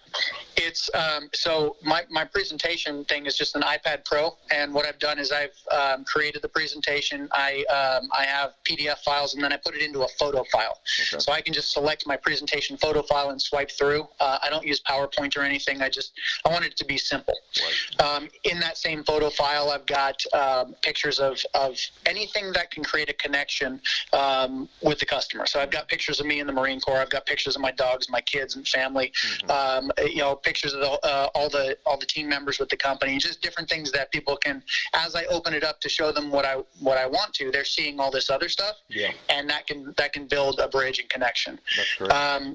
It's 0.56 0.90
um, 0.94 1.30
so 1.33 1.76
my, 1.83 2.02
my 2.11 2.24
presentation 2.24 3.04
thing 3.06 3.24
is 3.26 3.37
just 3.37 3.56
an 3.56 3.62
iPad 3.62 4.04
Pro, 4.04 4.37
and 4.50 4.74
what 4.74 4.85
I've 4.85 4.98
done 4.98 5.18
is 5.18 5.33
I've 5.33 5.56
um, 5.72 6.04
created 6.04 6.42
the 6.42 6.48
presentation. 6.48 7.28
I 7.33 7.64
um, 7.64 8.11
I 8.16 8.24
have 8.24 8.52
PDF 8.68 8.98
files, 8.98 9.35
and 9.35 9.42
then 9.42 9.52
I 9.52 9.56
put 9.56 9.74
it 9.74 9.83
into 9.83 10.02
a 10.02 10.09
photo 10.18 10.44
file, 10.52 10.78
okay. 11.00 11.18
so 11.18 11.33
I 11.33 11.40
can 11.40 11.54
just 11.54 11.72
select 11.72 12.06
my 12.06 12.16
presentation 12.16 12.76
photo 12.76 13.02
file 13.02 13.30
and 13.30 13.40
swipe 13.40 13.70
through. 13.70 14.06
Uh, 14.20 14.38
I 14.42 14.50
don't 14.50 14.60
use 14.64 14.81
PowerPoint 14.83 15.37
or 15.37 15.42
anything. 15.42 15.83
I 15.83 15.88
just 15.88 16.12
I 16.44 16.51
want 16.51 16.64
it 16.64 16.77
to 16.77 16.85
be 16.85 16.99
simple. 16.99 17.35
Right. 17.61 18.07
Um, 18.07 18.29
in 18.44 18.61
that 18.61 18.77
same 18.77 19.05
photo 19.05 19.31
file, 19.31 19.70
I've 19.70 19.87
got 19.87 20.23
um, 20.33 20.75
pictures 20.83 21.18
of 21.18 21.38
of 21.55 21.79
anything 22.07 22.53
that 22.53 22.70
can 22.70 22.85
create 22.85 23.11
a 23.11 23.14
connection 23.14 23.81
um, 24.12 24.68
with 24.83 24.99
the 24.99 25.07
customer. 25.07 25.46
So 25.46 25.61
I've 25.61 25.70
got 25.70 25.88
pictures 25.88 26.20
of 26.20 26.27
me 26.27 26.40
in 26.40 26.46
the 26.46 26.53
Marine 26.53 26.81
Corps. 26.81 26.99
I've 26.99 27.11
got 27.11 27.27
pictures 27.27 27.57
of 27.57 27.62
my 27.62 27.73
dogs, 27.73 28.09
my 28.09 28.20
kids, 28.20 28.57
and 28.57 28.66
family. 28.66 29.12
Mm-hmm. 29.46 30.07
you 30.09 30.18
know 30.18 30.37
pictures 30.37 30.73
of 30.75 30.81
the, 30.81 30.90
uh, 30.90 31.29
all 31.35 31.49
the 31.49 31.77
all 31.87 31.99
the 31.99 32.07
team 32.07 32.29
members 32.29 32.59
with 32.59 32.68
the 32.68 32.77
company, 32.77 33.18
just 33.18 33.42
different 33.42 33.68
things 33.68 33.92
that 33.92 34.11
people 34.12 34.37
can. 34.37 34.62
As 34.94 35.14
I 35.14 35.25
open 35.27 35.55
it 35.55 35.64
up 35.64 35.81
to 35.81 35.88
show 35.88 36.12
them 36.12 36.31
what 36.31 36.44
I 36.44 36.57
what 36.81 36.99
I 36.99 37.07
want 37.07 37.35
to, 37.35 37.51
they're 37.51 37.64
seeing 37.64 38.01
all 38.01 38.11
this 38.11 38.31
other 38.31 38.49
stuff, 38.49 38.77
yeah. 38.88 39.12
and 39.29 39.49
that 39.51 39.66
can 39.66 39.94
that 39.96 40.12
can 40.12 40.27
build 40.27 40.61
a 40.61 40.68
bridge 40.68 40.99
and 40.99 41.09
connection. 41.09 41.59
That's 41.77 42.12
Um, 42.12 42.55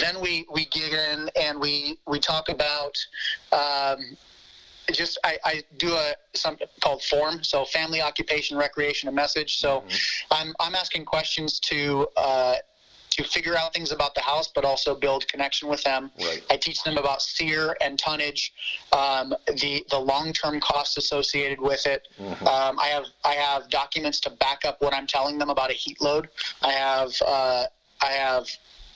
then 0.00 0.20
we 0.20 0.46
we 0.52 0.66
get 0.66 0.92
in 0.92 1.30
and 1.40 1.60
we 1.60 1.98
we 2.06 2.18
talk 2.18 2.48
about. 2.48 2.96
Um, 3.52 4.16
just 4.92 5.18
I, 5.24 5.36
I, 5.44 5.62
do 5.78 5.94
a 5.94 6.14
something 6.34 6.68
called 6.80 7.02
form 7.02 7.42
so 7.42 7.64
family 7.64 8.00
occupation 8.00 8.56
recreation 8.56 9.08
and 9.08 9.16
message 9.16 9.56
so 9.56 9.80
mm-hmm. 9.80 10.32
i'm 10.32 10.54
i'm 10.60 10.76
asking 10.76 11.04
questions 11.04 11.58
to 11.58 12.06
uh, 12.16 12.54
to 13.16 13.24
figure 13.24 13.56
out 13.56 13.72
things 13.72 13.92
about 13.92 14.14
the 14.14 14.20
house, 14.20 14.48
but 14.54 14.64
also 14.64 14.94
build 14.94 15.26
connection 15.28 15.68
with 15.68 15.82
them. 15.84 16.10
Right. 16.20 16.42
I 16.50 16.56
teach 16.56 16.82
them 16.82 16.98
about 16.98 17.22
SEER 17.22 17.74
and 17.80 17.98
tonnage, 17.98 18.52
um, 18.92 19.34
the 19.46 19.84
the 19.90 19.98
long 19.98 20.32
term 20.32 20.60
costs 20.60 20.96
associated 20.96 21.60
with 21.60 21.86
it. 21.86 22.08
Mm-hmm. 22.20 22.46
Um, 22.46 22.78
I 22.78 22.88
have 22.88 23.06
I 23.24 23.34
have 23.34 23.70
documents 23.70 24.20
to 24.20 24.30
back 24.30 24.64
up 24.64 24.80
what 24.80 24.92
I'm 24.92 25.06
telling 25.06 25.38
them 25.38 25.50
about 25.50 25.70
a 25.70 25.74
heat 25.74 26.00
load. 26.00 26.28
I 26.62 26.72
have 26.72 27.12
uh, 27.26 27.64
I 28.02 28.12
have 28.12 28.46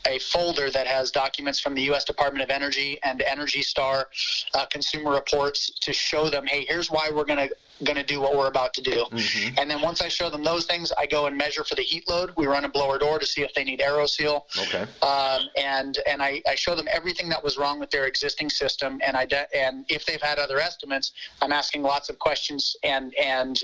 a 0.07 0.19
folder 0.19 0.71
that 0.71 0.87
has 0.87 1.11
documents 1.11 1.61
from 1.61 1.75
the 1.75 1.83
U.S. 1.83 2.05
Department 2.05 2.43
of 2.43 2.51
Energy 2.51 2.99
and 3.05 3.23
Energy 3.23 3.63
Star 3.63 4.09
uh, 4.55 4.67
consumer 4.67 5.13
reports 5.13 5.71
to 5.81 5.93
show 5.93 6.29
them, 6.29 6.47
hey, 6.47 6.65
here's 6.69 6.91
why 6.91 7.11
we're 7.13 7.25
going 7.25 7.49
to 7.49 7.55
going 7.85 7.97
to 7.97 8.05
do 8.05 8.21
what 8.21 8.37
we're 8.37 8.49
about 8.49 8.75
to 8.75 8.83
do. 8.83 9.07
Mm-hmm. 9.11 9.59
And 9.59 9.71
then 9.71 9.81
once 9.81 10.03
I 10.03 10.09
show 10.09 10.31
them 10.31 10.45
those 10.45 10.67
things, 10.67 10.93
I 10.99 11.07
go 11.07 11.27
and 11.27 11.37
measure 11.37 11.65
for 11.65 11.75
the 11.75 11.83
heat 11.83 12.09
load. 12.09 12.33
We 12.37 12.47
run 12.47 12.65
a 12.65 12.69
blower 12.69 12.99
door 12.99 13.19
to 13.19 13.27
see 13.27 13.43
if 13.43 13.55
they 13.55 13.65
need 13.65 13.81
AeroSeal. 13.81 14.43
Okay. 14.59 14.87
Um, 15.03 15.49
and 15.57 15.99
and 16.07 16.23
I, 16.23 16.43
I 16.47 16.55
show 16.55 16.75
them 16.75 16.89
everything 16.91 17.29
that 17.31 17.43
was 17.43 17.57
wrong 17.57 17.81
with 17.81 17.91
their 17.91 18.07
existing 18.07 18.51
system. 18.51 19.01
And 19.05 19.17
I 19.17 19.25
de- 19.27 19.57
and 19.57 19.85
if 19.89 20.05
they've 20.05 20.21
had 20.21 20.39
other 20.39 20.59
estimates, 20.59 21.13
I'm 21.41 21.53
asking 21.53 21.83
lots 21.83 22.11
of 22.11 22.19
questions 22.19 22.77
and 22.85 23.15
and 23.15 23.59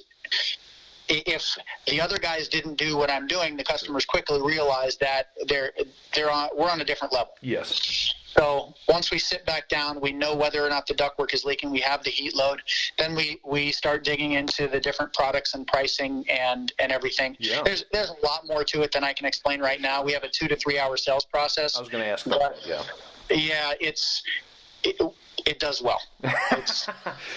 if 1.09 1.57
the 1.87 2.01
other 2.01 2.19
guys 2.19 2.49
didn't 2.49 2.77
do 2.77 2.97
what 2.97 3.11
I'm 3.11 3.27
doing, 3.27 3.57
the 3.57 3.65
customers 3.65 4.05
quickly 4.05 4.41
realize 4.43 4.97
that 4.99 5.31
they're 5.49 5.73
they're 6.15 6.31
on 6.31 6.49
we're 6.57 6.71
on 6.71 6.81
a 6.81 6.85
different 6.85 7.13
level. 7.13 7.35
Yes. 7.41 8.15
So 8.37 8.75
once 8.87 9.11
we 9.11 9.19
sit 9.19 9.47
back 9.47 9.69
down, 9.69 9.99
we 10.01 10.13
know 10.13 10.37
whether 10.37 10.65
or 10.65 10.69
not 10.69 10.87
the 10.87 10.93
ductwork 10.95 11.33
is 11.33 11.45
leaking. 11.45 11.71
We 11.71 11.81
have 11.81 12.05
the 12.05 12.11
heat 12.11 12.37
load. 12.37 12.61
Then 12.99 13.15
we, 13.15 13.41
we 13.47 13.73
start 13.73 14.05
digging 14.05 14.33
into 14.33 14.69
the 14.69 14.79
different 14.79 15.15
products 15.15 15.55
and 15.55 15.67
pricing 15.67 16.23
and, 16.29 16.71
and 16.79 16.93
everything. 16.93 17.37
Yeah. 17.39 17.63
There's 17.63 17.87
there's 17.93 18.11
a 18.11 18.27
lot 18.27 18.47
more 18.47 18.63
to 18.65 18.83
it 18.83 18.93
than 18.93 19.05
I 19.05 19.15
can 19.15 19.25
explain 19.27 19.61
right 19.61 19.81
now. 19.81 20.05
We 20.05 20.13
have 20.13 20.23
a 20.23 20.29
two 20.29 20.49
to 20.49 20.57
three 20.57 20.79
hour 20.79 20.99
sales 20.99 21.25
process. 21.25 21.77
I 21.77 21.81
was 21.81 21.89
going 21.89 22.05
to 22.05 22.11
ask 22.11 22.27
that. 22.27 22.57
Yeah. 22.67 22.83
Yeah, 23.31 23.73
it's 23.81 24.23
it, 24.83 25.01
it 25.47 25.59
does 25.59 25.83
well. 25.83 26.01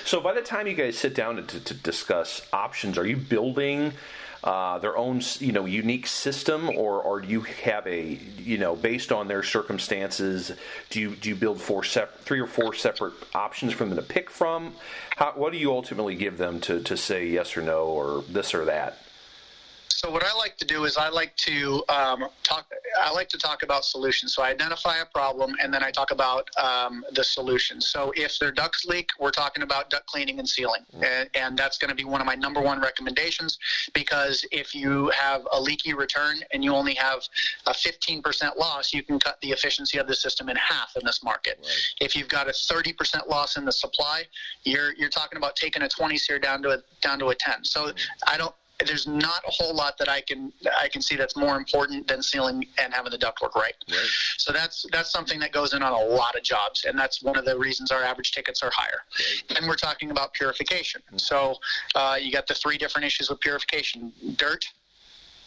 so 0.06 0.22
by 0.22 0.34
the 0.34 0.42
time 0.42 0.68
you 0.68 0.74
guys 0.74 0.98
sit 0.98 1.14
down 1.16 1.46
to, 1.48 1.60
to 1.60 1.74
discuss 1.74 2.42
options, 2.54 2.98
are 2.98 3.06
you 3.06 3.18
building? 3.18 3.94
uh, 4.44 4.80
their 4.80 4.98
own 4.98 5.22
you 5.40 5.52
know 5.52 5.66
unique 5.66 6.08
system, 6.08 6.70
or 6.70 7.02
or 7.02 7.22
do 7.22 7.28
you 7.28 7.42
have 7.42 7.86
a 7.88 8.20
you 8.38 8.58
know 8.58 8.76
based 8.76 9.12
on 9.12 9.28
their 9.28 9.44
circumstances? 9.44 10.52
Do 10.90 11.02
you 11.02 11.16
do 11.16 11.30
you 11.30 11.36
build 11.36 11.62
four 11.62 11.84
sep- 11.84 12.20
three 12.22 12.40
or 12.40 12.48
four 12.48 12.74
separate 12.74 13.14
options 13.34 13.74
for 13.74 13.86
them 13.86 13.96
to 13.96 14.02
pick 14.02 14.30
from? 14.30 14.74
How, 15.18 15.34
what 15.34 15.52
do 15.52 15.60
you 15.60 15.72
ultimately 15.72 16.16
give 16.16 16.38
them 16.38 16.62
to 16.62 16.82
to 16.84 16.96
say 16.96 17.28
yes 17.28 17.58
or 17.58 17.62
no 17.62 17.86
or 17.88 18.24
this 18.30 18.54
or 18.54 18.66
that? 18.66 19.00
So 20.02 20.10
what 20.10 20.24
I 20.24 20.34
like 20.34 20.56
to 20.60 20.66
do 20.66 20.86
is 20.86 20.96
I 20.96 21.10
like 21.10 21.36
to 21.50 21.84
um, 21.90 22.30
talk. 22.42 22.72
I 23.04 23.12
like 23.12 23.28
to 23.30 23.38
talk 23.38 23.64
about 23.64 23.84
solutions. 23.84 24.34
So 24.34 24.42
I 24.42 24.50
identify 24.50 25.00
a 25.00 25.06
problem 25.06 25.58
and 25.62 25.74
then 25.74 25.84
I 25.84 25.92
talk 25.92 26.12
about 26.12 26.50
um, 26.56 27.04
the 27.12 27.24
solution. 27.26 27.82
So 27.82 28.14
if 28.16 28.40
their 28.40 28.50
ducts 28.50 28.86
leak, 28.86 29.10
we're 29.20 29.32
talking 29.32 29.62
about 29.62 29.90
duct 29.90 30.06
cleaning 30.06 30.40
and 30.40 30.48
sealing, 30.48 30.84
mm-hmm. 30.96 31.04
and, 31.04 31.30
and, 31.36 31.60
that's 31.60 31.78
going 31.78 31.90
to 31.90 31.96
be 31.96 32.06
one 32.06 32.22
of 32.22 32.28
my 32.28 32.36
number 32.36 32.62
one 32.62 32.80
recommendations 32.80 33.60
because 33.94 34.46
if 34.54 34.74
you 34.74 35.10
have 35.10 35.46
a 35.52 35.60
leaky 35.60 35.94
return 35.94 36.38
and 36.54 36.64
you 36.64 36.74
only 36.74 36.94
have 36.94 37.20
a 37.66 37.72
15% 37.72 38.56
loss, 38.56 38.94
you 38.94 39.04
can 39.04 39.20
cut 39.20 39.42
the 39.42 39.50
efficiency 39.50 39.98
of 39.98 40.08
the 40.08 40.16
system 40.16 40.48
in 40.48 40.56
half 40.56 40.96
in 40.96 41.02
this 41.04 41.22
market. 41.22 41.60
Right. 41.62 41.72
If 42.00 42.16
you've 42.16 42.30
got 42.30 42.48
a 42.48 42.52
30% 42.52 43.28
loss 43.28 43.58
in 43.58 43.66
the 43.66 43.74
supply, 43.74 44.24
you're 44.64 44.94
you're 44.96 45.10
talking 45.10 45.36
about 45.36 45.58
taking 45.58 45.82
a 45.82 45.90
20 45.90 46.18
SEER 46.18 46.40
down 46.40 46.62
to 46.64 46.70
a 46.70 46.78
down 47.02 47.20
to 47.20 47.28
a 47.28 47.36
10. 47.36 47.66
So 47.66 47.88
mm-hmm. 47.88 47.98
I 48.26 48.38
don't 48.38 48.56
there's 48.86 49.08
not 49.08 49.42
a 49.48 49.52
whole 49.52 49.74
lot 49.74 49.98
that 49.98 50.08
I 50.08 50.22
can 50.22 50.54
I 50.80 50.88
can 50.88 51.02
see 51.02 51.16
that's 51.16 51.36
more 51.36 51.58
important 51.58 52.08
than 52.08 52.22
sealing 52.22 52.66
and 52.78 52.94
having 52.94 53.12
the 53.12 53.18
ductwork 53.18 53.56
right. 53.56 53.74
right. 53.90 54.08
So 54.38 54.54
that's 54.54 54.86
that's 54.92 55.12
something 55.12 55.40
that 55.40 55.52
goes 55.52 55.74
in 55.74 55.84
on 55.84 55.92
a 55.92 56.06
lot 56.16 56.36
of 56.36 56.44
jobs, 56.44 56.86
and 56.86 56.98
that's 56.98 57.22
one 57.22 57.38
of 57.38 57.46
the 57.46 57.58
reasons 57.58 57.92
our 57.92 58.04
average 58.04 58.32
tickets 58.32 58.64
are 58.64 58.72
higher. 58.74 59.02
Right. 59.20 59.58
And 59.58 59.68
we're 59.68 59.76
talking 59.76 60.12
about 60.12 60.34
purification. 60.34 61.02
Mm-hmm. 61.08 61.18
So 61.18 61.56
uh, 61.96 62.18
you 62.22 62.32
got 62.32 62.48
the 62.48 62.54
three 62.54 62.78
different 62.78 63.06
issues 63.06 63.30
with 63.30 63.40
purification: 63.42 64.14
dirt. 64.36 64.66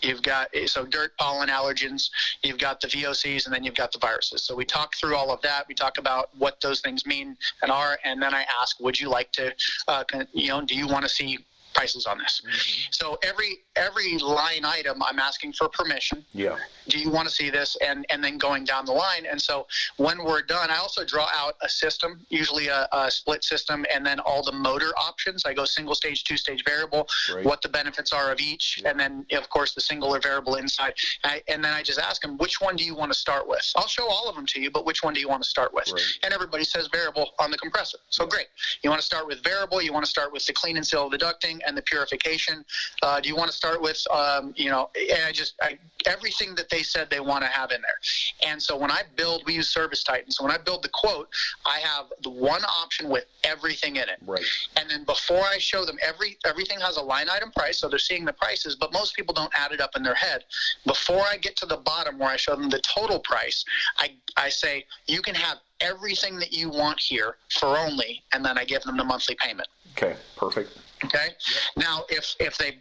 You've 0.02 0.22
got 0.22 0.48
so 0.66 0.84
dirt, 0.84 1.16
pollen, 1.16 1.48
allergens. 1.48 2.10
You've 2.42 2.58
got 2.58 2.80
the 2.80 2.88
VOCs, 2.88 3.46
and 3.46 3.54
then 3.54 3.62
you've 3.62 3.76
got 3.76 3.92
the 3.92 4.00
viruses. 4.00 4.42
So 4.42 4.56
we 4.56 4.64
talk 4.64 4.96
through 4.96 5.14
all 5.14 5.30
of 5.30 5.40
that. 5.42 5.66
We 5.68 5.74
talk 5.74 5.96
about 5.96 6.30
what 6.36 6.60
those 6.60 6.80
things 6.80 7.06
mean 7.06 7.36
and 7.62 7.70
are, 7.70 7.98
and 8.04 8.20
then 8.20 8.34
I 8.34 8.44
ask, 8.60 8.80
would 8.80 8.98
you 8.98 9.08
like 9.08 9.30
to, 9.32 9.54
uh, 9.86 10.02
you 10.32 10.48
know, 10.48 10.60
do 10.60 10.74
you 10.74 10.88
want 10.88 11.04
to 11.04 11.08
see 11.08 11.38
prices 11.74 12.06
on 12.06 12.18
this. 12.18 12.42
Mm-hmm. 12.44 12.88
So 12.90 13.18
every 13.22 13.64
every 13.76 14.18
line 14.18 14.64
item, 14.64 15.02
I'm 15.02 15.18
asking 15.18 15.54
for 15.54 15.68
permission. 15.68 16.24
Yeah. 16.32 16.56
Do 16.88 16.98
you 16.98 17.10
want 17.10 17.28
to 17.28 17.34
see 17.34 17.50
this? 17.50 17.76
And 17.86 18.04
and 18.10 18.22
then 18.22 18.38
going 18.38 18.64
down 18.64 18.84
the 18.84 18.92
line. 18.92 19.26
And 19.30 19.40
so 19.40 19.66
when 19.96 20.24
we're 20.24 20.42
done, 20.42 20.70
I 20.70 20.76
also 20.76 21.04
draw 21.04 21.28
out 21.34 21.54
a 21.62 21.68
system, 21.68 22.20
usually 22.28 22.68
a, 22.68 22.88
a 22.92 23.10
split 23.10 23.44
system, 23.44 23.86
and 23.92 24.04
then 24.04 24.20
all 24.20 24.42
the 24.42 24.52
motor 24.52 24.92
options. 24.96 25.44
I 25.44 25.54
go 25.54 25.64
single 25.64 25.94
stage, 25.94 26.24
two 26.24 26.36
stage 26.36 26.64
variable, 26.64 27.08
what 27.42 27.62
the 27.62 27.68
benefits 27.68 28.12
are 28.12 28.32
of 28.32 28.40
each, 28.40 28.80
yeah. 28.82 28.90
and 28.90 29.00
then 29.00 29.26
of 29.32 29.48
course 29.48 29.74
the 29.74 29.80
single 29.80 30.14
or 30.14 30.20
variable 30.20 30.56
inside. 30.56 30.94
I, 31.24 31.42
and 31.48 31.64
then 31.64 31.72
I 31.72 31.82
just 31.82 32.00
ask 32.00 32.20
them, 32.22 32.36
which 32.38 32.60
one 32.60 32.76
do 32.76 32.84
you 32.84 32.94
want 32.94 33.12
to 33.12 33.18
start 33.18 33.46
with? 33.46 33.64
I'll 33.76 33.86
show 33.86 34.08
all 34.08 34.28
of 34.28 34.34
them 34.34 34.46
to 34.46 34.60
you, 34.60 34.70
but 34.70 34.84
which 34.84 35.02
one 35.02 35.14
do 35.14 35.20
you 35.20 35.28
want 35.28 35.42
to 35.42 35.48
start 35.48 35.72
with? 35.72 35.88
And 36.22 36.34
everybody 36.34 36.64
says 36.64 36.88
variable 36.92 37.30
on 37.38 37.50
the 37.50 37.58
compressor. 37.58 37.98
So 38.08 38.24
yeah. 38.24 38.30
great. 38.30 38.46
You 38.82 38.90
want 38.90 39.00
to 39.00 39.06
start 39.06 39.26
with 39.26 39.42
variable. 39.42 39.80
You 39.80 39.92
want 39.92 40.04
to 40.04 40.10
start 40.10 40.32
with 40.32 40.44
the 40.46 40.52
clean 40.52 40.76
and 40.76 40.86
seal 40.86 41.06
of 41.06 41.12
the 41.12 41.18
ducting 41.18 41.60
and 41.66 41.76
the 41.76 41.82
purification? 41.82 42.64
Uh, 43.02 43.20
do 43.20 43.28
you 43.28 43.36
want 43.36 43.50
to 43.50 43.56
start 43.62 43.80
with, 43.80 44.02
um, 44.10 44.52
you 44.56 44.70
know, 44.70 44.90
and 44.96 45.22
I 45.24 45.30
just 45.30 45.54
I, 45.62 45.78
everything 46.06 46.56
that 46.56 46.68
they 46.68 46.82
said 46.82 47.08
they 47.10 47.20
want 47.20 47.44
to 47.44 47.48
have 47.48 47.70
in 47.70 47.80
there. 47.80 48.50
And 48.50 48.60
so 48.60 48.76
when 48.76 48.90
I 48.90 49.02
build, 49.14 49.44
we 49.46 49.54
use 49.54 49.68
Service 49.68 50.02
Titan. 50.02 50.32
So 50.32 50.42
when 50.42 50.52
I 50.52 50.58
build 50.58 50.82
the 50.82 50.88
quote, 50.88 51.28
I 51.64 51.78
have 51.78 52.06
the 52.24 52.30
one 52.30 52.62
option 52.64 53.08
with 53.08 53.26
everything 53.44 53.96
in 53.96 54.08
it. 54.08 54.18
Right. 54.26 54.42
And 54.76 54.90
then 54.90 55.04
before 55.04 55.44
I 55.44 55.58
show 55.58 55.84
them 55.84 55.96
every 56.02 56.38
everything 56.44 56.80
has 56.80 56.96
a 56.96 57.02
line 57.02 57.28
item 57.30 57.52
price, 57.52 57.78
so 57.78 57.88
they're 57.88 58.00
seeing 58.00 58.24
the 58.24 58.32
prices, 58.32 58.74
but 58.74 58.92
most 58.92 59.14
people 59.14 59.32
don't 59.32 59.52
add 59.56 59.70
it 59.70 59.80
up 59.80 59.90
in 59.94 60.02
their 60.02 60.14
head. 60.14 60.42
Before 60.84 61.22
I 61.32 61.36
get 61.36 61.54
to 61.58 61.66
the 61.66 61.76
bottom 61.76 62.18
where 62.18 62.30
I 62.30 62.36
show 62.36 62.56
them 62.56 62.68
the 62.68 62.80
total 62.80 63.20
price, 63.20 63.64
I 63.96 64.10
I 64.36 64.48
say 64.48 64.84
you 65.06 65.22
can 65.22 65.36
have 65.36 65.58
everything 65.80 66.36
that 66.40 66.52
you 66.52 66.68
want 66.68 66.98
here 66.98 67.36
for 67.60 67.78
only, 67.78 68.22
and 68.32 68.44
then 68.44 68.58
I 68.58 68.64
give 68.64 68.82
them 68.82 68.96
the 68.96 69.04
monthly 69.04 69.36
payment. 69.36 69.68
Okay, 69.96 70.16
perfect. 70.36 70.76
Okay. 71.04 71.26
Yep. 71.26 71.84
Now, 71.84 72.04
if 72.08 72.34
if 72.40 72.58
they 72.58 72.78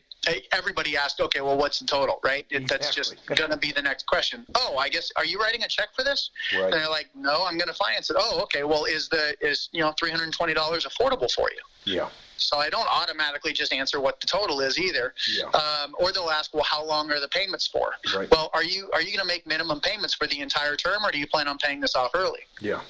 everybody 0.51 0.95
asked, 0.95 1.19
okay, 1.19 1.41
well, 1.41 1.57
what's 1.57 1.79
the 1.79 1.85
total, 1.85 2.19
right? 2.23 2.45
Exactly. 2.51 2.67
That's 2.69 2.95
just 2.95 3.25
going 3.25 3.51
to 3.51 3.57
be 3.57 3.71
the 3.71 3.81
next 3.81 4.05
question. 4.05 4.45
Oh, 4.55 4.77
I 4.77 4.89
guess, 4.89 5.11
are 5.15 5.25
you 5.25 5.39
writing 5.39 5.63
a 5.63 5.67
check 5.67 5.89
for 5.95 6.03
this? 6.03 6.29
Right. 6.53 6.65
And 6.65 6.73
they're 6.73 6.89
like, 6.89 7.09
no, 7.15 7.45
I'm 7.45 7.57
going 7.57 7.67
to 7.67 7.73
finance 7.73 8.09
it. 8.09 8.17
Oh, 8.19 8.41
okay. 8.43 8.63
Well, 8.63 8.85
is 8.85 9.09
the 9.09 9.35
is 9.41 9.69
you 9.71 9.81
know 9.81 9.93
$320 10.01 10.31
affordable 10.33 11.31
for 11.31 11.49
you? 11.51 11.61
Yeah. 11.85 12.09
So 12.37 12.57
I 12.57 12.69
don't 12.69 12.87
automatically 12.87 13.53
just 13.53 13.71
answer 13.71 13.99
what 13.99 14.19
the 14.19 14.27
total 14.27 14.61
is 14.61 14.79
either. 14.79 15.13
Yeah. 15.31 15.45
Um, 15.45 15.95
or 15.99 16.11
they'll 16.11 16.31
ask, 16.31 16.53
well, 16.53 16.63
how 16.63 16.83
long 16.85 17.11
are 17.11 17.19
the 17.19 17.27
payments 17.27 17.67
for? 17.67 17.93
Right. 18.15 18.29
Well, 18.31 18.49
are 18.53 18.63
you 18.63 18.89
are 18.93 19.01
you 19.01 19.07
going 19.15 19.19
to 19.19 19.25
make 19.25 19.45
minimum 19.47 19.79
payments 19.79 20.13
for 20.13 20.27
the 20.27 20.39
entire 20.39 20.75
term, 20.75 21.03
or 21.03 21.11
do 21.11 21.19
you 21.19 21.27
plan 21.27 21.47
on 21.47 21.57
paying 21.57 21.79
this 21.79 21.95
off 21.95 22.11
early? 22.13 22.41
Yeah. 22.59 22.81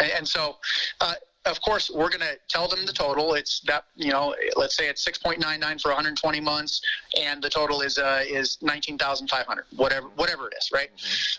And, 0.00 0.10
and 0.10 0.28
so, 0.28 0.56
uh, 1.00 1.14
of 1.46 1.60
course, 1.62 1.90
we're 1.90 2.08
going 2.08 2.20
to 2.20 2.36
tell 2.48 2.68
them 2.68 2.84
the 2.84 2.92
total. 2.92 3.34
It's 3.34 3.60
that 3.60 3.84
you 3.94 4.10
know, 4.10 4.34
let's 4.56 4.76
say 4.76 4.88
it's 4.88 5.02
six 5.02 5.18
point 5.18 5.40
nine 5.40 5.60
nine 5.60 5.78
for 5.78 5.88
120 5.88 6.40
months, 6.40 6.82
and 7.20 7.42
the 7.42 7.50
total 7.50 7.80
is 7.80 7.98
uh, 7.98 8.22
is 8.26 8.58
19,500, 8.62 9.64
whatever 9.76 10.08
whatever 10.16 10.48
it 10.48 10.54
is, 10.58 10.70
right? 10.72 10.90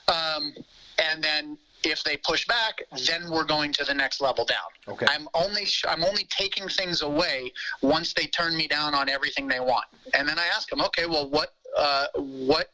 Um, 0.07 0.53
and 0.97 1.23
then 1.23 1.57
if 1.83 2.03
they 2.03 2.17
push 2.17 2.45
back, 2.47 2.81
then 3.05 3.29
we're 3.29 3.43
going 3.43 3.71
to 3.73 3.83
the 3.83 3.93
next 3.93 4.19
level 4.19 4.45
down. 4.45 4.57
Okay. 4.87 5.05
I'm 5.09 5.27
only 5.33 5.65
sh- 5.65 5.85
I'm 5.87 6.03
only 6.03 6.25
taking 6.29 6.67
things 6.67 7.01
away 7.01 7.51
once 7.81 8.13
they 8.13 8.25
turn 8.27 8.55
me 8.57 8.67
down 8.67 8.93
on 8.93 9.09
everything 9.09 9.47
they 9.47 9.59
want, 9.59 9.85
and 10.13 10.27
then 10.27 10.39
I 10.39 10.47
ask 10.47 10.69
them, 10.69 10.81
okay, 10.81 11.05
well, 11.05 11.29
what 11.29 11.53
uh, 11.77 12.07
what 12.15 12.71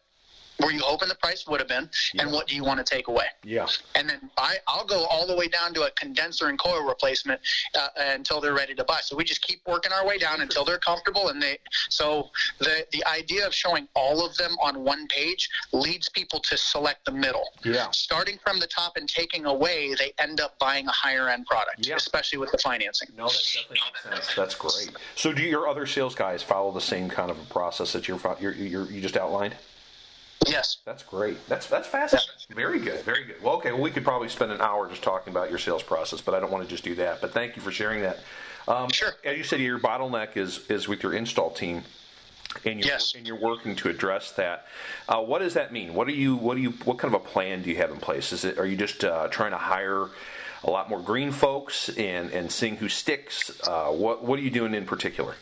were 0.63 0.71
you 0.71 0.79
hoping 0.81 1.09
the 1.09 1.15
price 1.15 1.45
would 1.47 1.59
have 1.59 1.67
been, 1.69 1.89
and 2.19 2.31
what 2.31 2.47
do 2.47 2.55
you 2.55 2.63
want 2.63 2.85
to 2.85 2.95
take 2.95 3.07
away? 3.07 3.25
Yeah. 3.43 3.67
and 3.95 4.09
then 4.09 4.29
I, 4.37 4.55
I'll 4.67 4.85
go 4.85 5.05
all 5.05 5.27
the 5.27 5.35
way 5.35 5.47
down 5.47 5.73
to 5.75 5.83
a 5.83 5.91
condenser 5.91 6.47
and 6.47 6.57
coil 6.59 6.83
replacement 6.87 7.39
uh, 7.77 7.87
until 7.97 8.39
they're 8.41 8.53
ready 8.53 8.73
to 8.75 8.83
buy. 8.83 8.99
So 9.01 9.15
we 9.15 9.23
just 9.23 9.41
keep 9.41 9.61
working 9.67 9.91
our 9.91 10.05
way 10.05 10.17
down 10.17 10.41
until 10.41 10.63
they're 10.65 10.77
comfortable. 10.79 11.29
And 11.29 11.41
they 11.41 11.57
so 11.89 12.29
the 12.59 12.85
the 12.91 13.03
idea 13.05 13.45
of 13.45 13.53
showing 13.53 13.87
all 13.95 14.25
of 14.25 14.35
them 14.37 14.51
on 14.61 14.83
one 14.83 15.07
page 15.07 15.49
leads 15.71 16.09
people 16.09 16.39
to 16.41 16.57
select 16.57 17.05
the 17.05 17.11
middle. 17.11 17.45
Yeah. 17.63 17.89
Starting 17.91 18.37
from 18.43 18.59
the 18.59 18.67
top 18.67 18.97
and 18.97 19.07
taking 19.09 19.45
away, 19.45 19.93
they 19.97 20.13
end 20.19 20.39
up 20.41 20.57
buying 20.59 20.87
a 20.87 20.91
higher 20.91 21.29
end 21.29 21.45
product, 21.45 21.85
Yeah. 21.85 21.95
especially 21.95 22.39
with 22.39 22.51
the 22.51 22.57
financing. 22.57 23.09
No, 23.17 23.27
that 23.27 23.33
definitely 23.53 23.77
makes 23.85 24.03
sense. 24.25 24.35
That's 24.35 24.55
great. 24.55 24.91
So, 25.15 25.33
do 25.33 25.41
your 25.43 25.67
other 25.67 25.85
sales 25.85 26.15
guys 26.15 26.41
follow 26.43 26.71
the 26.71 26.81
same 26.81 27.09
kind 27.09 27.29
of 27.31 27.39
a 27.39 27.45
process 27.45 27.93
that 27.93 28.07
you're, 28.07 28.19
you're, 28.39 28.53
you're 28.53 28.85
you 28.91 29.01
just 29.01 29.17
outlined? 29.17 29.55
Yes. 30.47 30.77
That's 30.85 31.03
great. 31.03 31.37
That's 31.47 31.67
that's 31.67 31.87
fascinating. 31.87 32.29
Very 32.55 32.79
good. 32.79 33.01
Very 33.03 33.23
good. 33.25 33.41
Well, 33.41 33.55
okay. 33.55 33.71
Well, 33.71 33.81
we 33.81 33.91
could 33.91 34.03
probably 34.03 34.29
spend 34.29 34.51
an 34.51 34.61
hour 34.61 34.87
just 34.89 35.01
talking 35.01 35.31
about 35.31 35.49
your 35.49 35.59
sales 35.59 35.83
process, 35.83 36.21
but 36.21 36.33
I 36.33 36.39
don't 36.39 36.51
want 36.51 36.63
to 36.63 36.69
just 36.69 36.83
do 36.83 36.95
that. 36.95 37.21
But 37.21 37.31
thank 37.33 37.55
you 37.55 37.61
for 37.61 37.71
sharing 37.71 38.01
that. 38.01 38.19
Um, 38.67 38.89
Sure. 38.91 39.11
As 39.23 39.37
you 39.37 39.43
said, 39.43 39.59
your 39.59 39.79
bottleneck 39.79 40.37
is 40.37 40.65
is 40.69 40.87
with 40.87 41.03
your 41.03 41.13
install 41.13 41.49
team, 41.51 41.83
and 42.65 42.79
you're 42.79 42.87
Yes. 42.87 43.13
and 43.15 43.25
you're 43.27 43.39
working 43.39 43.75
to 43.77 43.89
address 43.89 44.31
that. 44.33 44.67
Uh, 45.09 45.21
what 45.21 45.39
does 45.39 45.53
that 45.55 45.71
mean? 45.73 45.93
What 45.93 46.07
do 46.07 46.13
you 46.13 46.35
what 46.35 46.55
do 46.55 46.61
you 46.61 46.71
what 46.85 46.97
kind 46.97 47.13
of 47.13 47.21
a 47.21 47.25
plan 47.25 47.61
do 47.63 47.69
you 47.69 47.77
have 47.77 47.91
in 47.91 47.97
place? 47.97 48.31
Is 48.33 48.45
it 48.45 48.57
are 48.57 48.65
you 48.65 48.75
just 48.77 49.03
uh, 49.03 49.27
trying 49.29 49.51
to 49.51 49.57
hire 49.57 50.09
a 50.65 50.69
lot 50.71 50.89
more 50.89 51.01
green 51.01 51.31
folks 51.31 51.89
and 51.89 52.31
and 52.31 52.51
seeing 52.51 52.75
who 52.77 52.87
sticks? 52.89 53.51
Uh, 53.67 53.87
what 53.87 54.23
what 54.23 54.39
are 54.39 54.41
you 54.41 54.49
doing 54.51 54.73
in 54.73 54.85
particular? 54.85 55.35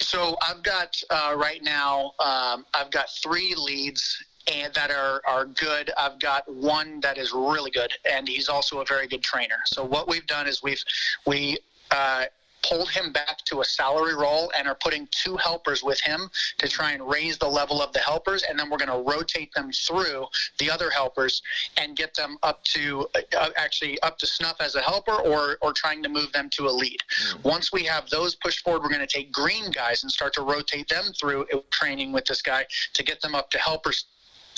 So 0.00 0.36
I've 0.46 0.62
got 0.62 1.00
uh, 1.10 1.34
right 1.36 1.62
now. 1.62 2.12
Um, 2.18 2.64
I've 2.74 2.90
got 2.90 3.06
three 3.22 3.54
leads 3.54 4.22
and 4.52 4.72
that 4.74 4.90
are 4.90 5.20
are 5.26 5.46
good. 5.46 5.90
I've 5.98 6.18
got 6.20 6.52
one 6.52 7.00
that 7.00 7.18
is 7.18 7.32
really 7.32 7.70
good, 7.70 7.92
and 8.10 8.28
he's 8.28 8.48
also 8.48 8.80
a 8.80 8.84
very 8.84 9.08
good 9.08 9.22
trainer. 9.22 9.58
So 9.66 9.84
what 9.84 10.08
we've 10.08 10.26
done 10.26 10.46
is 10.46 10.62
we've 10.62 10.82
we. 11.26 11.58
Uh, 11.90 12.24
pulled 12.68 12.90
him 12.90 13.12
back 13.12 13.38
to 13.44 13.60
a 13.60 13.64
salary 13.64 14.14
role 14.14 14.50
and 14.56 14.68
are 14.68 14.76
putting 14.76 15.08
two 15.10 15.36
helpers 15.36 15.82
with 15.82 16.00
him 16.00 16.30
to 16.58 16.68
try 16.68 16.92
and 16.92 17.08
raise 17.08 17.38
the 17.38 17.48
level 17.48 17.82
of 17.82 17.92
the 17.92 17.98
helpers. 18.00 18.42
And 18.42 18.58
then 18.58 18.70
we're 18.70 18.78
going 18.78 19.04
to 19.04 19.10
rotate 19.10 19.52
them 19.54 19.70
through 19.72 20.26
the 20.58 20.70
other 20.70 20.90
helpers 20.90 21.42
and 21.76 21.96
get 21.96 22.14
them 22.14 22.38
up 22.42 22.64
to 22.64 23.06
uh, 23.14 23.48
actually 23.56 24.00
up 24.00 24.18
to 24.18 24.26
snuff 24.26 24.56
as 24.60 24.74
a 24.74 24.80
helper 24.80 25.14
or 25.14 25.58
or 25.62 25.72
trying 25.72 26.02
to 26.02 26.08
move 26.08 26.32
them 26.32 26.48
to 26.50 26.66
a 26.66 26.70
lead. 26.70 26.98
Once 27.42 27.72
we 27.72 27.84
have 27.84 28.08
those 28.10 28.34
pushed 28.36 28.60
forward 28.60 28.82
we're 28.82 28.88
going 28.88 29.00
to 29.00 29.06
take 29.06 29.32
green 29.32 29.70
guys 29.70 30.02
and 30.02 30.12
start 30.12 30.32
to 30.34 30.42
rotate 30.42 30.88
them 30.88 31.04
through 31.18 31.46
training 31.70 32.12
with 32.12 32.24
this 32.24 32.42
guy 32.42 32.64
to 32.94 33.02
get 33.02 33.20
them 33.20 33.34
up 33.34 33.50
to 33.50 33.58
helpers 33.58 34.06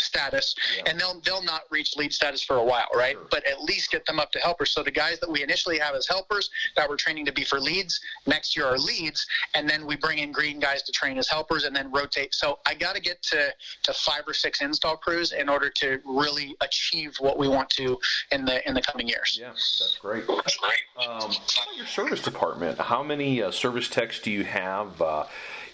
status 0.08 0.54
and 0.86 0.98
they'll 0.98 1.20
they'll 1.24 1.42
not 1.42 1.62
reach 1.70 1.96
lead 1.96 2.12
status 2.12 2.42
for 2.42 2.56
a 2.56 2.64
while 2.64 2.88
right 2.94 3.16
but 3.30 3.46
at 3.46 3.62
least 3.62 3.90
get 3.90 4.04
them 4.06 4.18
up 4.18 4.30
to 4.32 4.38
helpers 4.40 4.70
so 4.70 4.82
the 4.82 4.90
guys 4.90 5.20
that 5.20 5.30
we 5.30 5.42
initially 5.42 5.78
have 5.78 5.94
as 5.94 6.06
helpers 6.06 6.50
that 6.76 6.88
we're 6.88 6.96
training 6.96 7.24
to 7.24 7.32
be 7.32 7.44
for 7.44 7.60
leads 7.60 8.00
next 8.26 8.56
year 8.56 8.66
are 8.66 8.78
leads 8.78 9.26
and 9.54 9.68
then 9.68 9.86
we 9.86 9.96
bring 9.96 10.18
in 10.18 10.32
green 10.32 10.58
guys 10.58 10.82
to 10.82 10.92
train 10.92 11.18
as 11.18 11.28
helpers 11.28 11.64
and 11.64 11.74
then 11.76 11.90
rotate 11.92 12.34
so 12.34 12.58
i 12.66 12.74
got 12.74 12.94
to 12.94 13.00
get 13.00 13.22
to 13.22 13.52
to 13.82 13.92
five 13.92 14.22
or 14.26 14.34
six 14.34 14.60
install 14.60 14.96
crews 14.96 15.32
in 15.32 15.48
order 15.48 15.70
to 15.70 16.00
really 16.04 16.56
achieve 16.62 17.14
what 17.20 17.38
we 17.38 17.46
want 17.48 17.68
to 17.68 17.98
in 18.32 18.44
the 18.44 18.66
in 18.68 18.74
the 18.74 18.82
coming 18.82 19.06
years 19.06 19.38
Yeah, 19.40 19.50
that's 19.50 19.98
great. 20.00 20.24
Um, 20.28 21.06
how 21.06 21.18
about 21.18 21.76
your 21.76 21.86
service 21.86 22.22
department? 22.22 22.78
How 22.78 23.02
many 23.02 23.42
uh, 23.42 23.50
service 23.50 23.88
techs 23.88 24.20
do 24.20 24.30
you 24.30 24.44
have? 24.44 25.00
Uh, 25.00 25.24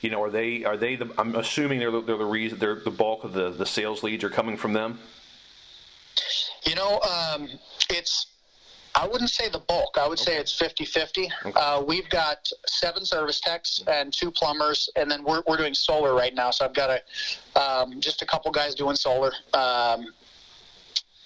you 0.05 0.11
know, 0.11 0.23
are 0.23 0.31
they 0.31 0.65
are 0.65 0.77
they 0.77 0.97
the? 0.97 1.11
I'm 1.17 1.35
assuming 1.35 1.79
they're 1.79 1.91
the, 1.91 2.03
they're 2.03 2.19
the 2.19 2.27
reason 2.27 2.59
they're 2.59 2.75
the 2.75 2.91
bulk 2.91 3.25
of 3.25 3.33
the 3.33 3.51
the 3.51 3.65
sales 3.65 4.03
leads 4.03 4.23
are 4.23 4.29
coming 4.31 4.59
from 4.59 4.75
them. 4.75 4.99
You 6.67 6.75
know, 6.75 7.01
um, 7.01 7.49
it's, 7.89 8.27
I 8.95 9.07
wouldn't 9.07 9.31
say 9.31 9.49
the 9.49 9.59
bulk. 9.59 9.97
I 9.99 10.07
would 10.07 10.19
say 10.19 10.37
it's 10.37 10.53
50 10.53 10.85
50. 10.85 11.31
Uh, 11.57 11.83
we've 11.87 12.09
got 12.11 12.49
seven 12.67 13.05
service 13.05 13.41
techs 13.41 13.83
and 13.87 14.13
two 14.13 14.31
plumbers, 14.31 14.89
and 14.97 15.11
then 15.11 15.25
we're, 15.25 15.43
we're 15.47 15.57
doing 15.57 15.75
solar 15.75 16.15
right 16.15 16.35
now. 16.35 16.51
So 16.51 16.65
I've 16.65 16.75
got 16.75 16.91
a, 16.91 17.61
um, 17.61 18.01
just 18.01 18.23
a 18.23 18.27
couple 18.27 18.51
guys 18.53 18.75
doing 18.75 18.97
solar. 18.97 19.33
Um, 19.53 20.07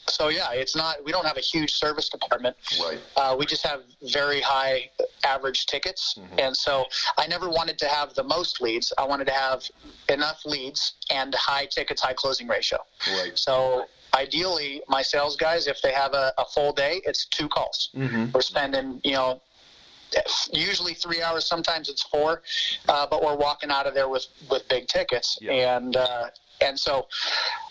so 0.09 0.29
yeah, 0.29 0.53
it's 0.53 0.75
not, 0.75 1.05
we 1.05 1.13
don't 1.13 1.27
have 1.27 1.37
a 1.37 1.41
huge 1.41 1.73
service 1.75 2.09
department. 2.09 2.57
Right. 2.81 2.99
Uh, 3.17 3.37
we 3.39 3.47
just 3.47 3.67
have 3.67 3.83
very 4.03 4.41
high 4.41 4.91
average 5.25 5.67
tickets. 5.67 6.19
And 6.39 6.57
so 6.57 6.87
I 7.19 7.27
never 7.27 7.49
wanted 7.49 7.79
to 7.79 7.89
have 7.89 8.15
the 8.15 8.25
most 8.25 8.61
leads. 8.61 8.93
I 8.99 9.05
wanted 9.05 9.27
to 9.27 9.33
have 9.33 9.63
enough 10.09 10.45
leads 10.45 10.95
and 11.11 11.35
high 11.35 11.67
tickets, 11.67 12.03
high 12.03 12.15
closing 12.15 12.49
ratio. 12.49 12.79
Right. 13.19 13.37
So 13.39 13.85
ideally, 14.15 14.83
my 14.89 15.03
sales 15.03 15.37
guys, 15.37 15.67
if 15.67 15.81
they 15.83 15.93
have 15.93 16.15
a, 16.15 16.33
a 16.39 16.45
full 16.45 16.73
day, 16.73 17.01
it's 17.05 17.27
two 17.27 17.49
calls. 17.49 17.91
Mm-hmm. 17.95 18.27
We're 18.33 18.41
spending, 18.41 19.01
you 19.05 19.13
know, 19.13 19.41
usually 20.53 20.95
three 20.95 21.23
hours. 21.23 21.45
Sometimes 21.45 21.89
it's 21.89 22.03
four, 22.03 22.43
uh, 22.89 23.07
but 23.07 23.23
we're 23.23 23.37
walking 23.37 23.71
out 23.71 23.87
of 23.87 23.95
there 23.95 24.09
with 24.09 24.27
with 24.51 24.67
big 24.69 24.89
tickets, 24.89 25.39
Yeah. 25.41 25.77
and 25.77 25.97
uh, 25.97 26.31
and 26.61 26.79
so 26.79 27.07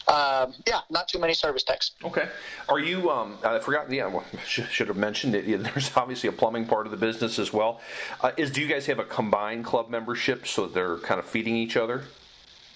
um, 0.08 0.54
yeah, 0.66 0.82
not 0.90 1.08
too 1.08 1.20
many 1.20 1.34
service 1.34 1.64
techs. 1.64 1.92
Okay. 2.04 2.30
Are 2.70 2.80
you? 2.80 3.10
Um, 3.12 3.38
I 3.44 3.60
forgot. 3.60 3.92
Yeah, 3.92 4.08
well, 4.08 4.24
should, 4.46 4.70
should 4.70 4.88
have 4.88 4.98
mentioned 4.98 5.36
it. 5.36 5.46
Yeah, 5.46 5.58
There's 5.74 5.96
obviously 5.96 6.30
a 6.30 6.34
plumbing 6.34 6.66
part 6.66 6.86
of 6.86 6.92
the 6.92 6.98
business 6.98 7.40
as 7.40 7.52
well. 7.52 7.82
Uh, 8.22 8.32
is 8.38 8.52
do 8.52 8.62
you 8.62 8.68
guys 8.68 8.86
have 8.86 9.00
a 9.00 9.06
combined 9.06 9.66
club 9.66 9.90
membership 9.90 10.48
so 10.48 10.68
they're 10.68 10.98
kind 10.98 11.20
of 11.20 11.26
feeding 11.26 11.56
each 11.56 11.76
other? 11.76 12.04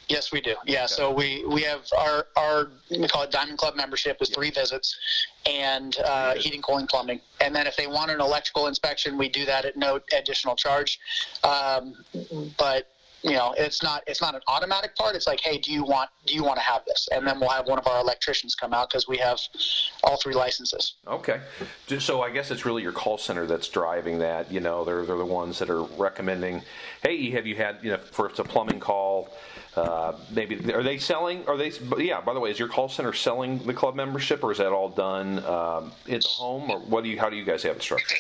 Yes, 0.09 0.33
we 0.33 0.41
do. 0.41 0.55
Yeah, 0.65 0.87
so 0.87 1.09
we 1.09 1.45
we 1.45 1.61
have 1.61 1.85
our 1.97 2.25
our 2.35 2.67
we 2.89 3.07
call 3.07 3.23
it 3.23 3.31
Diamond 3.31 3.57
Club 3.57 3.77
membership 3.77 4.17
is 4.19 4.29
three 4.29 4.51
visits, 4.51 4.97
and 5.45 5.95
uh, 6.03 6.35
heating, 6.35 6.61
cooling, 6.61 6.85
plumbing. 6.85 7.21
And 7.39 7.55
then 7.55 7.65
if 7.65 7.77
they 7.77 7.87
want 7.87 8.11
an 8.11 8.19
electrical 8.19 8.67
inspection, 8.67 9.17
we 9.17 9.29
do 9.29 9.45
that 9.45 9.63
at 9.63 9.77
no 9.77 10.01
additional 10.11 10.57
charge. 10.57 10.99
Um, 11.45 11.95
but 12.57 12.87
you 13.23 13.31
know, 13.31 13.53
it's 13.57 13.83
not 13.83 14.03
it's 14.07 14.21
not 14.21 14.35
an 14.35 14.41
automatic 14.47 14.95
part. 14.95 15.15
It's 15.15 15.27
like, 15.27 15.39
hey, 15.41 15.57
do 15.57 15.71
you 15.71 15.83
want 15.83 16.09
do 16.25 16.33
you 16.33 16.43
want 16.43 16.57
to 16.57 16.63
have 16.63 16.83
this? 16.85 17.07
And 17.11 17.25
then 17.25 17.39
we'll 17.39 17.49
have 17.49 17.67
one 17.67 17.77
of 17.77 17.87
our 17.87 17.99
electricians 17.99 18.55
come 18.55 18.73
out 18.73 18.89
because 18.89 19.07
we 19.07 19.17
have 19.17 19.39
all 20.03 20.17
three 20.17 20.33
licenses. 20.33 20.95
Okay. 21.07 21.41
So 21.99 22.21
I 22.21 22.31
guess 22.31 22.51
it's 22.51 22.65
really 22.65 22.81
your 22.81 22.91
call 22.91 23.17
center 23.17 23.45
that's 23.45 23.67
driving 23.67 24.19
that. 24.19 24.51
You 24.51 24.59
know, 24.59 24.83
they're 24.83 25.05
they're 25.05 25.17
the 25.17 25.25
ones 25.25 25.59
that 25.59 25.69
are 25.69 25.83
recommending. 25.83 26.63
Hey, 27.03 27.29
have 27.31 27.45
you 27.45 27.55
had 27.55 27.77
you 27.81 27.91
know 27.91 27.97
for 27.97 28.27
it's 28.29 28.39
a 28.39 28.43
plumbing 28.43 28.79
call? 28.79 29.29
Uh, 29.75 30.13
maybe 30.29 30.73
are 30.73 30.83
they 30.83 30.97
selling? 30.97 31.47
Are 31.47 31.55
they? 31.55 31.71
Yeah. 31.97 32.19
By 32.21 32.33
the 32.33 32.39
way, 32.41 32.51
is 32.51 32.59
your 32.59 32.67
call 32.67 32.89
center 32.89 33.13
selling 33.13 33.59
the 33.59 33.73
club 33.73 33.95
membership, 33.95 34.43
or 34.43 34.51
is 34.51 34.57
that 34.57 34.71
all 34.73 34.89
done 34.89 35.39
um, 35.45 35.93
in 36.07 36.19
the 36.19 36.27
home, 36.27 36.69
or 36.69 36.79
what 36.79 37.03
do 37.05 37.09
you? 37.09 37.17
How 37.17 37.29
do 37.29 37.37
you 37.37 37.45
guys 37.45 37.63
have 37.63 37.77
it 37.77 37.81
structured? 37.81 38.17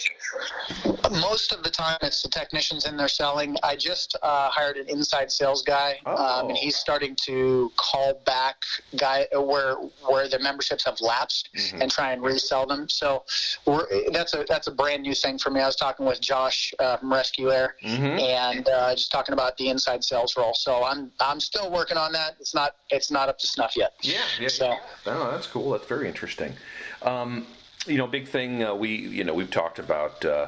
Most 1.11 1.51
of 1.51 1.61
the 1.63 1.69
time, 1.69 1.97
it's 2.01 2.21
the 2.21 2.29
technicians 2.29 2.85
in 2.85 2.95
there 2.95 3.09
selling. 3.09 3.57
I 3.63 3.75
just 3.75 4.15
uh, 4.23 4.49
hired 4.49 4.77
an 4.77 4.87
inside 4.87 5.29
sales 5.29 5.61
guy, 5.61 5.99
Oh. 6.05 6.15
um, 6.15 6.49
and 6.49 6.57
he's 6.57 6.77
starting 6.77 7.17
to 7.25 7.69
call 7.75 8.13
back 8.25 8.63
guy 8.95 9.27
where 9.33 9.75
where 10.07 10.29
the 10.29 10.39
memberships 10.39 10.85
have 10.85 11.01
lapsed 11.01 11.49
Mm-hmm. 11.53 11.81
and 11.81 11.91
try 11.91 12.13
and 12.13 12.23
resell 12.23 12.65
them. 12.65 12.87
So 12.87 13.23
we're, 13.65 13.85
that's 14.13 14.33
a 14.33 14.45
that's 14.47 14.67
a 14.67 14.71
brand 14.71 15.01
new 15.03 15.13
thing 15.13 15.37
for 15.37 15.49
me. 15.49 15.59
I 15.59 15.65
was 15.65 15.75
talking 15.75 16.05
with 16.05 16.21
Josh 16.21 16.73
uh, 16.79 16.95
from 16.97 17.11
Rescue 17.11 17.51
Air, 17.51 17.75
Mm-hmm. 17.83 18.19
and 18.19 18.69
uh, 18.69 18.95
just 18.95 19.11
talking 19.11 19.33
about 19.33 19.57
the 19.57 19.67
inside 19.67 20.01
sales 20.03 20.37
role. 20.37 20.53
So 20.53 20.85
I'm 20.85 21.11
I'm 21.19 21.40
still 21.45 21.71
working 21.71 21.97
on 21.97 22.11
that. 22.13 22.35
It's 22.39 22.53
not 22.53 22.75
it's 22.89 23.11
not 23.11 23.29
up 23.29 23.39
to 23.39 23.47
snuff 23.47 23.75
yet. 23.75 23.93
Yeah, 24.01 24.19
yeah. 24.39 24.47
So- 24.47 24.69
yeah. 24.69 24.79
Oh, 25.07 25.31
that's 25.31 25.47
cool. 25.47 25.71
That's 25.71 25.87
very 25.87 26.07
interesting. 26.07 26.53
Um, 27.01 27.45
you 27.85 27.97
know, 27.97 28.07
big 28.07 28.27
thing. 28.27 28.63
Uh, 28.63 28.75
we 28.75 28.95
you 28.95 29.23
know 29.23 29.33
we've 29.33 29.51
talked 29.51 29.79
about. 29.79 30.23
Uh, 30.23 30.47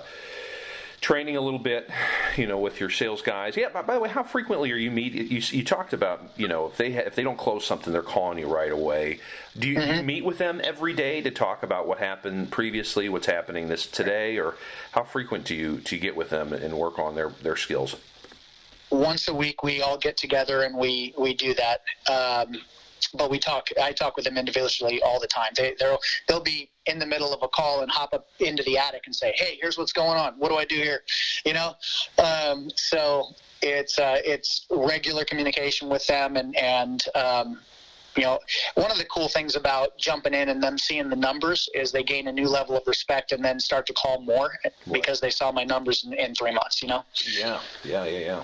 training 1.03 1.35
a 1.35 1.41
little 1.41 1.59
bit, 1.59 1.89
you 2.37 2.47
know, 2.47 2.57
with 2.57 2.79
your 2.79 2.89
sales 2.89 3.21
guys. 3.21 3.55
Yeah. 3.55 3.69
By, 3.69 3.83
by 3.83 3.93
the 3.93 3.99
way, 3.99 4.09
how 4.09 4.23
frequently 4.23 4.71
are 4.71 4.77
you 4.77 4.89
meet? 4.89 5.13
You, 5.13 5.41
you 5.57 5.63
talked 5.63 5.93
about, 5.93 6.21
you 6.37 6.47
know, 6.47 6.67
if 6.67 6.77
they 6.77 6.93
ha- 6.93 7.03
if 7.05 7.13
they 7.13 7.23
don't 7.23 7.37
close 7.37 7.67
something, 7.67 7.93
they're 7.93 8.01
calling 8.01 8.39
you 8.39 8.47
right 8.47 8.71
away. 8.71 9.19
Do 9.59 9.69
you, 9.69 9.77
mm-hmm. 9.77 9.97
you, 9.97 10.03
meet 10.03 10.25
with 10.25 10.39
them 10.39 10.61
every 10.63 10.93
day 10.93 11.21
to 11.21 11.29
talk 11.29 11.61
about 11.61 11.87
what 11.87 11.99
happened 11.99 12.49
previously, 12.49 13.09
what's 13.09 13.27
happening 13.27 13.67
this 13.67 13.85
today, 13.85 14.39
or 14.39 14.55
how 14.93 15.03
frequent 15.03 15.45
do 15.45 15.53
you 15.53 15.79
to 15.81 15.97
get 15.97 16.15
with 16.15 16.29
them 16.29 16.53
and 16.53 16.73
work 16.75 16.97
on 16.97 17.13
their 17.13 17.29
their 17.43 17.57
skills? 17.57 17.97
Once 18.93 19.27
a 19.27 19.33
week, 19.33 19.63
we 19.63 19.81
all 19.81 19.97
get 19.97 20.15
together 20.15 20.63
and 20.63 20.77
we 20.77 21.13
we 21.17 21.33
do 21.33 21.53
that. 21.55 21.81
Um, 22.07 22.61
but 23.15 23.29
we 23.29 23.39
talk. 23.39 23.67
I 23.81 23.91
talk 23.91 24.15
with 24.15 24.25
them 24.25 24.37
individually 24.37 25.01
all 25.01 25.19
the 25.19 25.27
time. 25.27 25.51
They 25.55 25.75
they'll 25.79 25.99
they'll 26.27 26.43
be 26.43 26.69
in 26.85 26.99
the 26.99 27.05
middle 27.05 27.33
of 27.33 27.41
a 27.43 27.47
call 27.47 27.81
and 27.81 27.91
hop 27.91 28.13
up 28.13 28.27
into 28.39 28.63
the 28.63 28.77
attic 28.77 29.03
and 29.05 29.15
say, 29.15 29.33
"Hey, 29.35 29.57
here's 29.61 29.77
what's 29.77 29.93
going 29.93 30.17
on. 30.17 30.33
What 30.37 30.49
do 30.49 30.57
I 30.57 30.65
do 30.65 30.75
here?" 30.75 31.01
You 31.45 31.53
know. 31.53 31.73
Um, 32.17 32.69
so 32.75 33.29
it's 33.61 33.97
uh, 33.99 34.19
it's 34.23 34.65
regular 34.69 35.25
communication 35.25 35.89
with 35.89 36.05
them 36.07 36.37
and 36.37 36.55
and 36.55 37.03
um, 37.15 37.59
you 38.17 38.23
know, 38.23 38.39
one 38.75 38.91
of 38.91 38.97
the 38.97 39.05
cool 39.05 39.27
things 39.27 39.55
about 39.55 39.97
jumping 39.97 40.33
in 40.33 40.49
and 40.49 40.61
them 40.61 40.77
seeing 40.77 41.09
the 41.09 41.15
numbers 41.15 41.69
is 41.73 41.91
they 41.91 42.03
gain 42.03 42.27
a 42.27 42.31
new 42.31 42.47
level 42.47 42.75
of 42.75 42.83
respect 42.87 43.31
and 43.31 43.43
then 43.43 43.59
start 43.59 43.85
to 43.87 43.93
call 43.93 44.21
more 44.21 44.51
because 44.91 45.19
they 45.19 45.29
saw 45.29 45.51
my 45.51 45.63
numbers 45.63 46.03
in, 46.03 46.13
in, 46.13 46.35
three 46.35 46.51
months. 46.51 46.81
You 46.81 46.89
know. 46.89 47.03
Yeah, 47.37 47.59
yeah, 47.83 48.05
yeah, 48.05 48.19
yeah. 48.19 48.43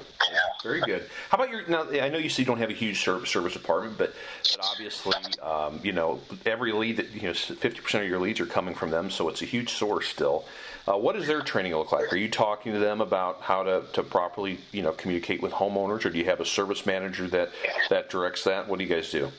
Very 0.63 0.82
good. 0.82 1.09
How 1.30 1.38
about 1.38 1.49
your? 1.49 1.67
Now, 1.67 1.89
I 1.89 2.09
know 2.09 2.17
you 2.17 2.30
say 2.30 2.43
you 2.43 2.47
don't 2.47 2.59
have 2.59 2.70
a 2.70 2.74
huge 2.74 3.03
service 3.03 3.30
service 3.30 3.53
department, 3.53 3.97
but, 3.97 4.13
but 4.43 4.65
obviously, 4.72 5.15
um, 5.41 5.80
you 5.84 5.91
know, 5.91 6.20
every 6.45 6.72
lead 6.72 6.97
that 6.97 7.11
you 7.11 7.24
know, 7.24 7.34
fifty 7.34 7.82
percent 7.82 8.03
of 8.03 8.09
your 8.09 8.20
leads 8.20 8.39
are 8.39 8.45
coming 8.45 8.76
from 8.76 8.91
them, 8.91 9.09
so 9.09 9.30
it's 9.30 9.41
a 9.41 9.45
huge 9.45 9.72
source 9.72 10.07
still. 10.07 10.45
Uh, 10.88 10.97
what 10.97 11.15
does 11.15 11.28
their 11.28 11.41
training 11.41 11.76
look 11.76 11.91
like? 11.91 12.11
Are 12.11 12.17
you 12.17 12.30
talking 12.30 12.74
to 12.74 12.80
them 12.80 12.99
about 12.99 13.41
how 13.41 13.61
to, 13.61 13.84
to 13.93 14.01
properly, 14.01 14.57
you 14.72 14.82
know, 14.82 14.91
communicate 14.91 15.41
with 15.41 15.51
homeowners, 15.51 16.03
or 16.05 16.09
do 16.09 16.17
you 16.17 16.26
have 16.26 16.39
a 16.39 16.45
service 16.45 16.86
manager 16.86 17.28
that 17.28 17.51
that 17.89 18.09
directs 18.09 18.43
that? 18.45 18.67
What 18.67 18.80
do 18.80 18.86
you 18.86 18.89
guys 18.89 19.11
do? 19.11 19.32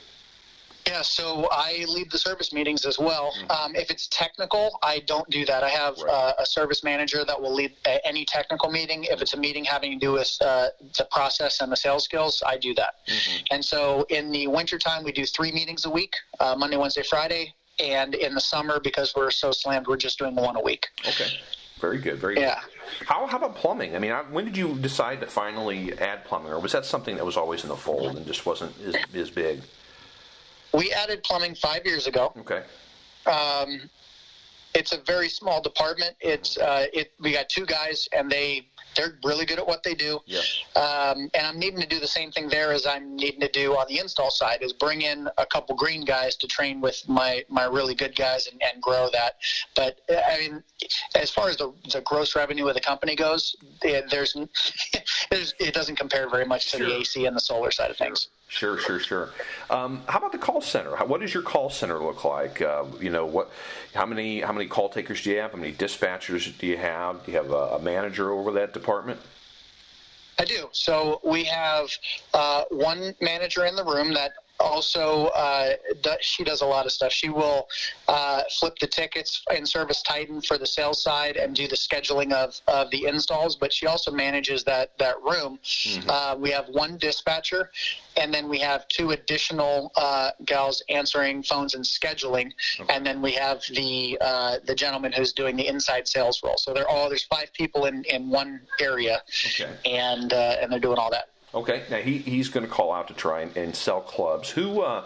Yeah, 0.87 1.01
so 1.01 1.47
I 1.51 1.85
lead 1.87 2.11
the 2.11 2.17
service 2.17 2.51
meetings 2.51 2.85
as 2.85 2.97
well. 2.97 3.33
Mm-hmm. 3.37 3.51
Um, 3.51 3.75
if 3.75 3.91
it's 3.91 4.07
technical, 4.07 4.79
I 4.83 4.99
don't 5.05 5.29
do 5.29 5.45
that. 5.45 5.63
I 5.63 5.69
have 5.69 5.97
right. 5.99 6.11
uh, 6.11 6.33
a 6.39 6.45
service 6.45 6.83
manager 6.83 7.23
that 7.25 7.39
will 7.39 7.53
lead 7.53 7.73
any 8.03 8.25
technical 8.25 8.71
meeting. 8.71 9.05
If 9.05 9.21
it's 9.21 9.33
a 9.33 9.37
meeting 9.37 9.63
having 9.63 9.91
to 9.91 10.05
do 10.05 10.13
with 10.13 10.35
uh, 10.41 10.67
the 10.97 11.07
process 11.11 11.61
and 11.61 11.71
the 11.71 11.77
sales 11.77 12.03
skills, 12.03 12.41
I 12.45 12.57
do 12.57 12.73
that. 12.75 12.95
Mm-hmm. 13.07 13.43
And 13.51 13.63
so 13.63 14.05
in 14.09 14.31
the 14.31 14.47
wintertime, 14.47 15.03
we 15.03 15.11
do 15.11 15.25
three 15.25 15.51
meetings 15.51 15.85
a 15.85 15.89
week 15.89 16.15
uh, 16.39 16.55
Monday, 16.57 16.77
Wednesday, 16.77 17.03
Friday. 17.03 17.53
And 17.79 18.13
in 18.13 18.35
the 18.35 18.41
summer, 18.41 18.79
because 18.79 19.13
we're 19.15 19.31
so 19.31 19.51
slammed, 19.51 19.87
we're 19.87 19.97
just 19.97 20.19
doing 20.19 20.35
one 20.35 20.55
a 20.55 20.61
week. 20.61 20.87
Okay. 21.07 21.27
Very 21.79 21.97
good. 21.97 22.19
Very 22.19 22.39
yeah. 22.39 22.59
good. 22.59 23.07
How, 23.07 23.25
how 23.25 23.37
about 23.37 23.55
plumbing? 23.55 23.95
I 23.95 23.99
mean, 23.99 24.11
when 24.29 24.45
did 24.45 24.55
you 24.55 24.75
decide 24.75 25.19
to 25.21 25.27
finally 25.27 25.97
add 25.97 26.23
plumbing, 26.25 26.51
or 26.51 26.59
was 26.59 26.73
that 26.73 26.85
something 26.85 27.15
that 27.15 27.25
was 27.25 27.37
always 27.37 27.63
in 27.63 27.69
the 27.69 27.75
fold 27.75 28.17
and 28.17 28.27
just 28.27 28.45
wasn't 28.45 28.73
as, 28.81 28.95
as 29.15 29.29
big? 29.31 29.61
We 30.73 30.91
added 30.91 31.23
plumbing 31.23 31.55
five 31.55 31.85
years 31.85 32.07
ago. 32.07 32.33
Okay. 32.37 32.63
Um, 33.25 33.89
it's 34.73 34.93
a 34.93 34.97
very 35.05 35.27
small 35.27 35.61
department. 35.61 36.15
It's 36.21 36.57
uh, 36.57 36.87
it. 36.93 37.11
We 37.19 37.33
got 37.33 37.49
two 37.49 37.65
guys, 37.65 38.07
and 38.13 38.31
they 38.31 38.67
they're 38.95 39.17
really 39.23 39.45
good 39.45 39.59
at 39.59 39.65
what 39.65 39.83
they 39.83 39.93
do. 39.93 40.19
Yeah. 40.25 40.39
Um, 40.75 41.29
and 41.33 41.45
I'm 41.45 41.59
needing 41.59 41.79
to 41.79 41.87
do 41.87 41.99
the 41.99 42.07
same 42.07 42.31
thing 42.31 42.49
there 42.49 42.71
as 42.71 42.85
I'm 42.85 43.15
needing 43.15 43.39
to 43.41 43.47
do 43.47 43.73
on 43.73 43.85
the 43.87 43.99
install 43.99 44.31
side 44.31 44.59
is 44.61 44.73
bring 44.73 45.01
in 45.01 45.27
a 45.37 45.45
couple 45.45 45.75
green 45.75 46.03
guys 46.03 46.35
to 46.37 46.47
train 46.47 46.81
with 46.81 47.01
my, 47.07 47.43
my 47.49 47.65
really 47.65 47.95
good 47.95 48.15
guys 48.15 48.47
and, 48.47 48.61
and 48.61 48.81
grow 48.81 49.09
that. 49.13 49.35
But 49.75 50.01
I 50.09 50.39
mean, 50.39 50.63
as 51.15 51.31
far 51.31 51.49
as 51.49 51.57
the, 51.57 51.73
the 51.91 52.01
gross 52.01 52.35
revenue 52.35 52.67
of 52.67 52.73
the 52.73 52.81
company 52.81 53.15
goes, 53.15 53.55
it, 53.81 54.09
there's, 54.09 54.35
there's 55.31 55.53
it 55.59 55.73
doesn't 55.73 55.95
compare 55.95 56.29
very 56.29 56.45
much 56.45 56.71
to 56.71 56.77
sure. 56.77 56.87
the 56.87 56.95
AC 56.97 57.25
and 57.25 57.35
the 57.35 57.41
solar 57.41 57.71
side 57.71 57.91
of 57.91 57.97
things. 57.97 58.21
Sure, 58.21 58.31
sure, 58.51 58.77
sure. 58.77 58.99
Sure. 58.99 59.29
Um, 59.69 60.03
how 60.07 60.19
about 60.19 60.31
the 60.31 60.37
call 60.37 60.61
center? 60.61 60.91
What 61.05 61.21
does 61.21 61.33
your 61.33 61.43
call 61.43 61.69
center 61.69 62.03
look 62.03 62.23
like? 62.23 62.61
Uh, 62.61 62.85
you 62.99 63.09
know, 63.09 63.25
what, 63.25 63.49
how 63.93 64.05
many 64.05 64.41
how 64.41 64.53
many 64.53 64.67
call 64.67 64.89
takers 64.89 65.23
do 65.23 65.31
you 65.31 65.39
have? 65.39 65.51
How 65.51 65.57
many 65.57 65.73
dispatchers 65.73 66.57
do 66.57 66.67
you 66.67 66.77
have? 66.77 67.25
Do 67.25 67.31
you 67.31 67.37
have 67.37 67.51
a, 67.51 67.75
a 67.75 67.81
manager 67.81 68.31
over 68.31 68.51
that 68.53 68.73
department? 68.73 69.19
I 70.39 70.45
do. 70.45 70.69
So 70.71 71.21
we 71.23 71.43
have 71.43 71.89
uh, 72.33 72.63
one 72.71 73.13
manager 73.21 73.65
in 73.65 73.75
the 73.75 73.83
room 73.83 74.13
that 74.15 74.31
also 74.61 75.27
uh, 75.27 75.73
she 76.21 76.43
does 76.43 76.61
a 76.61 76.65
lot 76.65 76.85
of 76.85 76.91
stuff. 76.91 77.11
She 77.11 77.29
will 77.29 77.67
uh, 78.07 78.43
flip 78.59 78.77
the 78.79 78.87
tickets 78.87 79.41
in 79.55 79.65
Service 79.65 80.01
Titan 80.01 80.41
for 80.41 80.57
the 80.57 80.65
sales 80.65 81.03
side 81.03 81.37
and 81.37 81.55
do 81.55 81.67
the 81.67 81.75
scheduling 81.75 82.31
of, 82.31 82.59
of 82.67 82.89
the 82.91 83.05
installs. 83.05 83.55
But 83.55 83.73
she 83.73 83.87
also 83.87 84.11
manages 84.11 84.63
that 84.65 84.97
that 84.99 85.15
room. 85.21 85.59
Mm-hmm. 85.63 86.09
Uh, 86.09 86.35
we 86.37 86.51
have 86.51 86.67
one 86.69 86.97
dispatcher, 86.97 87.71
and 88.17 88.33
then 88.33 88.47
we 88.47 88.59
have 88.59 88.87
two 88.87 89.11
additional 89.11 89.91
uh, 89.95 90.31
gals 90.45 90.83
answering 90.89 91.43
phones 91.43 91.75
and 91.75 91.83
scheduling, 91.83 92.51
okay. 92.79 92.93
and 92.93 93.05
then 93.05 93.21
we 93.21 93.31
have 93.33 93.61
the 93.73 94.17
uh, 94.21 94.57
the 94.65 94.75
gentleman 94.75 95.11
who's 95.11 95.33
doing 95.33 95.55
the 95.55 95.67
inside 95.67 96.07
sales 96.07 96.41
role. 96.43 96.57
So 96.57 96.73
they're 96.73 96.87
all 96.87 97.09
there's 97.09 97.25
five 97.25 97.51
people 97.53 97.85
in, 97.85 98.03
in 98.05 98.29
one 98.29 98.61
area, 98.79 99.21
okay. 99.45 99.75
and 99.85 100.33
uh, 100.33 100.57
and 100.61 100.71
they're 100.71 100.79
doing 100.79 100.97
all 100.97 101.11
that. 101.11 101.29
Okay, 101.53 101.83
now 101.89 101.97
he, 101.97 102.19
he's 102.19 102.47
going 102.49 102.65
to 102.65 102.71
call 102.71 102.93
out 102.93 103.09
to 103.09 103.13
try 103.13 103.41
and, 103.41 103.55
and 103.57 103.75
sell 103.75 104.01
clubs. 104.01 104.49
Who 104.49 104.81
uh, 104.81 105.05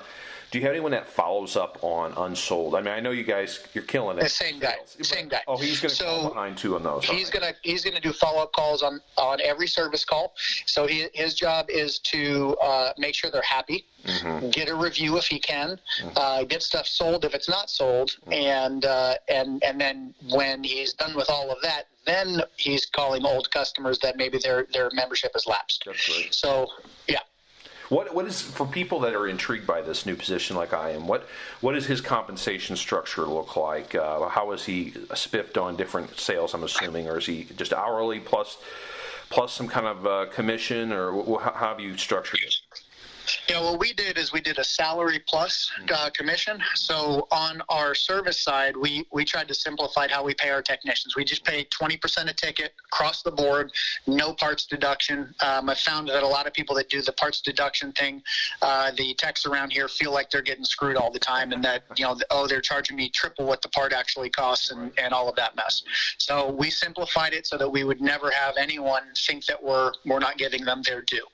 do 0.52 0.60
you 0.60 0.64
have 0.64 0.72
anyone 0.72 0.92
that 0.92 1.08
follows 1.08 1.56
up 1.56 1.78
on 1.82 2.14
unsold? 2.18 2.76
I 2.76 2.82
mean, 2.82 2.94
I 2.94 3.00
know 3.00 3.12
you 3.12 3.24
guys 3.24 3.66
you're 3.74 3.84
killing 3.84 4.18
it. 4.18 4.22
The 4.22 4.30
same 4.30 4.60
guy, 4.60 4.76
same 4.86 5.28
guy. 5.28 5.42
Oh, 5.48 5.58
he's 5.58 5.80
going 5.80 5.90
to 5.90 5.96
so 5.96 6.30
behind 6.30 6.58
two 6.58 6.76
on 6.76 6.84
those. 6.84 7.06
He's 7.06 7.30
going 7.30 7.44
to 7.44 7.56
he's 7.62 7.84
going 7.84 7.96
to 7.96 8.02
do 8.02 8.14
follow 8.14 8.44
up 8.44 8.54
calls 8.54 8.82
on 8.82 9.02
on 9.18 9.40
every 9.42 9.68
service 9.68 10.06
call. 10.06 10.34
So 10.66 10.88
he, 10.88 11.08
his 11.14 11.34
job 11.34 11.70
is 11.70 12.00
to 12.00 12.56
uh, 12.62 12.94
make 12.98 13.16
sure 13.16 13.32
they're 13.32 13.42
happy, 13.42 13.86
mm-hmm. 14.06 14.50
get 14.50 14.70
a 14.70 14.76
review 14.76 15.18
if 15.18 15.26
he 15.28 15.40
can, 15.40 15.80
mm-hmm. 16.02 16.10
uh, 16.16 16.44
get 16.44 16.64
stuff 16.64 16.88
sold 16.88 17.26
if 17.26 17.34
it's 17.34 17.50
not 17.50 17.70
sold, 17.70 18.12
mm-hmm. 18.22 18.34
and 18.34 18.86
uh, 18.86 19.16
and 19.30 19.64
and 19.64 19.80
then 19.80 20.14
when 20.32 20.64
he's 20.64 20.94
done 20.94 21.16
with 21.16 21.30
all 21.30 21.52
of 21.52 21.58
that, 21.64 21.86
then 22.06 22.42
he's 22.58 22.86
calling 22.86 23.26
old 23.26 23.50
customers 23.52 24.00
that 24.00 24.18
maybe 24.18 24.38
their 24.38 24.68
their 24.72 24.90
membership 24.94 25.32
has 25.34 25.48
lapsed. 25.48 25.84
That's 25.86 26.10
right. 26.10 26.34
So 26.34 26.68
yeah. 27.08 27.20
What 27.90 28.14
what 28.16 28.26
is 28.26 28.42
for 28.42 28.66
people 28.66 29.00
that 29.02 29.14
are 29.14 29.28
intrigued 29.28 29.68
by 29.68 29.82
this 29.82 30.06
new 30.06 30.16
position 30.16 30.56
like 30.56 30.74
I 30.74 30.92
am? 30.92 31.08
What 31.08 31.28
what 31.62 31.74
does 31.74 31.86
his 31.86 32.02
compensation 32.02 32.76
structure 32.76 33.26
look 33.26 33.56
like? 33.56 33.94
Uh, 33.94 34.28
how 34.28 34.52
is 34.52 34.66
he 34.66 34.94
spiffed 35.14 35.58
on 35.58 35.76
different 35.76 36.20
sales? 36.20 36.54
I'm 36.54 36.64
assuming, 36.64 37.08
or 37.08 37.18
is 37.20 37.26
he 37.28 37.48
just 37.56 37.74
hourly 37.74 38.20
plus 38.20 38.58
plus 39.30 39.54
some 39.54 39.68
kind 39.68 39.86
of 39.86 40.08
uh, 40.08 40.26
commission, 40.32 40.92
or 40.92 41.40
how 41.40 41.52
have 41.52 41.80
you 41.80 41.98
structured 41.98 42.40
it? 42.42 42.56
Yeah, 43.50 43.62
what 43.62 43.80
we 43.80 43.94
did 43.94 44.18
is 44.18 44.32
we 44.32 44.42
did 44.42 44.58
a 44.60 44.64
salary 44.64 45.20
plus 45.28 45.72
uh, 45.94 46.10
commission. 46.12 46.62
So 46.76 47.28
on 47.32 47.62
our 47.70 47.96
service 47.96 48.40
side, 48.40 48.76
we, 48.76 49.06
we 49.12 49.26
tried 49.26 49.48
to 49.48 49.54
simplify 49.54 50.08
how 50.08 50.24
we 50.24 50.34
pay 50.34 50.50
our 50.50 50.62
technicians. 50.62 51.16
We 51.16 51.24
just 51.24 51.44
pay 51.44 51.66
20% 51.66 52.30
a 52.30 52.34
ticket 52.34 52.74
across 52.92 53.22
the 53.22 53.32
board, 53.32 53.72
no 54.08 54.34
parts 54.34 54.66
deduction. 54.66 55.34
Um, 55.42 55.70
I 55.70 55.76
found 55.76 56.08
that 56.10 56.24
a 56.24 56.28
lot 56.28 56.48
of 56.48 56.54
people 56.54 56.76
that 56.76 56.90
do 56.90 57.02
the 57.02 57.14
parts 57.14 57.42
deduction 57.42 57.92
thing, 57.94 58.22
uh, 58.62 58.92
the 58.98 59.14
techs 59.16 59.46
around 59.46 59.72
here 59.72 59.88
feel 59.88 60.12
like 60.12 60.30
they're 60.30 60.42
getting 60.42 60.66
screwed 60.66 60.98
all 60.98 61.12
the 61.12 61.20
time 61.20 61.52
and 61.52 61.64
that, 61.64 61.84
you 61.98 62.06
know, 62.06 62.18
oh, 62.32 62.48
they're 62.48 62.62
charging 62.62 62.96
me 62.96 63.10
triple 63.10 63.46
what 63.46 63.62
the 63.62 63.70
part 63.70 63.94
actually 63.94 64.30
costs 64.30 64.72
and, 64.72 64.92
and 64.98 65.14
all 65.14 65.30
of 65.30 65.36
that 65.36 65.56
mess. 65.56 65.84
So 66.18 66.52
we 66.52 66.70
simplified 66.70 67.34
it 67.34 67.48
so 67.48 67.58
that 67.58 67.70
we 67.70 67.84
would 67.84 68.02
never 68.02 68.32
have 68.32 68.56
anyone 68.58 69.04
think 69.28 69.46
that 69.46 69.62
we're, 69.62 69.92
we're 70.06 70.20
not 70.20 70.38
giving 70.38 70.64
them 70.66 70.82
their 70.84 71.02
due. 71.02 71.26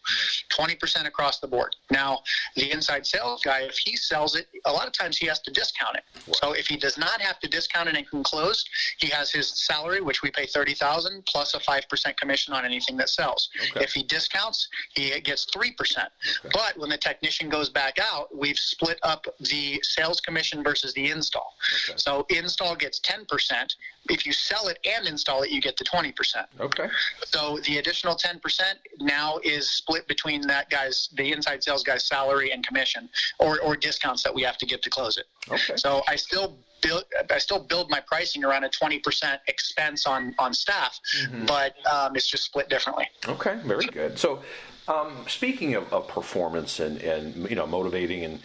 20% 0.49 1.05
across 1.05 1.39
the 1.39 1.47
board. 1.47 1.75
Now, 1.91 2.23
the 2.55 2.71
inside 2.71 3.05
sales 3.05 3.41
guy, 3.43 3.61
if 3.61 3.77
he 3.77 3.95
sells 3.95 4.35
it, 4.35 4.47
a 4.65 4.71
lot 4.71 4.87
of 4.87 4.93
times 4.93 5.17
he 5.17 5.27
has 5.27 5.39
to 5.41 5.51
discount 5.51 5.97
it. 5.97 6.03
So 6.35 6.53
if 6.53 6.67
he 6.67 6.77
does 6.77 6.97
not 6.97 7.21
have 7.21 7.39
to 7.41 7.47
discount 7.47 7.89
it 7.89 7.95
and 7.95 8.09
can 8.09 8.23
close, 8.23 8.63
he 8.97 9.09
has 9.09 9.31
his 9.31 9.49
salary, 9.49 10.01
which 10.01 10.21
we 10.21 10.31
pay 10.31 10.45
thirty 10.45 10.73
thousand 10.73 11.25
plus 11.25 11.53
a 11.53 11.59
five 11.59 11.83
percent 11.89 12.19
commission 12.19 12.53
on 12.53 12.65
anything 12.65 12.97
that 12.97 13.09
sells. 13.09 13.49
Okay. 13.71 13.83
If 13.83 13.91
he 13.91 14.03
discounts, 14.03 14.69
he 14.95 15.19
gets 15.19 15.45
three 15.45 15.73
percent. 15.73 16.09
Okay. 16.45 16.49
But 16.53 16.77
when 16.77 16.89
the 16.89 16.97
technician 16.97 17.49
goes 17.49 17.69
back 17.69 17.97
out, 18.01 18.35
we've 18.35 18.59
split 18.59 18.99
up 19.03 19.25
the 19.39 19.79
sales 19.83 20.21
commission 20.21 20.63
versus 20.63 20.93
the 20.93 21.11
install. 21.11 21.55
Okay. 21.89 21.97
So 21.97 22.25
install 22.29 22.75
gets 22.75 22.99
ten 22.99 23.25
percent. 23.25 23.75
If 24.09 24.25
you 24.25 24.33
sell 24.33 24.67
it 24.67 24.79
and 24.85 25.07
install 25.07 25.43
it, 25.43 25.51
you 25.51 25.61
get 25.61 25.77
the 25.77 25.83
twenty 25.83 26.11
percent. 26.11 26.47
Okay. 26.59 26.87
So 27.25 27.59
the 27.65 27.77
additional 27.77 28.15
ten 28.15 28.39
percent 28.39 28.79
now 28.99 29.39
is 29.43 29.69
split 29.69 30.07
between 30.07 30.41
that 30.47 30.69
guy's 30.69 31.09
the 31.15 31.31
inside 31.31 31.63
sales 31.63 31.83
guy's 31.83 32.05
salary 32.05 32.51
and 32.51 32.65
commission, 32.65 33.09
or, 33.39 33.59
or 33.61 33.75
discounts 33.75 34.23
that 34.23 34.33
we 34.33 34.41
have 34.41 34.57
to 34.57 34.65
give 34.65 34.81
to 34.81 34.89
close 34.89 35.17
it. 35.17 35.25
Okay. 35.49 35.75
So 35.77 36.01
I 36.07 36.15
still 36.15 36.57
build 36.81 37.03
I 37.29 37.37
still 37.37 37.59
build 37.59 37.89
my 37.89 37.99
pricing 37.99 38.43
around 38.43 38.63
a 38.63 38.69
twenty 38.69 38.99
percent 38.99 39.39
expense 39.47 40.07
on 40.07 40.33
on 40.39 40.53
staff, 40.53 40.99
mm-hmm. 41.21 41.45
but 41.45 41.75
um, 41.85 42.15
it's 42.15 42.27
just 42.27 42.43
split 42.43 42.69
differently. 42.69 43.07
Okay, 43.27 43.59
very 43.65 43.85
good. 43.85 44.17
So 44.17 44.41
Um, 44.87 45.25
speaking 45.27 45.75
of, 45.75 45.93
of 45.93 46.07
performance 46.07 46.79
and, 46.79 46.99
and 47.01 47.47
you 47.49 47.55
know 47.55 47.67
motivating 47.67 48.25
and 48.25 48.39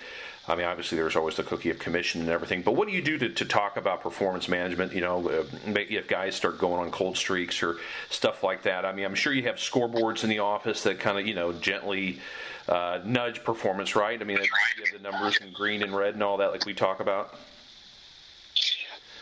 I 0.49 0.55
mean, 0.55 0.67
obviously, 0.67 0.97
there's 0.97 1.17
always 1.17 1.37
the 1.37 1.43
cookie 1.43 1.71
of 1.71 1.79
commission 1.79 2.21
and 2.21 2.31
everything. 2.31 2.63
But 2.63 2.73
what 2.73 2.87
do 2.87 2.95
you 2.95 3.03
do 3.03 3.19
to, 3.19 3.29
to 3.29 3.45
talk 3.45 3.77
about 3.77 4.01
performance 4.01 4.49
management? 4.49 4.93
You 4.93 5.01
know, 5.01 5.29
uh, 5.29 5.45
if 5.67 6.07
guys 6.07 6.37
start 6.37 6.59
going 6.59 6.81
on 6.81 6.91
cold 6.93 7.17
streaks 7.17 7.63
or 7.63 7.77
stuff 8.11 8.45
like 8.45 8.63
that. 8.63 8.85
I 8.85 8.93
mean, 8.93 9.05
I'm 9.05 9.17
sure 9.17 9.33
you 9.33 9.43
have 9.45 9.57
scoreboards 9.57 10.23
in 10.23 10.31
the 10.31 10.39
office 10.39 10.85
that 10.85 11.01
kind 11.01 11.19
of 11.19 11.27
you 11.27 11.35
know 11.35 11.53
gently 11.53 12.21
uh, 12.69 13.01
nudge 13.05 13.43
performance, 13.43 13.97
right? 13.97 14.21
I 14.21 14.25
mean, 14.25 14.39
you 14.39 14.85
have 14.85 15.03
the 15.03 15.11
numbers 15.11 15.39
in 15.39 15.53
green 15.53 15.83
and 15.83 15.95
red 15.95 16.15
and 16.15 16.23
all 16.23 16.37
that, 16.37 16.53
like 16.53 16.65
we 16.65 16.75
talk 16.75 17.01
about. 17.01 17.35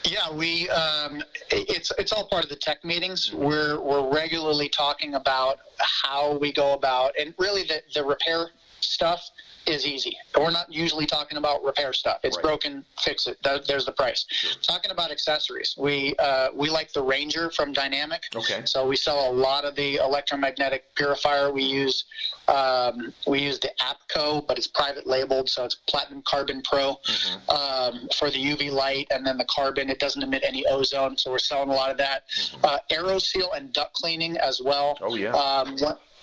Yeah, 0.05 0.31
we 0.31 0.69
um, 0.69 1.23
it's 1.51 1.91
it's 1.99 2.13
all 2.13 2.27
part 2.27 2.45
of 2.45 2.51
the 2.51 2.57
tech 2.57 2.85
meetings. 2.85 3.33
We're 3.33 3.81
we're 3.81 4.13
regularly 4.13 4.69
talking 4.69 5.15
about 5.15 5.61
how 5.79 6.37
we 6.37 6.53
go 6.53 6.75
about 6.75 7.15
and 7.19 7.33
really 7.39 7.63
the 7.63 7.83
the 7.95 8.05
repair 8.05 8.51
stuff 8.81 9.31
is 9.67 9.87
easy. 9.87 10.17
We're 10.37 10.51
not 10.51 10.73
usually 10.73 11.07
talking 11.07 11.39
about 11.39 11.65
repair 11.65 11.93
stuff. 11.93 12.19
It's 12.23 12.37
right. 12.37 12.43
broken, 12.43 12.85
fix 13.01 13.27
it. 13.27 13.39
That, 13.43 13.67
there's 13.67 13.87
the 13.87 13.93
price. 13.93 14.27
Sure. 14.31 14.53
Talking 14.63 14.91
about 14.91 15.11
accessories, 15.11 15.75
we 15.79 16.15
uh, 16.19 16.49
we 16.55 16.71
like 16.71 16.93
the 16.93 17.03
Ranger 17.03 17.51
from 17.51 17.73
Dynamic. 17.73 18.23
Okay. 18.35 18.63
So 18.65 18.87
we 18.87 18.97
sell 18.97 19.31
a 19.31 19.33
lot 19.33 19.65
of 19.65 19.75
the 19.75 19.97
electromagnetic 19.97 20.95
purifier. 20.95 21.53
We 21.53 21.63
use 21.63 22.05
um, 22.49 23.13
we 23.27 23.41
use 23.41 23.59
the 23.59 23.71
APCO, 23.81 24.47
but 24.47 24.59
it's 24.59 24.67
private 24.67 25.07
labeled, 25.07 25.49
so 25.49 25.65
it's 25.65 25.77
Platinum 25.89 26.23
Carbon 26.27 26.63
Pro 26.63 26.97
mm-hmm. 26.97 27.51
um, 27.51 28.09
for 28.19 28.31
the 28.31 28.39
UV 28.39 28.71
light, 28.71 29.07
and 29.11 29.27
then 29.27 29.39
the 29.39 29.47
carbon. 29.47 29.89
It 29.89 29.99
doesn't 29.99 30.23
emit 30.23 30.43
any 30.47 30.65
ozone, 30.67 31.17
so 31.17 31.31
we're 31.31 31.39
selling 31.39 31.71
a 31.71 31.75
lot 31.75 31.91
of 31.91 31.97
that. 31.99 32.29
Mm-hmm. 32.29 32.65
Uh, 32.65 32.79
AeroSeal 32.93 33.57
and 33.57 33.73
duct 33.73 33.95
cleaning 33.95 34.37
as 34.37 34.61
well. 34.63 34.99
Oh 35.01 35.17
yeah. 35.17 35.33
Um, 35.33 35.77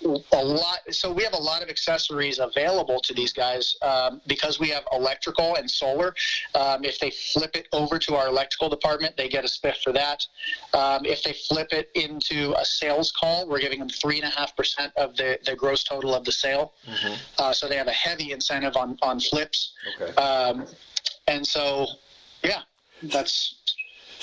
a 0.04 0.44
lot. 0.44 0.80
So 0.90 1.12
we 1.12 1.22
have 1.24 1.34
a 1.34 1.42
lot 1.42 1.62
of 1.62 1.68
accessories 1.68 2.38
available 2.38 3.00
to 3.00 3.14
these 3.14 3.32
guys 3.32 3.76
um, 3.82 4.20
because 4.26 4.58
we 4.58 4.68
have 4.68 4.84
electrical 4.92 5.56
and 5.56 5.70
solar. 5.70 6.14
Um, 6.54 6.84
if 6.84 6.98
they 6.98 7.10
flip 7.10 7.56
it 7.56 7.68
over 7.72 7.98
to 7.98 8.14
our 8.14 8.28
electrical 8.28 8.68
department, 8.68 9.16
they 9.16 9.28
get 9.28 9.44
a 9.44 9.48
spiff 9.48 9.76
for 9.82 9.92
that. 9.92 10.26
Um, 10.74 11.04
if 11.04 11.22
they 11.22 11.34
flip 11.48 11.68
it 11.72 11.90
into 11.94 12.54
a 12.58 12.64
sales 12.64 13.12
call, 13.12 13.48
we're 13.48 13.60
giving 13.60 13.78
them 13.78 13.88
three 13.88 14.20
and 14.20 14.24
a 14.24 14.34
half 14.36 14.56
percent 14.56 14.92
of 14.96 15.16
the, 15.16 15.38
the 15.44 15.54
gross 15.56 15.84
total 15.84 16.14
of 16.14 16.24
the 16.24 16.32
sale. 16.32 16.74
Mm-hmm. 16.88 17.14
Uh, 17.38 17.52
so 17.52 17.68
they 17.68 17.76
have 17.76 17.88
a 17.88 17.92
heavy 17.92 18.32
incentive 18.32 18.76
on 18.76 18.98
on 19.02 19.20
flips. 19.20 19.72
Okay. 20.00 20.14
Um, 20.14 20.66
and 21.28 21.46
so, 21.46 21.86
yeah, 22.42 22.62
that's 23.02 23.56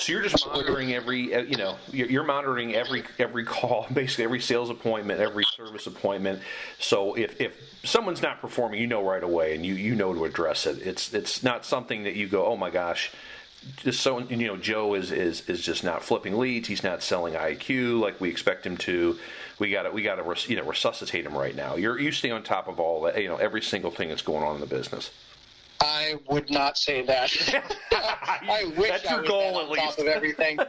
so 0.00 0.12
you're 0.12 0.22
just 0.22 0.46
monitoring 0.46 0.94
every, 0.94 1.34
uh, 1.34 1.42
you 1.42 1.56
know, 1.56 1.76
you're 1.92 2.24
monitoring 2.24 2.74
every 2.74 3.04
every 3.18 3.44
call, 3.44 3.86
basically 3.92 4.24
every 4.24 4.40
sales 4.40 4.70
appointment, 4.70 5.20
every 5.20 5.44
service 5.56 5.86
appointment. 5.86 6.40
So 6.78 7.14
if, 7.14 7.38
if 7.38 7.80
someone's 7.84 8.22
not 8.22 8.40
performing, 8.40 8.80
you 8.80 8.86
know 8.86 9.06
right 9.06 9.22
away, 9.22 9.54
and 9.54 9.64
you 9.64 9.74
you 9.74 9.94
know 9.94 10.14
to 10.14 10.24
address 10.24 10.66
it. 10.66 10.78
It's 10.86 11.12
it's 11.12 11.42
not 11.42 11.66
something 11.66 12.04
that 12.04 12.16
you 12.16 12.28
go, 12.28 12.46
oh 12.46 12.56
my 12.56 12.70
gosh, 12.70 13.12
just 13.76 14.00
so 14.00 14.20
you 14.20 14.46
know, 14.46 14.56
Joe 14.56 14.94
is 14.94 15.12
is 15.12 15.48
is 15.48 15.60
just 15.60 15.84
not 15.84 16.02
flipping 16.02 16.38
leads. 16.38 16.66
He's 16.66 16.82
not 16.82 17.02
selling 17.02 17.34
IAQ 17.34 18.00
like 18.00 18.20
we 18.20 18.30
expect 18.30 18.64
him 18.64 18.78
to. 18.78 19.18
We 19.58 19.70
got 19.70 19.82
to 19.82 19.90
we 19.90 20.02
got 20.02 20.14
to 20.14 20.50
you 20.50 20.56
know 20.56 20.64
resuscitate 20.64 21.26
him 21.26 21.36
right 21.36 21.54
now. 21.54 21.76
You're 21.76 21.98
you 21.98 22.10
stay 22.10 22.30
on 22.30 22.42
top 22.42 22.68
of 22.68 22.80
all 22.80 23.02
that, 23.02 23.20
you 23.20 23.28
know, 23.28 23.36
every 23.36 23.60
single 23.60 23.90
thing 23.90 24.08
that's 24.08 24.22
going 24.22 24.42
on 24.44 24.54
in 24.54 24.60
the 24.60 24.66
business. 24.66 25.10
I 25.82 26.16
would 26.28 26.50
not 26.50 26.76
say 26.76 27.02
that. 27.06 27.30
I 27.92 28.72
wish 28.76 28.90
That's 28.90 29.06
I 29.06 29.12
your 29.12 29.20
was 29.22 29.30
goal, 29.30 29.56
on 29.58 29.78
at 29.78 29.84
top 29.84 29.98
of 29.98 30.06
everything. 30.06 30.58
uh, 30.58 30.66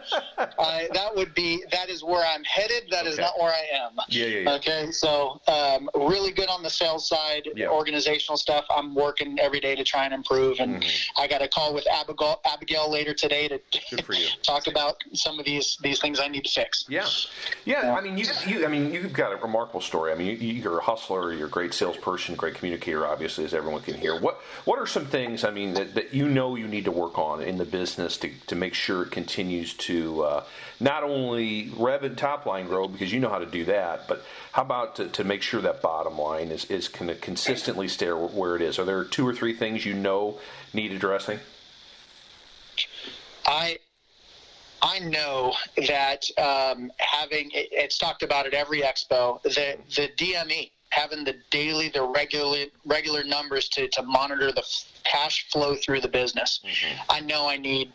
that 0.94 1.10
would 1.16 1.34
be. 1.34 1.64
That 1.72 1.90
is 1.90 2.04
where 2.04 2.26
I'm 2.26 2.44
headed. 2.44 2.84
That 2.92 3.02
okay. 3.02 3.10
is 3.10 3.18
not 3.18 3.34
where 3.38 3.52
I 3.52 3.64
am. 3.74 3.92
Yeah, 4.08 4.26
yeah, 4.26 4.40
yeah. 4.40 4.54
Okay, 4.56 4.92
so 4.92 5.42
um, 5.48 5.90
really 5.96 6.32
good 6.32 6.50
on 6.50 6.64
the 6.64 6.70
sales 6.70 7.10
side, 7.10 7.50
yeah. 7.56 7.68
organizational 7.68 8.38
stuff. 8.38 8.66
I'm 8.70 8.96
working 8.96 9.38
every 9.40 9.60
day 9.60 9.76
to 9.76 9.84
try 9.84 10.06
and 10.06 10.14
improve, 10.14 10.60
and 10.60 10.82
mm-hmm. 10.82 11.22
I 11.22 11.28
got 11.28 11.42
a 11.42 11.48
call 11.48 11.74
with 11.74 11.86
Abigail, 11.88 12.40
Abigail 12.46 12.90
later 12.90 13.14
today 13.14 13.50
to 13.50 13.60
talk 14.44 14.68
about 14.68 15.04
some 15.14 15.40
of 15.40 15.46
these 15.46 15.78
these 15.82 16.00
things 16.00 16.20
I 16.20 16.30
need 16.30 16.46
to 16.46 16.52
fix. 16.52 16.86
Yeah, 16.88 17.06
yeah. 17.66 17.86
yeah. 17.86 17.96
I 17.96 18.02
mean, 18.02 18.18
you, 18.18 18.26
you, 18.48 18.66
I 18.66 18.70
mean, 18.70 18.94
you've 18.94 19.14
got 19.14 19.34
a 19.34 19.36
remarkable 19.36 19.82
story. 19.82 20.14
I 20.14 20.16
mean, 20.16 20.28
you, 20.28 20.54
you're 20.54 20.80
a 20.80 20.84
hustler. 20.84 21.34
You're 21.34 21.48
a 21.48 21.50
great 21.50 21.74
salesperson, 21.74 22.36
great 22.36 22.56
communicator, 22.56 23.06
obviously, 23.06 23.44
as 23.44 23.54
everyone 23.54 23.82
can 23.82 23.96
hear. 23.96 24.20
What 24.20 24.40
What 24.66 24.80
are 24.80 24.88
some 24.88 25.01
some 25.02 25.10
things, 25.10 25.44
I 25.44 25.52
mean, 25.52 25.74
that, 25.74 25.96
that 25.96 26.14
you 26.14 26.28
know 26.28 26.56
you 26.56 26.68
need 26.68 26.86
to 26.86 26.92
work 26.92 27.18
on 27.18 27.42
in 27.42 27.58
the 27.58 27.66
business 27.66 28.18
to, 28.18 28.30
to 28.48 28.56
make 28.56 28.74
sure 28.74 29.04
it 29.04 29.12
continues 29.12 29.74
to 29.74 30.24
uh, 30.24 30.44
not 30.80 31.04
only 31.04 31.72
rev 31.76 32.04
and 32.04 32.18
top 32.18 32.46
line 32.46 32.68
grow 32.68 32.88
because 32.88 33.12
you 33.12 33.20
know 33.20 33.30
how 33.30 33.40
to 33.40 33.46
do 33.46 33.66
that, 33.66 34.08
but 34.08 34.24
how 34.52 34.62
about 34.62 34.96
to, 34.98 35.08
to 35.08 35.24
make 35.24 35.42
sure 35.42 35.62
that 35.62 35.82
bottom 35.82 36.20
line 36.20 36.50
is, 36.50 36.66
is 36.66 36.88
kind 36.88 37.10
of 37.10 37.20
consistently 37.20 37.88
stay 37.88 38.12
where 38.12 38.56
it 38.56 38.62
is? 38.62 38.78
Are 38.78 38.86
there 38.86 39.04
two 39.04 39.28
or 39.28 39.34
three 39.34 39.54
things 39.54 39.86
you 39.86 39.94
know 39.94 40.40
need 40.74 40.92
addressing? 40.92 41.40
I 43.48 43.80
I 44.84 45.00
know 45.00 45.54
that 45.88 46.26
um, 46.38 46.92
having 46.98 47.50
it's 47.54 47.98
talked 47.98 48.24
about 48.24 48.46
at 48.46 48.54
every 48.54 48.82
expo 48.82 49.42
the 49.44 49.78
the 49.96 50.10
DME 50.18 50.72
having 50.92 51.24
the 51.24 51.36
daily, 51.50 51.90
the 51.90 52.04
regular 52.04 52.66
regular 52.86 53.24
numbers 53.24 53.68
to, 53.70 53.88
to 53.90 54.04
monitor 54.04 54.52
the 54.52 54.64
cash 55.04 55.48
flow 55.50 55.76
through 55.76 56.02
the 56.02 56.08
business. 56.08 56.62
Mm-hmm. 56.64 57.02
I 57.10 57.20
know 57.22 57.50
I 57.50 57.58
need 57.58 57.92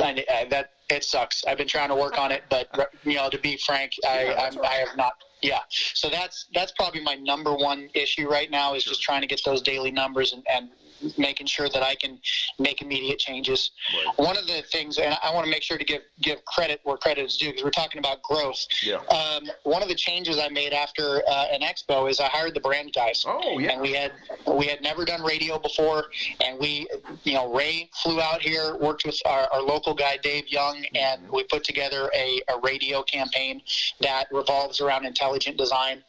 I, 0.00 0.24
I, 0.32 0.44
that. 0.50 0.72
It 0.88 1.02
sucks. 1.02 1.44
I've 1.44 1.58
been 1.58 1.66
trying 1.66 1.88
to 1.88 1.96
work 1.96 2.16
on 2.16 2.30
it, 2.30 2.44
but 2.48 2.68
you 3.04 3.14
know, 3.14 3.28
to 3.28 3.38
be 3.38 3.56
frank, 3.56 3.92
I, 4.08 4.22
yeah, 4.22 4.44
right. 4.44 4.58
I 4.62 4.74
have 4.74 4.96
not. 4.96 5.14
Yeah, 5.42 5.58
so 5.68 6.08
that's 6.08 6.46
that's 6.54 6.72
probably 6.72 7.02
my 7.02 7.14
number 7.14 7.54
one 7.54 7.88
issue 7.94 8.28
right 8.30 8.50
now 8.50 8.74
is 8.74 8.84
sure. 8.84 8.92
just 8.92 9.02
trying 9.02 9.20
to 9.22 9.26
get 9.26 9.40
those 9.44 9.62
daily 9.62 9.90
numbers 9.90 10.32
and, 10.32 10.44
and 10.48 10.70
making 11.16 11.46
sure 11.46 11.68
that 11.68 11.82
I 11.82 11.94
can 11.94 12.18
make 12.58 12.82
immediate 12.82 13.18
changes. 13.18 13.70
Right. 13.92 14.18
One 14.26 14.36
of 14.36 14.46
the 14.46 14.62
things, 14.70 14.98
and 14.98 15.16
I 15.22 15.32
want 15.32 15.44
to 15.44 15.50
make 15.50 15.62
sure 15.62 15.78
to 15.78 15.84
give 15.84 16.02
give 16.20 16.44
credit 16.44 16.80
where 16.84 16.96
credit 16.96 17.24
is 17.24 17.36
due, 17.36 17.48
because 17.50 17.64
we're 17.64 17.70
talking 17.70 17.98
about 17.98 18.22
growth. 18.22 18.66
Yeah. 18.82 18.96
Um, 18.96 19.48
one 19.64 19.82
of 19.82 19.88
the 19.88 19.94
changes 19.94 20.38
I 20.38 20.48
made 20.48 20.72
after 20.72 21.22
uh, 21.28 21.46
an 21.52 21.60
expo 21.60 22.10
is 22.10 22.20
I 22.20 22.26
hired 22.26 22.54
the 22.54 22.60
brand 22.60 22.92
guys. 22.92 23.24
Oh 23.26 23.58
yeah. 23.58 23.72
And 23.72 23.80
we 23.80 23.92
had 23.92 24.12
we 24.46 24.66
had 24.66 24.82
never 24.82 25.04
done 25.04 25.22
radio 25.22 25.58
before, 25.58 26.04
and 26.44 26.58
we, 26.58 26.88
you 27.24 27.34
know, 27.34 27.52
Ray 27.52 27.90
flew 28.02 28.20
out 28.20 28.42
here, 28.42 28.76
worked 28.76 29.04
with 29.04 29.20
our, 29.26 29.48
our 29.52 29.62
local 29.62 29.94
guy 29.94 30.18
Dave 30.22 30.48
Young, 30.48 30.76
mm-hmm. 30.76 30.96
and 30.96 31.30
we 31.30 31.44
put 31.44 31.64
together 31.64 32.10
a, 32.14 32.40
a 32.48 32.60
radio 32.62 33.02
campaign 33.02 33.62
that 34.00 34.26
revolves 34.32 34.80
around 34.80 35.04
intelligent 35.04 35.56
design. 35.56 36.02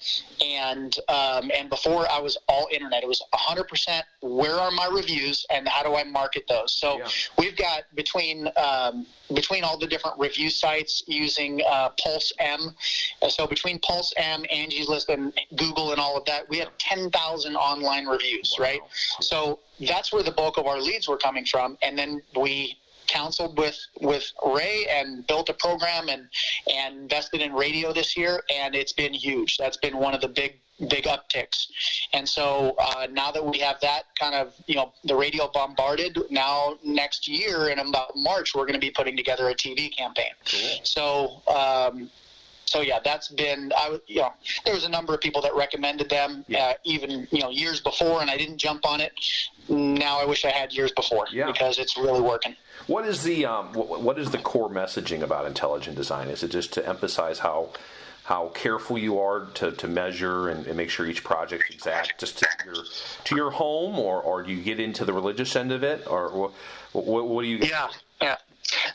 And 0.44 0.96
um, 1.10 1.52
and 1.56 1.70
before 1.70 2.08
I 2.12 2.20
was 2.20 2.38
all 2.48 2.68
internet. 2.72 3.04
It 3.04 3.08
was 3.08 3.24
100% 3.34 4.02
where 4.22 4.56
are 4.56 4.72
my 4.78 4.88
reviews 4.88 5.46
and 5.50 5.68
how 5.68 5.84
do 5.84 5.96
I 5.96 6.04
market 6.06 6.46
those? 6.48 6.72
So 6.74 7.00
yeah. 7.00 7.08
we've 7.38 7.58
got 7.58 7.84
between 7.96 8.48
um, 8.56 9.06
between 9.34 9.64
all 9.64 9.78
the 9.78 9.88
different 9.88 10.18
review 10.18 10.50
sites 10.50 11.04
using 11.08 11.62
uh, 11.68 11.90
Pulse 12.02 12.32
M. 12.40 12.74
So 13.28 13.46
between 13.46 13.80
Pulse 13.80 14.14
M, 14.16 14.46
Angie's 14.50 14.88
List, 14.88 15.10
and 15.10 15.34
Google 15.58 15.92
and 15.92 16.00
all 16.00 16.16
of 16.16 16.24
that, 16.26 16.48
we 16.50 16.58
have 16.60 16.70
10,000 16.78 17.56
online 17.56 18.06
reviews, 18.06 18.56
wow. 18.58 18.66
right? 18.66 18.80
So 19.20 19.60
that's 19.82 20.14
where 20.14 20.24
the 20.24 20.32
bulk 20.32 20.58
of 20.58 20.66
our 20.66 20.80
leads 20.80 21.10
were 21.10 21.18
coming 21.18 21.46
from, 21.46 21.78
and 21.82 21.98
then 21.98 22.22
we 22.40 22.78
counseled 23.08 23.58
with 23.58 23.78
with 24.02 24.32
Ray 24.46 24.88
and 24.90 25.26
built 25.28 25.50
a 25.50 25.54
program 25.54 26.10
and 26.10 26.28
and 26.74 26.98
invested 26.98 27.42
in 27.42 27.54
radio 27.54 27.94
this 27.94 28.18
year, 28.18 28.44
and 28.54 28.76
it's 28.76 28.94
been 28.94 29.14
huge. 29.14 29.58
That's 29.58 29.78
been 29.78 29.98
one 29.98 30.14
of 30.14 30.22
the 30.22 30.28
big 30.28 30.60
big 30.90 31.06
upticks. 31.06 31.68
And 32.14 32.28
so 32.28 32.76
uh, 32.78 33.08
now 33.12 33.32
that 33.32 33.44
we 33.44 33.58
have 33.60 33.80
that 33.82 34.04
kind 34.20 34.36
of, 34.36 34.54
you 34.68 34.76
know, 34.76 34.94
the 35.06 35.16
radio 35.16 35.50
bombarded, 35.52 36.18
now 36.30 36.78
next 36.84 37.28
year 37.28 37.70
in 37.70 37.80
about 37.80 38.12
March, 38.16 38.54
we're 38.54 38.66
going 38.66 38.80
to 38.80 38.80
be 38.80 38.92
putting 38.92 39.18
together 39.18 39.50
a 39.50 39.56
TV 39.56 39.96
campaign. 39.96 40.32
Cool. 40.46 40.80
So, 40.84 41.42
um, 41.52 42.12
so 42.66 42.82
yeah, 42.82 43.00
that's 43.04 43.30
been 43.30 43.72
I 43.78 43.98
you 44.08 44.18
know 44.18 44.34
there 44.66 44.74
was 44.74 44.84
a 44.84 44.90
number 44.90 45.14
of 45.14 45.22
people 45.22 45.42
that 45.42 45.56
recommended 45.56 46.10
them 46.10 46.44
yeah. 46.50 46.60
uh, 46.60 46.74
even 46.84 47.26
you 47.32 47.42
know 47.42 47.50
years 47.50 47.80
before, 47.80 48.22
and 48.22 48.30
I 48.30 48.36
didn't 48.36 48.58
jump 48.58 48.86
on 48.86 49.00
it. 49.00 49.14
Now 49.70 50.20
I 50.20 50.26
wish 50.26 50.46
I 50.46 50.50
had 50.50 50.74
years 50.74 50.92
before 50.92 51.26
yeah. 51.32 51.52
because 51.52 51.78
it's 51.80 51.98
really 51.98 52.22
working. 52.22 52.56
What 52.88 53.06
is 53.06 53.24
the 53.24 53.46
um, 53.46 53.74
what, 53.74 54.02
what 54.02 54.20
is 54.20 54.32
the 54.32 54.38
core 54.38 54.70
messaging 54.70 55.22
about 55.22 55.46
intelligent 55.46 55.96
design? 55.96 56.30
Is 56.30 56.44
it 56.44 56.52
just 56.52 56.74
to 56.74 56.88
emphasize 56.88 57.40
how 57.40 57.72
how 58.24 58.50
careful 58.50 58.98
you 58.98 59.18
are 59.18 59.46
to, 59.54 59.72
to 59.72 59.88
measure 59.88 60.50
and, 60.50 60.68
and 60.68 60.76
make 60.76 60.90
sure 60.90 61.06
each 61.06 61.24
project 61.24 61.64
is 61.70 61.76
exact 61.76 62.20
just 62.20 62.40
to 62.40 62.48
your 62.66 62.76
to 63.24 63.36
your 63.36 63.52
home, 63.52 63.98
or, 63.98 64.22
or 64.22 64.44
do 64.44 64.52
you 64.52 64.62
get 64.62 64.80
into 64.80 65.06
the 65.06 65.14
religious 65.14 65.56
end 65.56 65.72
of 65.72 65.84
it, 65.84 66.06
or 66.08 66.30
what, 66.30 66.52
what, 67.06 67.28
what 67.28 67.42
do 67.42 67.48
you? 67.48 67.58
Yeah. 67.58 67.88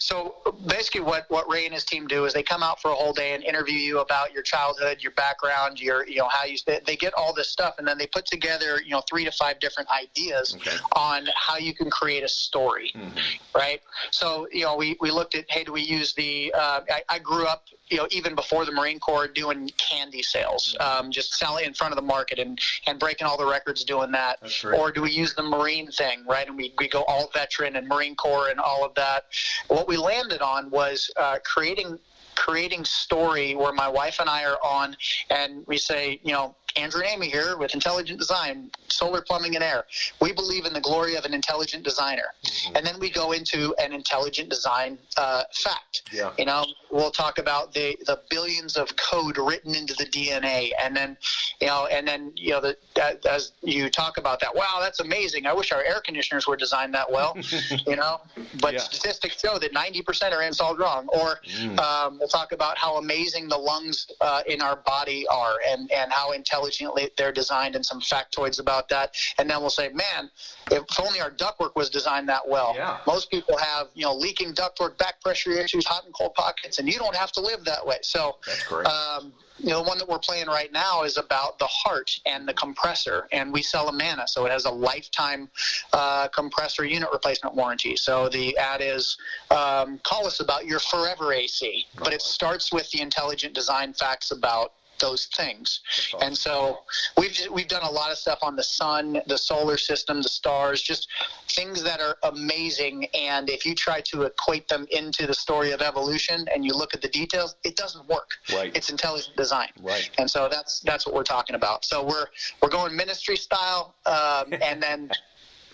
So 0.02 0.34
basically, 0.66 1.02
what, 1.02 1.26
what 1.28 1.48
Ray 1.48 1.64
and 1.64 1.72
his 1.72 1.84
team 1.84 2.08
do 2.08 2.24
is 2.24 2.32
they 2.34 2.42
come 2.42 2.60
out 2.60 2.82
for 2.82 2.90
a 2.90 2.94
whole 2.94 3.12
day 3.12 3.34
and 3.34 3.44
interview 3.44 3.76
you 3.76 4.00
about 4.00 4.32
your 4.32 4.42
childhood, 4.42 4.98
your 5.00 5.12
background, 5.12 5.80
your 5.80 6.04
you 6.08 6.16
know 6.16 6.28
how 6.28 6.44
you 6.44 6.56
they 6.66 6.96
get 6.96 7.14
all 7.14 7.32
this 7.32 7.48
stuff, 7.48 7.76
and 7.78 7.86
then 7.86 7.98
they 7.98 8.08
put 8.08 8.26
together 8.26 8.82
you 8.84 8.90
know 8.90 9.02
three 9.08 9.24
to 9.24 9.30
five 9.30 9.60
different 9.60 9.88
ideas 9.90 10.56
okay. 10.56 10.76
on 10.96 11.28
how 11.36 11.56
you 11.56 11.72
can 11.72 11.88
create 11.88 12.24
a 12.24 12.28
story, 12.28 12.90
mm-hmm. 12.96 13.16
right? 13.54 13.80
So 14.10 14.48
you 14.50 14.64
know 14.64 14.76
we, 14.76 14.96
we 15.00 15.12
looked 15.12 15.36
at 15.36 15.48
hey, 15.48 15.62
do 15.62 15.72
we 15.72 15.82
use 15.82 16.14
the? 16.14 16.52
Uh, 16.52 16.80
I, 16.90 17.02
I, 17.08 17.18
grew 17.20 17.46
up 17.46 17.66
you 17.88 17.96
know, 17.98 18.06
even 18.10 18.34
before 18.34 18.64
the 18.64 18.72
Marine 18.72 18.98
Corps, 18.98 19.28
doing 19.28 19.70
candy 19.76 20.22
sales, 20.22 20.74
um, 20.80 21.10
just 21.10 21.34
selling 21.34 21.66
in 21.66 21.74
front 21.74 21.92
of 21.92 21.96
the 21.96 22.02
market 22.02 22.38
and, 22.38 22.58
and 22.86 22.98
breaking 22.98 23.26
all 23.26 23.36
the 23.36 23.46
records 23.46 23.84
doing 23.84 24.10
that? 24.12 24.38
Or 24.78 24.90
do 24.90 25.02
we 25.02 25.10
use 25.10 25.34
the 25.34 25.42
Marine 25.42 25.90
thing, 25.90 26.24
right? 26.26 26.46
And 26.46 26.56
we, 26.56 26.72
we 26.78 26.88
go 26.88 27.02
all 27.04 27.30
veteran 27.34 27.76
and 27.76 27.86
Marine 27.86 28.16
Corps 28.16 28.48
and 28.48 28.58
all 28.60 28.84
of 28.84 28.94
that. 28.94 29.24
What 29.68 29.88
we 29.88 29.96
landed 29.96 30.40
on 30.40 30.70
was 30.70 31.10
uh, 31.16 31.38
creating 31.44 31.98
creating 32.34 32.84
story 32.84 33.54
where 33.54 33.72
my 33.72 33.88
wife 33.88 34.18
and 34.20 34.28
I 34.28 34.44
are 34.44 34.58
on 34.62 34.96
and 35.30 35.66
we 35.66 35.78
say, 35.78 36.20
you 36.22 36.32
know, 36.32 36.54
Andrew 36.76 37.02
and 37.02 37.10
Amy 37.10 37.28
here 37.28 37.56
with 37.56 37.74
Intelligent 37.74 38.18
Design, 38.18 38.70
Solar 38.88 39.20
Plumbing 39.20 39.54
and 39.54 39.64
Air. 39.64 39.84
We 40.20 40.32
believe 40.32 40.64
in 40.64 40.72
the 40.72 40.80
glory 40.80 41.16
of 41.16 41.24
an 41.24 41.34
intelligent 41.34 41.82
designer. 41.82 42.34
Mm-hmm. 42.44 42.76
And 42.76 42.86
then 42.86 42.98
we 42.98 43.10
go 43.10 43.32
into 43.32 43.74
an 43.78 43.92
intelligent 43.92 44.48
design 44.48 44.98
uh, 45.16 45.44
fact. 45.52 46.02
Yeah. 46.12 46.32
You 46.38 46.46
know, 46.46 46.64
we'll 46.90 47.10
talk 47.10 47.38
about 47.38 47.72
the, 47.74 47.96
the 48.06 48.20
billions 48.30 48.76
of 48.76 48.94
code 48.96 49.38
written 49.38 49.74
into 49.74 49.94
the 49.94 50.04
DNA. 50.04 50.70
And 50.82 50.96
then, 50.96 51.16
you 51.60 51.66
know, 51.66 51.86
and 51.86 52.06
then, 52.06 52.32
you 52.36 52.50
know, 52.50 52.60
the, 52.60 52.76
that, 52.94 53.24
as 53.26 53.52
you 53.62 53.90
talk 53.90 54.18
about 54.18 54.40
that, 54.40 54.54
wow, 54.54 54.78
that's 54.80 55.00
amazing. 55.00 55.46
I 55.46 55.52
wish 55.52 55.72
our 55.72 55.82
air 55.82 56.00
conditioners 56.04 56.46
were 56.46 56.56
designed 56.56 56.94
that 56.94 57.10
well, 57.10 57.36
you 57.86 57.96
know, 57.96 58.20
but 58.60 58.74
yeah. 58.74 58.80
statistics 58.80 59.40
show 59.40 59.58
that 59.58 59.72
90% 59.72 60.32
are 60.32 60.42
installed 60.42 60.78
wrong. 60.78 61.08
Or 61.12 61.40
mm. 61.46 61.78
um, 61.78 62.20
we'll 62.22 62.28
talk 62.28 62.52
about 62.52 62.78
how 62.78 62.98
amazing 62.98 63.48
the 63.48 63.58
lungs 63.58 64.06
uh, 64.20 64.42
in 64.46 64.62
our 64.62 64.76
body 64.76 65.26
are 65.26 65.56
and, 65.68 65.90
and 65.90 66.12
how 66.12 66.30
intelligently 66.30 67.10
they're 67.18 67.32
designed 67.32 67.74
and 67.74 67.84
some 67.84 68.00
factoids 68.00 68.60
about 68.60 68.88
that. 68.88 69.12
And 69.38 69.50
then 69.50 69.60
we'll 69.60 69.70
say, 69.70 69.88
man, 69.88 70.30
if 70.70 70.84
only 71.00 71.20
our 71.20 71.32
ductwork 71.32 71.74
was 71.74 71.90
designed 71.90 72.28
that 72.28 72.46
well. 72.46 72.74
Yeah. 72.76 72.98
Most 73.08 73.28
people 73.28 73.56
have, 73.56 73.88
you 73.94 74.04
know, 74.04 74.14
leaking 74.14 74.52
ductwork, 74.52 74.96
back 74.98 75.20
pressure 75.20 75.50
issues, 75.50 75.84
hot 75.84 76.04
and 76.04 76.14
cold 76.14 76.34
pockets, 76.34 76.78
and 76.78 76.86
you 76.86 76.96
don't 76.96 77.16
have 77.16 77.32
to 77.32 77.40
live 77.40 77.64
that 77.64 77.84
way. 77.84 77.96
So, 78.02 78.36
That's 78.46 78.62
great. 78.68 78.86
Um, 78.86 79.32
you 79.58 79.70
know, 79.70 79.82
the 79.82 79.88
one 79.88 79.98
that 79.98 80.08
we're 80.08 80.18
playing 80.18 80.46
right 80.46 80.72
now 80.72 81.02
is 81.02 81.16
about 81.16 81.58
the 81.58 81.66
heart 81.66 82.18
and 82.26 82.48
the 82.48 82.54
compressor, 82.54 83.28
and 83.32 83.52
we 83.52 83.62
sell 83.62 83.88
Amana, 83.88 84.26
so 84.26 84.46
it 84.46 84.50
has 84.50 84.64
a 84.64 84.70
lifetime 84.70 85.48
uh, 85.92 86.28
compressor 86.28 86.84
unit 86.84 87.08
replacement 87.12 87.54
warranty. 87.54 87.96
So 87.96 88.28
the 88.28 88.56
ad 88.56 88.80
is 88.82 89.16
um, 89.50 89.98
call 90.02 90.26
us 90.26 90.40
about 90.40 90.66
your 90.66 90.80
forever 90.80 91.32
AC, 91.32 91.86
but 91.98 92.12
it 92.12 92.22
starts 92.22 92.72
with 92.72 92.90
the 92.90 93.00
intelligent 93.00 93.54
design 93.54 93.92
facts 93.92 94.30
about 94.30 94.72
those 95.02 95.26
things. 95.26 95.80
Awesome. 96.14 96.26
And 96.26 96.38
so 96.38 96.78
we've 97.18 97.38
we've 97.50 97.68
done 97.68 97.82
a 97.82 97.90
lot 97.90 98.10
of 98.10 98.16
stuff 98.16 98.38
on 98.40 98.56
the 98.56 98.62
sun, 98.62 99.20
the 99.26 99.36
solar 99.36 99.76
system, 99.76 100.22
the 100.22 100.30
stars, 100.30 100.80
just 100.80 101.08
things 101.50 101.82
that 101.82 102.00
are 102.00 102.16
amazing. 102.22 103.06
And 103.12 103.50
if 103.50 103.66
you 103.66 103.74
try 103.74 104.00
to 104.12 104.22
equate 104.22 104.68
them 104.68 104.86
into 104.90 105.26
the 105.26 105.34
story 105.34 105.72
of 105.72 105.82
evolution 105.82 106.46
and 106.54 106.64
you 106.64 106.72
look 106.72 106.94
at 106.94 107.02
the 107.02 107.08
details, 107.08 107.56
it 107.64 107.76
doesn't 107.76 108.08
work. 108.08 108.30
Right. 108.54 108.74
It's 108.74 108.88
intelligent 108.88 109.36
design. 109.36 109.68
Right. 109.82 110.08
And 110.18 110.30
so 110.30 110.48
that's 110.50 110.80
that's 110.80 111.04
what 111.04 111.14
we're 111.14 111.24
talking 111.36 111.56
about. 111.56 111.84
So 111.84 112.02
we're 112.02 112.26
we're 112.62 112.70
going 112.70 112.96
ministry 112.96 113.36
style, 113.36 113.94
um, 114.06 114.54
and 114.62 114.82
then 114.82 115.10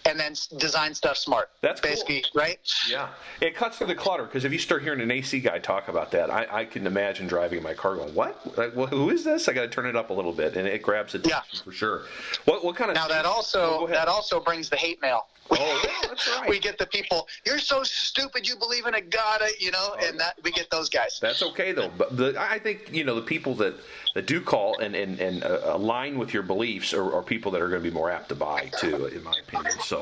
and 0.09 0.19
then 0.19 0.35
design 0.59 0.95
stuff 0.95 1.17
smart. 1.17 1.51
That's 1.61 1.81
basically 1.81 2.25
cool. 2.33 2.43
right. 2.43 2.59
Yeah, 2.89 3.09
it 3.41 3.55
cuts 3.55 3.79
through 3.79 3.89
the 3.89 3.95
clutter 3.95 4.25
because 4.25 4.45
if 4.45 4.53
you 4.53 4.59
start 4.59 4.83
hearing 4.83 5.01
an 5.01 5.11
AC 5.11 5.41
guy 5.41 5.59
talk 5.59 5.89
about 5.89 6.11
that, 6.13 6.31
I, 6.31 6.47
I 6.51 6.65
can 6.65 6.87
imagine 6.87 7.27
driving 7.27 7.63
my 7.63 7.75
car 7.75 7.97
going, 7.97 8.15
"What? 8.15 8.57
Like, 8.57 8.75
well, 8.75 8.87
who 8.87 9.11
is 9.11 9.25
this?" 9.25 9.49
I 9.49 9.53
got 9.53 9.63
to 9.63 9.69
turn 9.69 9.87
it 9.87 9.97
up 9.97 10.11
a 10.11 10.15
little 10.15 10.33
bit, 10.33 10.57
and 10.57 10.67
it 10.67 10.83
grabs 10.83 11.15
attention 11.15 11.43
yeah. 11.53 11.63
for 11.63 11.73
sure. 11.73 12.03
What 12.45 12.65
what 12.65 12.77
kind 12.77 12.91
of 12.91 12.97
now 12.97 13.09
that 13.09 13.27
also 13.27 13.81
oh, 13.81 13.87
that 13.89 14.09
also 14.09 14.41
brings 14.41 14.69
the 14.69 14.77
hate 14.77 15.01
mail. 15.03 15.27
Oh, 15.51 15.83
yeah, 15.85 16.09
that's 16.09 16.29
right. 16.41 16.49
we 16.49 16.59
get 16.59 16.79
the 16.79 16.87
people. 16.87 17.27
You're 17.47 17.59
so 17.59 17.83
stupid. 17.83 18.47
You 18.47 18.57
believe 18.57 18.87
in 18.87 18.95
a 18.95 19.01
god, 19.01 19.41
you 19.59 19.71
know, 19.71 19.95
oh, 19.99 20.07
and 20.07 20.19
that 20.21 20.35
we 20.43 20.51
get 20.51 20.71
those 20.71 20.89
guys. 20.89 21.19
That's 21.21 21.43
okay 21.43 21.73
though. 21.73 21.91
But 21.97 22.17
the, 22.17 22.35
I 22.39 22.59
think 22.59 22.91
you 22.93 23.05
know 23.05 23.15
the 23.15 23.23
people 23.23 23.55
that, 23.57 23.75
that 24.15 24.27
do 24.27 24.41
call 24.41 24.79
and 24.79 24.95
and, 24.95 25.19
and 25.21 25.45
uh, 25.45 25.61
align 25.65 26.19
with 26.19 26.35
your 26.35 26.43
beliefs 26.43 26.93
are, 26.93 27.15
are 27.15 27.23
people 27.23 27.51
that 27.53 27.63
are 27.63 27.69
going 27.69 27.83
to 27.83 27.89
be 27.89 27.95
more 27.95 28.11
apt 28.11 28.29
to 28.31 28.35
buy 28.35 28.71
too, 28.79 29.07
in 29.07 29.23
my 29.23 29.35
opinion. 29.47 29.75
So, 29.81 29.98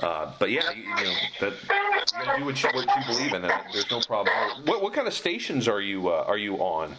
uh, 0.00 0.32
but 0.38 0.50
yeah, 0.50 0.70
you, 0.72 0.82
you 0.82 1.04
know, 1.04 1.14
that 1.40 1.52
you 2.18 2.38
do 2.38 2.44
what 2.44 2.62
you, 2.62 2.68
what 2.72 2.86
you 2.86 3.14
believe 3.14 3.32
in. 3.32 3.42
There's 3.42 3.90
no 3.90 4.00
problem. 4.00 4.34
What 4.64 4.82
what 4.82 4.92
kind 4.92 5.06
of 5.06 5.14
stations 5.14 5.68
are 5.68 5.80
you 5.80 6.08
uh, 6.08 6.24
are 6.26 6.38
you 6.38 6.56
on? 6.56 6.96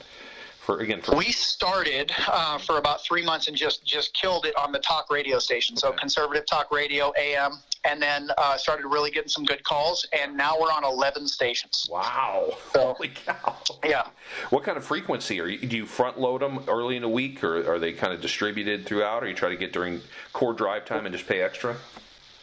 For, 0.62 0.80
again, 0.80 1.02
for- 1.02 1.16
we 1.16 1.32
started 1.32 2.12
uh, 2.28 2.60
for 2.60 2.78
about 2.78 3.04
three 3.04 3.26
months 3.26 3.48
and 3.48 3.58
just 3.58 3.84
just 3.84 4.14
killed 4.14 4.46
it 4.46 4.56
on 4.56 4.72
the 4.72 4.80
talk 4.80 5.10
radio 5.10 5.40
station. 5.40 5.76
So 5.76 5.92
conservative 5.92 6.46
talk 6.46 6.72
radio, 6.72 7.12
AM, 7.18 7.54
and 7.84 8.00
then 8.00 8.30
uh, 8.38 8.58
started 8.58 8.86
really 8.86 9.10
getting 9.10 9.28
some 9.28 9.44
good 9.44 9.64
calls. 9.64 10.06
And 10.14 10.38
now 10.38 10.56
we're 10.60 10.72
on 10.72 10.84
11 10.84 11.28
stations. 11.28 11.88
Wow! 11.92 12.56
So, 12.74 12.94
Holy 12.94 13.10
cow! 13.10 13.56
Yeah. 13.84 14.08
What 14.52 14.64
kind 14.64 14.78
of 14.78 14.86
frequency 14.86 15.40
are 15.42 15.48
you? 15.48 15.58
Do 15.58 15.76
you 15.76 15.88
front 15.88 16.20
load 16.20 16.42
them 16.42 16.64
early 16.68 16.96
in 16.96 17.02
the 17.02 17.10
week, 17.10 17.44
or 17.44 17.68
are 17.70 17.80
they 17.80 17.92
kind 17.94 18.14
of 18.14 18.22
distributed 18.22 18.86
throughout, 18.86 19.24
or 19.24 19.28
you 19.28 19.34
try 19.34 19.50
to 19.50 19.58
get 19.58 19.74
during 19.74 20.00
core 20.32 20.54
drive 20.54 20.86
time 20.86 21.08
and 21.08 21.14
just 21.16 21.28
pay 21.28 21.42
extra? 21.42 21.76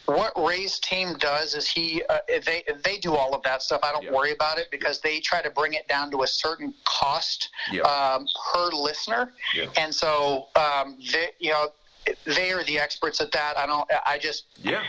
What 0.09 0.33
Ray's 0.37 0.79
team 0.79 1.15
does 1.17 1.55
is 1.55 1.69
he 1.69 2.03
uh, 2.09 2.19
they 2.45 2.63
they 2.83 2.97
do 2.97 3.15
all 3.15 3.33
of 3.33 3.43
that 3.43 3.61
stuff. 3.61 3.81
I 3.83 3.91
don't 3.91 4.11
worry 4.11 4.31
about 4.31 4.57
it 4.57 4.69
because 4.71 4.99
they 4.99 5.19
try 5.19 5.41
to 5.41 5.49
bring 5.49 5.73
it 5.73 5.87
down 5.87 6.11
to 6.11 6.23
a 6.23 6.27
certain 6.27 6.73
cost 6.85 7.49
um, 7.85 8.27
per 8.53 8.69
listener, 8.71 9.33
and 9.77 9.93
so 9.93 10.47
um, 10.55 10.97
they 11.11 11.29
you 11.39 11.51
know 11.51 11.69
they 12.25 12.51
are 12.51 12.63
the 12.63 12.79
experts 12.79 13.21
at 13.21 13.31
that. 13.31 13.57
I 13.57 13.65
don't. 13.65 13.89
I 14.05 14.17
just 14.17 14.45
yeah. 14.61 14.83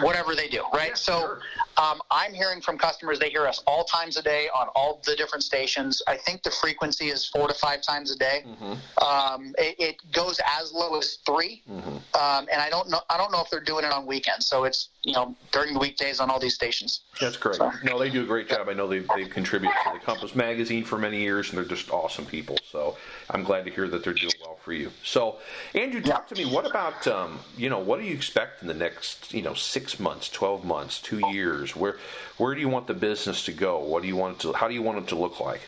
Whatever 0.00 0.34
they 0.34 0.48
do, 0.48 0.62
right? 0.74 0.90
Yeah, 0.90 0.94
so 0.94 1.20
sure. 1.20 1.40
um, 1.76 2.00
I'm 2.10 2.34
hearing 2.34 2.60
from 2.60 2.76
customers. 2.76 3.18
They 3.18 3.30
hear 3.30 3.46
us 3.46 3.62
all 3.66 3.84
times 3.84 4.16
a 4.16 4.22
day 4.22 4.48
on 4.54 4.68
all 4.74 5.00
the 5.04 5.14
different 5.16 5.42
stations. 5.42 6.02
I 6.06 6.16
think 6.16 6.42
the 6.42 6.50
frequency 6.50 7.06
is 7.06 7.26
four 7.26 7.48
to 7.48 7.54
five 7.54 7.82
times 7.82 8.10
a 8.10 8.18
day. 8.18 8.44
Mm-hmm. 8.46 9.04
Um, 9.04 9.54
it, 9.58 9.76
it, 9.78 9.96
goes 10.12 10.40
as 10.58 10.72
low 10.72 10.96
as 10.98 11.18
3 11.26 11.62
mm-hmm. 11.68 11.88
um, 11.88 12.48
and 12.50 12.62
I 12.62 12.70
don't 12.70 12.88
know. 12.88 13.00
I 13.10 13.16
don't 13.16 13.32
know 13.32 13.40
if 13.40 13.50
they're 13.50 13.60
doing 13.60 13.84
it 13.84 13.92
on 13.92 14.06
weekends. 14.06 14.46
So 14.46 14.64
it's 14.64 14.88
you 15.02 15.12
know 15.12 15.34
during 15.52 15.74
the 15.74 15.80
weekdays 15.80 16.20
on 16.20 16.30
all 16.30 16.38
these 16.38 16.54
stations. 16.54 17.00
That's 17.20 17.36
great. 17.36 17.56
So, 17.56 17.70
no, 17.84 17.98
they 17.98 18.10
do 18.10 18.22
a 18.22 18.26
great 18.26 18.48
job. 18.48 18.68
I 18.68 18.72
know 18.72 18.86
they've, 18.86 19.08
they've 19.16 19.30
contributed 19.30 19.76
to 19.84 19.98
the 19.98 20.04
Compass 20.04 20.34
magazine 20.34 20.84
for 20.84 20.98
many 20.98 21.20
years, 21.20 21.50
and 21.50 21.58
they're 21.58 21.64
just 21.64 21.90
awesome 21.90 22.26
people. 22.26 22.56
So 22.70 22.96
I'm 23.30 23.42
glad 23.42 23.64
to 23.64 23.70
hear 23.70 23.88
that 23.88 24.04
they're 24.04 24.12
doing 24.12 24.32
for 24.66 24.72
you. 24.72 24.90
So 25.04 25.36
Andrew, 25.76 26.00
talk 26.00 26.26
yeah. 26.28 26.34
to 26.34 26.44
me. 26.44 26.52
What 26.52 26.66
about 26.66 27.06
um, 27.06 27.38
you 27.56 27.70
know 27.70 27.78
what 27.78 28.00
do 28.00 28.04
you 28.04 28.12
expect 28.12 28.62
in 28.62 28.68
the 28.68 28.74
next 28.74 29.32
you 29.32 29.40
know 29.40 29.54
six 29.54 30.00
months, 30.00 30.28
twelve 30.28 30.64
months, 30.64 31.00
two 31.00 31.20
years? 31.30 31.76
Where 31.76 31.98
where 32.36 32.52
do 32.52 32.60
you 32.60 32.68
want 32.68 32.88
the 32.88 32.94
business 32.94 33.44
to 33.44 33.52
go? 33.52 33.78
What 33.78 34.02
do 34.02 34.08
you 34.08 34.16
want 34.16 34.40
to? 34.40 34.52
How 34.52 34.66
do 34.66 34.74
you 34.74 34.82
want 34.82 34.98
it 34.98 35.06
to 35.08 35.14
look 35.14 35.38
like? 35.38 35.60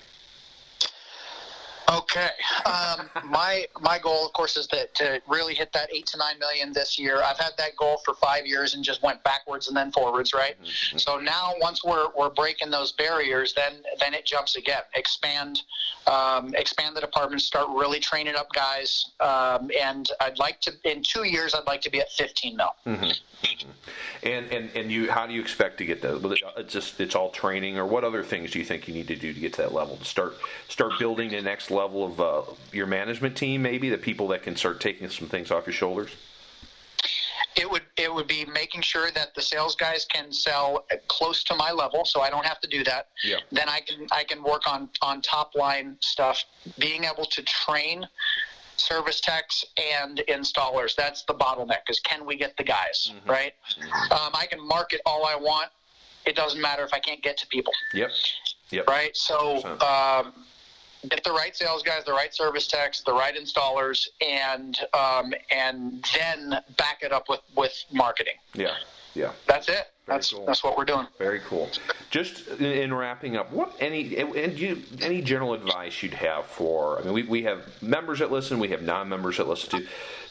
Okay. 1.90 2.28
Um, 2.66 3.08
my 3.24 3.66
my 3.80 3.98
goal, 3.98 4.26
of 4.26 4.32
course, 4.34 4.56
is 4.56 4.66
that 4.68 4.94
to 4.96 5.22
really 5.26 5.54
hit 5.54 5.72
that 5.72 5.88
eight 5.92 6.06
to 6.08 6.18
nine 6.18 6.38
million 6.38 6.72
this 6.72 6.98
year. 6.98 7.22
I've 7.22 7.38
had 7.38 7.52
that 7.56 7.76
goal 7.76 8.02
for 8.04 8.14
five 8.14 8.46
years 8.46 8.74
and 8.74 8.84
just 8.84 9.02
went 9.02 9.22
backwards 9.24 9.68
and 9.68 9.76
then 9.76 9.90
forwards, 9.92 10.34
right? 10.34 10.60
Mm-hmm. 10.62 10.98
So 10.98 11.18
now, 11.18 11.54
once 11.60 11.82
we're 11.82 12.08
we're 12.16 12.30
breaking 12.30 12.70
those 12.70 12.92
barriers, 12.92 13.54
then 13.54 13.82
then 14.00 14.12
it 14.12 14.26
jumps 14.26 14.56
again. 14.56 14.82
Expand, 14.94 15.62
um, 16.06 16.54
expand 16.54 16.94
the 16.94 17.00
department. 17.00 17.40
Start 17.40 17.68
really 17.70 18.00
training 18.00 18.34
up 18.34 18.52
guys. 18.52 19.12
Um, 19.20 19.70
and 19.80 20.10
I'd 20.20 20.38
like 20.38 20.60
to 20.62 20.72
in 20.84 21.02
two 21.02 21.24
years, 21.24 21.54
I'd 21.54 21.66
like 21.66 21.80
to 21.82 21.90
be 21.90 22.00
at 22.00 22.12
fifteen 22.12 22.56
mil. 22.56 22.74
Mm-hmm. 22.86 23.04
Mm-hmm. 23.04 23.70
And 24.24 24.52
and 24.52 24.70
and 24.74 24.92
you, 24.92 25.10
how 25.10 25.26
do 25.26 25.32
you 25.32 25.40
expect 25.40 25.78
to 25.78 25.86
get 25.86 26.02
that? 26.02 26.20
It's 26.58 26.72
just 26.72 27.00
it's 27.00 27.14
all 27.14 27.30
training, 27.30 27.78
or 27.78 27.86
what 27.86 28.04
other 28.04 28.22
things 28.22 28.50
do 28.50 28.58
you 28.58 28.64
think 28.64 28.88
you 28.88 28.94
need 28.94 29.08
to 29.08 29.16
do 29.16 29.32
to 29.32 29.40
get 29.40 29.54
to 29.54 29.62
that 29.62 29.72
level? 29.72 29.96
To 29.96 30.04
start 30.04 30.34
start 30.68 30.92
building 30.98 31.30
the 31.30 31.40
next 31.40 31.70
level 31.70 31.77
of 31.80 32.20
uh, 32.20 32.42
your 32.72 32.86
management 32.86 33.36
team, 33.36 33.62
maybe 33.62 33.90
the 33.90 33.98
people 33.98 34.28
that 34.28 34.42
can 34.42 34.56
start 34.56 34.80
taking 34.80 35.08
some 35.08 35.28
things 35.28 35.50
off 35.50 35.66
your 35.66 35.74
shoulders. 35.74 36.10
It 37.56 37.68
would 37.68 37.82
it 37.96 38.12
would 38.12 38.28
be 38.28 38.44
making 38.44 38.82
sure 38.82 39.10
that 39.10 39.34
the 39.34 39.42
sales 39.42 39.74
guys 39.74 40.04
can 40.04 40.30
sell 40.30 40.84
close 41.08 41.42
to 41.44 41.56
my 41.56 41.72
level, 41.72 42.04
so 42.04 42.20
I 42.20 42.30
don't 42.30 42.46
have 42.46 42.60
to 42.60 42.68
do 42.68 42.84
that. 42.84 43.08
Yeah. 43.24 43.38
Then 43.50 43.68
I 43.68 43.80
can 43.80 44.06
I 44.12 44.22
can 44.22 44.42
work 44.44 44.68
on 44.68 44.88
on 45.02 45.22
top 45.22 45.56
line 45.56 45.96
stuff, 46.00 46.44
being 46.78 47.04
able 47.04 47.24
to 47.24 47.42
train 47.42 48.06
service 48.76 49.20
techs 49.20 49.64
and 49.76 50.22
installers. 50.28 50.94
That's 50.94 51.22
the 51.24 51.34
bottleneck. 51.34 51.88
Is 51.88 51.98
can 52.00 52.24
we 52.24 52.36
get 52.36 52.56
the 52.56 52.64
guys 52.64 53.12
mm-hmm. 53.12 53.28
right? 53.28 53.52
Mm-hmm. 53.80 54.12
Um, 54.12 54.32
I 54.34 54.46
can 54.46 54.64
market 54.64 55.00
all 55.04 55.26
I 55.26 55.34
want. 55.34 55.70
It 56.26 56.36
doesn't 56.36 56.60
matter 56.60 56.84
if 56.84 56.92
I 56.92 56.98
can't 56.98 57.22
get 57.22 57.36
to 57.38 57.46
people. 57.48 57.72
Yep. 57.94 58.10
Yep. 58.70 58.86
Right. 58.86 59.16
So 59.16 59.64
um, 59.80 60.32
get 61.08 61.22
the 61.24 61.32
right 61.32 61.54
sales 61.54 61.82
guys, 61.82 62.04
the 62.04 62.12
right 62.12 62.34
service 62.34 62.66
techs, 62.66 63.02
the 63.02 63.12
right 63.12 63.36
installers, 63.36 64.08
and 64.20 64.78
um, 64.94 65.32
and 65.50 66.04
then 66.16 66.60
back 66.76 67.02
it 67.02 67.12
up 67.12 67.28
with 67.28 67.40
with 67.56 67.84
marketing. 67.92 68.34
Yeah. 68.54 68.74
Yeah. 69.14 69.32
That's 69.46 69.68
it. 69.68 69.88
that's 70.06 70.32
cool. 70.32 70.46
that's 70.46 70.62
what 70.62 70.76
we're 70.76 70.84
doing. 70.84 71.06
Very 71.18 71.40
cool. 71.40 71.68
Just 72.10 72.46
in 72.60 72.94
wrapping 72.94 73.36
up, 73.36 73.50
what 73.52 73.74
any 73.80 74.16
and 74.16 74.58
you 74.58 74.82
any 75.00 75.22
general 75.22 75.54
advice 75.54 76.02
you'd 76.02 76.14
have 76.14 76.44
for? 76.46 77.00
I 77.00 77.04
mean, 77.04 77.12
we, 77.12 77.22
we 77.24 77.42
have 77.42 77.82
members 77.82 78.20
that 78.20 78.30
listen, 78.30 78.58
we 78.58 78.68
have 78.68 78.82
non-members 78.82 79.38
that 79.38 79.48
listen 79.48 79.70
to 79.70 79.86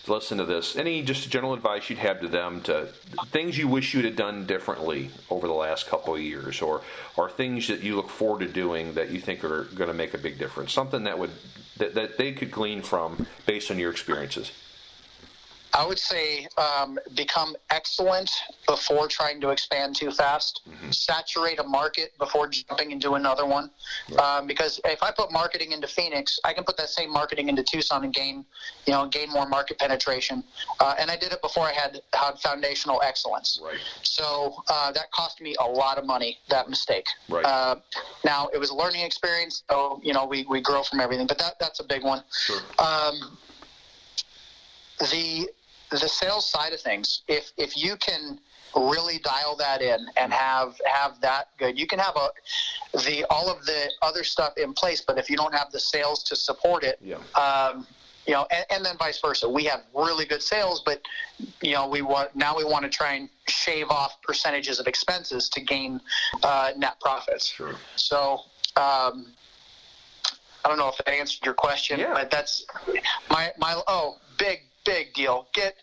listen 0.09 0.37
to 0.37 0.45
this, 0.45 0.75
any 0.75 1.01
just 1.01 1.29
general 1.29 1.53
advice 1.53 1.89
you'd 1.89 1.99
have 1.99 2.21
to 2.21 2.27
them 2.27 2.61
to 2.61 2.87
things 3.27 3.57
you 3.57 3.67
wish 3.67 3.93
you'd 3.93 4.05
have 4.05 4.15
done 4.15 4.45
differently 4.45 5.09
over 5.29 5.47
the 5.47 5.53
last 5.53 5.87
couple 5.87 6.15
of 6.15 6.21
years, 6.21 6.61
or 6.61 6.81
or 7.15 7.29
things 7.29 7.67
that 7.67 7.81
you 7.81 7.95
look 7.95 8.09
forward 8.09 8.39
to 8.39 8.47
doing 8.47 8.93
that 8.93 9.09
you 9.09 9.19
think 9.19 9.43
are 9.43 9.63
going 9.75 9.89
to 9.89 9.93
make 9.93 10.13
a 10.13 10.17
big 10.17 10.37
difference, 10.37 10.71
something 10.73 11.03
that 11.03 11.17
would 11.17 11.31
that, 11.77 11.93
that 11.95 12.17
they 12.17 12.31
could 12.31 12.51
glean 12.51 12.81
from 12.81 13.27
based 13.45 13.71
on 13.71 13.79
your 13.79 13.91
experiences. 13.91 14.51
I 15.73 15.85
would 15.85 15.99
say 15.99 16.47
um, 16.57 16.97
become 17.15 17.55
excellent 17.69 18.31
before 18.67 19.07
trying 19.07 19.41
to 19.41 19.49
expand 19.49 19.95
too 19.95 20.11
fast. 20.11 20.61
Mm-hmm. 20.67 20.91
Saturate 20.91 21.59
a 21.59 21.63
market 21.63 22.17
before 22.17 22.47
jumping 22.47 22.91
into 22.91 23.13
another 23.13 23.45
one. 23.45 23.69
Right. 24.09 24.19
Um, 24.19 24.47
because 24.47 24.79
if 24.85 25.03
I 25.03 25.11
put 25.11 25.31
marketing 25.31 25.73
into 25.73 25.87
Phoenix, 25.87 26.39
I 26.43 26.53
can 26.53 26.63
put 26.63 26.77
that 26.77 26.89
same 26.89 27.11
marketing 27.11 27.49
into 27.49 27.63
Tucson 27.63 28.03
and 28.03 28.13
gain, 28.13 28.45
you 28.85 28.93
know, 28.93 29.07
gain 29.07 29.29
more 29.29 29.47
market 29.47 29.77
penetration. 29.79 30.43
Uh, 30.79 30.95
and 30.99 31.11
I 31.11 31.15
did 31.15 31.31
it 31.31 31.41
before 31.41 31.65
I 31.65 31.73
had 31.73 32.01
had 32.13 32.39
foundational 32.39 33.01
excellence. 33.03 33.59
Right. 33.63 33.79
So 34.03 34.63
uh, 34.69 34.91
that 34.93 35.11
cost 35.11 35.41
me 35.41 35.55
a 35.59 35.65
lot 35.67 35.97
of 35.97 36.05
money. 36.05 36.37
That 36.49 36.69
mistake. 36.69 37.05
Right. 37.29 37.45
Uh, 37.45 37.75
now 38.23 38.49
it 38.53 38.57
was 38.57 38.69
a 38.69 38.75
learning 38.75 39.01
experience. 39.01 39.63
So 39.69 39.99
you 40.03 40.13
know 40.13 40.25
we, 40.25 40.45
we 40.49 40.61
grow 40.61 40.83
from 40.83 40.99
everything, 41.01 41.27
but 41.27 41.37
that 41.39 41.55
that's 41.59 41.79
a 41.79 41.83
big 41.83 42.03
one. 42.03 42.23
Sure. 42.31 42.61
Um, 42.79 43.37
the 44.99 45.49
the 45.89 46.09
sales 46.09 46.49
side 46.49 46.73
of 46.73 46.81
things, 46.81 47.21
if 47.27 47.51
if 47.57 47.77
you 47.77 47.95
can 47.97 48.39
really 48.75 49.19
dial 49.19 49.55
that 49.55 49.81
in 49.81 50.07
and 50.17 50.33
have 50.33 50.79
have 50.85 51.19
that 51.21 51.49
good, 51.57 51.79
you 51.79 51.87
can 51.87 51.99
have 51.99 52.15
a 52.15 52.29
the 53.05 53.25
all 53.29 53.49
of 53.49 53.65
the 53.65 53.89
other 54.01 54.23
stuff 54.23 54.53
in 54.57 54.73
place, 54.73 55.01
but 55.01 55.17
if 55.17 55.29
you 55.29 55.37
don't 55.37 55.53
have 55.53 55.71
the 55.71 55.79
sales 55.79 56.23
to 56.23 56.35
support 56.35 56.83
it, 56.83 56.99
yeah. 57.01 57.17
um, 57.35 57.87
you 58.25 58.33
know, 58.33 58.45
and, 58.51 58.65
and, 58.69 58.85
then 58.85 58.97
vice 58.97 59.21
versa. 59.21 59.47
We 59.47 59.63
have 59.65 59.83
really 59.93 60.25
good 60.25 60.43
sales, 60.43 60.81
but 60.85 61.01
you 61.61 61.71
know, 61.71 61.87
we 61.87 62.01
want 62.01 62.35
now 62.35 62.57
we 62.57 62.65
want 62.65 62.83
to 62.83 62.89
try 62.89 63.13
and 63.13 63.29
shave 63.47 63.89
off 63.89 64.21
percentages 64.21 64.79
of 64.79 64.87
expenses 64.87 65.47
to 65.49 65.61
gain 65.61 66.01
uh, 66.43 66.71
net 66.77 66.99
profits. 66.99 67.47
Sure. 67.47 67.75
So. 67.95 68.41
Um, 68.75 69.33
I 70.65 70.69
don't 70.69 70.79
know 70.79 70.89
if 70.89 70.97
that 70.97 71.09
answered 71.09 71.45
your 71.45 71.53
question, 71.53 71.97
yeah. 71.97 72.13
but 72.13 72.29
that's 72.29 72.65
my 73.29 73.53
my 73.57 73.81
oh 73.87 74.17
big 74.37 74.66
big 74.87 75.13
deal. 75.13 75.47
Get 75.53 75.75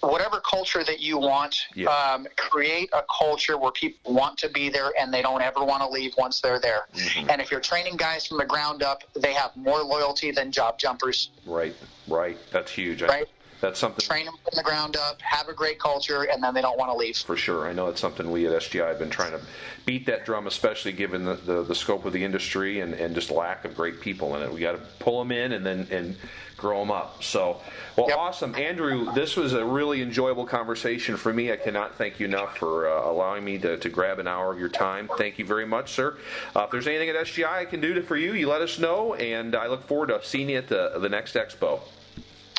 whatever 0.00 0.40
culture 0.40 0.84
that 0.84 1.00
you 1.00 1.18
want. 1.18 1.56
Yeah. 1.74 1.88
Um, 1.88 2.26
create 2.36 2.90
a 2.92 3.02
culture 3.18 3.58
where 3.58 3.72
people 3.72 4.12
want 4.12 4.38
to 4.38 4.48
be 4.48 4.68
there 4.68 4.92
and 4.98 5.12
they 5.12 5.22
don't 5.22 5.42
ever 5.42 5.64
want 5.64 5.82
to 5.82 5.88
leave 5.88 6.12
once 6.18 6.40
they're 6.40 6.60
there. 6.60 6.86
Mm-hmm. 6.94 7.30
And 7.30 7.40
if 7.40 7.50
you're 7.50 7.60
training 7.60 7.96
guys 7.96 8.26
from 8.26 8.38
the 8.38 8.44
ground 8.44 8.82
up, 8.82 9.02
they 9.14 9.32
have 9.32 9.56
more 9.56 9.82
loyalty 9.82 10.30
than 10.30 10.52
job 10.52 10.78
jumpers. 10.78 11.30
Right, 11.46 11.74
right. 12.08 12.36
That's 12.52 12.70
huge. 12.70 13.02
Right. 13.02 13.28
That's 13.60 13.78
something. 13.78 14.04
Train 14.04 14.26
them 14.26 14.34
from 14.44 14.56
the 14.56 14.62
ground 14.62 14.96
up, 14.96 15.22
have 15.22 15.48
a 15.48 15.54
great 15.54 15.78
culture, 15.78 16.24
and 16.24 16.42
then 16.42 16.52
they 16.52 16.60
don't 16.60 16.76
want 16.76 16.90
to 16.90 16.96
leave. 16.96 17.16
For 17.16 17.36
sure. 17.36 17.66
I 17.66 17.72
know 17.72 17.86
it's 17.86 18.00
something 18.00 18.30
we 18.30 18.46
at 18.46 18.52
SGI 18.52 18.88
have 18.88 18.98
been 18.98 19.08
trying 19.08 19.30
to 19.30 19.40
beat 19.86 20.04
that 20.04 20.26
drum, 20.26 20.46
especially 20.46 20.92
given 20.92 21.24
the, 21.24 21.34
the, 21.34 21.62
the 21.62 21.74
scope 21.74 22.04
of 22.04 22.12
the 22.12 22.22
industry 22.22 22.80
and, 22.80 22.92
and 22.92 23.14
just 23.14 23.30
lack 23.30 23.64
of 23.64 23.74
great 23.74 24.02
people 24.02 24.36
in 24.36 24.42
it. 24.42 24.52
We 24.52 24.60
got 24.60 24.72
to 24.72 24.82
pull 24.98 25.18
them 25.18 25.32
in 25.32 25.52
and 25.52 25.64
then 25.64 25.86
and 25.90 26.16
grow 26.64 26.80
them 26.80 26.90
up. 26.90 27.22
So, 27.22 27.60
well, 27.94 28.08
yep. 28.08 28.16
awesome. 28.16 28.54
Andrew, 28.54 29.12
this 29.12 29.36
was 29.36 29.52
a 29.52 29.62
really 29.62 30.00
enjoyable 30.00 30.46
conversation 30.46 31.14
for 31.14 31.30
me. 31.30 31.52
I 31.52 31.56
cannot 31.56 31.94
thank 31.96 32.18
you 32.18 32.24
enough 32.24 32.56
for 32.56 32.88
uh, 32.88 33.10
allowing 33.10 33.44
me 33.44 33.58
to, 33.58 33.76
to 33.76 33.88
grab 33.90 34.18
an 34.18 34.26
hour 34.26 34.50
of 34.50 34.58
your 34.58 34.70
time. 34.70 35.10
Thank 35.18 35.38
you 35.38 35.44
very 35.44 35.66
much, 35.66 35.92
sir. 35.92 36.16
Uh, 36.56 36.60
if 36.60 36.70
there's 36.70 36.86
anything 36.86 37.10
at 37.10 37.16
SGI 37.16 37.46
I 37.46 37.64
can 37.66 37.82
do 37.82 37.92
to, 37.92 38.02
for 38.02 38.16
you, 38.16 38.32
you 38.32 38.48
let 38.48 38.62
us 38.62 38.78
know, 38.78 39.12
and 39.16 39.54
I 39.54 39.66
look 39.66 39.86
forward 39.86 40.06
to 40.06 40.24
seeing 40.24 40.48
you 40.48 40.56
at 40.56 40.66
the, 40.66 40.98
the 40.98 41.08
next 41.08 41.34
expo. 41.34 41.80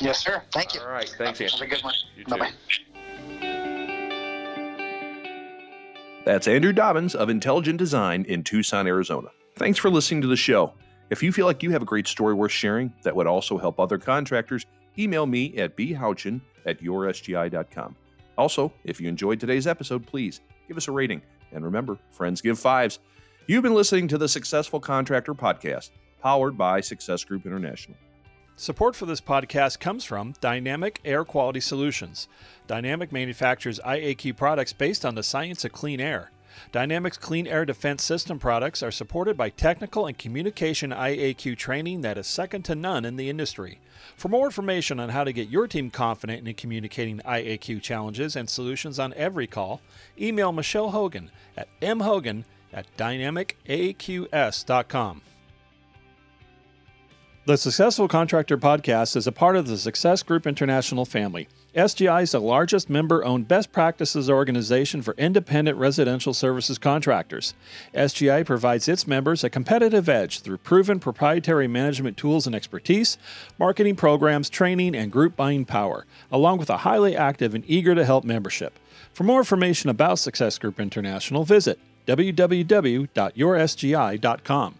Yes, 0.00 0.20
sir. 0.20 0.40
Thank 0.52 0.74
you. 0.74 0.82
All 0.82 0.88
right. 0.88 1.12
Thanks, 1.18 1.40
Andrew. 1.40 1.58
Have 1.58 1.66
a 1.66 1.74
good 1.74 1.82
one. 1.82 1.94
Bye 2.28 2.38
bye. 2.38 2.52
That's 6.24 6.46
Andrew 6.46 6.72
Dobbins 6.72 7.16
of 7.16 7.28
Intelligent 7.28 7.78
Design 7.78 8.24
in 8.28 8.44
Tucson, 8.44 8.86
Arizona. 8.86 9.30
Thanks 9.56 9.80
for 9.80 9.90
listening 9.90 10.22
to 10.22 10.28
the 10.28 10.36
show. 10.36 10.74
If 11.08 11.22
you 11.22 11.30
feel 11.30 11.46
like 11.46 11.62
you 11.62 11.70
have 11.70 11.82
a 11.82 11.86
great 11.86 12.08
story 12.08 12.34
worth 12.34 12.50
sharing 12.50 12.92
that 13.02 13.14
would 13.14 13.28
also 13.28 13.58
help 13.58 13.78
other 13.78 13.98
contractors, 13.98 14.66
email 14.98 15.26
me 15.26 15.56
at 15.56 15.76
bhouchin 15.76 16.40
at 16.64 16.80
yoursgi.com. 16.82 17.94
Also, 18.36 18.72
if 18.84 19.00
you 19.00 19.08
enjoyed 19.08 19.38
today's 19.38 19.66
episode, 19.66 20.04
please 20.04 20.40
give 20.66 20.76
us 20.76 20.88
a 20.88 20.92
rating. 20.92 21.22
And 21.52 21.64
remember, 21.64 21.98
friends 22.10 22.40
give 22.40 22.58
fives. 22.58 22.98
You've 23.46 23.62
been 23.62 23.74
listening 23.74 24.08
to 24.08 24.18
the 24.18 24.28
Successful 24.28 24.80
Contractor 24.80 25.32
Podcast, 25.32 25.90
powered 26.20 26.58
by 26.58 26.80
Success 26.80 27.22
Group 27.22 27.46
International. 27.46 27.96
Support 28.56 28.96
for 28.96 29.06
this 29.06 29.20
podcast 29.20 29.78
comes 29.78 30.04
from 30.04 30.34
Dynamic 30.40 31.00
Air 31.04 31.24
Quality 31.24 31.60
Solutions. 31.60 32.26
Dynamic 32.66 33.12
manufactures 33.12 33.78
IAQ 33.86 34.36
products 34.36 34.72
based 34.72 35.04
on 35.04 35.14
the 35.14 35.22
science 35.22 35.64
of 35.64 35.72
clean 35.72 36.00
air. 36.00 36.32
Dynamic's 36.72 37.18
Clean 37.18 37.46
Air 37.46 37.64
Defense 37.64 38.02
System 38.02 38.38
products 38.38 38.82
are 38.82 38.90
supported 38.90 39.36
by 39.36 39.50
technical 39.50 40.06
and 40.06 40.16
communication 40.16 40.90
IAQ 40.90 41.56
training 41.56 42.00
that 42.02 42.18
is 42.18 42.26
second 42.26 42.64
to 42.64 42.74
none 42.74 43.04
in 43.04 43.16
the 43.16 43.30
industry. 43.30 43.78
For 44.16 44.28
more 44.28 44.46
information 44.46 45.00
on 45.00 45.10
how 45.10 45.24
to 45.24 45.32
get 45.32 45.48
your 45.48 45.68
team 45.68 45.90
confident 45.90 46.46
in 46.46 46.54
communicating 46.54 47.18
IAQ 47.20 47.82
challenges 47.82 48.36
and 48.36 48.48
solutions 48.48 48.98
on 48.98 49.12
every 49.14 49.46
call, 49.46 49.80
email 50.18 50.52
Michelle 50.52 50.90
Hogan 50.90 51.30
at 51.56 51.68
mhogan 51.80 52.44
at 52.72 52.86
dynamicaqs.com. 52.96 55.22
The 57.46 57.56
Successful 57.56 58.08
Contractor 58.08 58.58
Podcast 58.58 59.14
is 59.14 59.28
a 59.28 59.32
part 59.32 59.54
of 59.54 59.68
the 59.68 59.78
Success 59.78 60.24
Group 60.24 60.48
International 60.48 61.04
family. 61.04 61.46
SGI 61.76 62.24
is 62.24 62.32
the 62.32 62.40
largest 62.40 62.90
member 62.90 63.24
owned 63.24 63.46
best 63.46 63.70
practices 63.70 64.28
organization 64.28 65.00
for 65.00 65.14
independent 65.14 65.78
residential 65.78 66.34
services 66.34 66.76
contractors. 66.76 67.54
SGI 67.94 68.44
provides 68.44 68.88
its 68.88 69.06
members 69.06 69.44
a 69.44 69.48
competitive 69.48 70.08
edge 70.08 70.40
through 70.40 70.56
proven 70.56 70.98
proprietary 70.98 71.68
management 71.68 72.16
tools 72.16 72.48
and 72.48 72.56
expertise, 72.56 73.16
marketing 73.60 73.94
programs, 73.94 74.50
training, 74.50 74.96
and 74.96 75.12
group 75.12 75.36
buying 75.36 75.64
power, 75.64 76.04
along 76.32 76.58
with 76.58 76.68
a 76.68 76.78
highly 76.78 77.16
active 77.16 77.54
and 77.54 77.62
eager 77.68 77.94
to 77.94 78.04
help 78.04 78.24
membership. 78.24 78.76
For 79.12 79.22
more 79.22 79.38
information 79.38 79.88
about 79.88 80.18
Success 80.18 80.58
Group 80.58 80.80
International, 80.80 81.44
visit 81.44 81.78
www.yoursgi.com. 82.08 84.74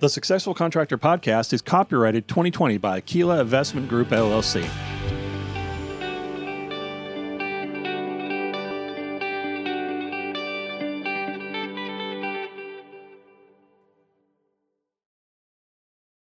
The 0.00 0.08
Successful 0.08 0.54
Contractor 0.54 0.96
Podcast 0.96 1.52
is 1.52 1.60
copyrighted 1.60 2.28
2020 2.28 2.78
by 2.78 2.98
Aquila 2.98 3.40
Investment 3.40 3.88
Group 3.88 4.10
LLC. 4.10 4.97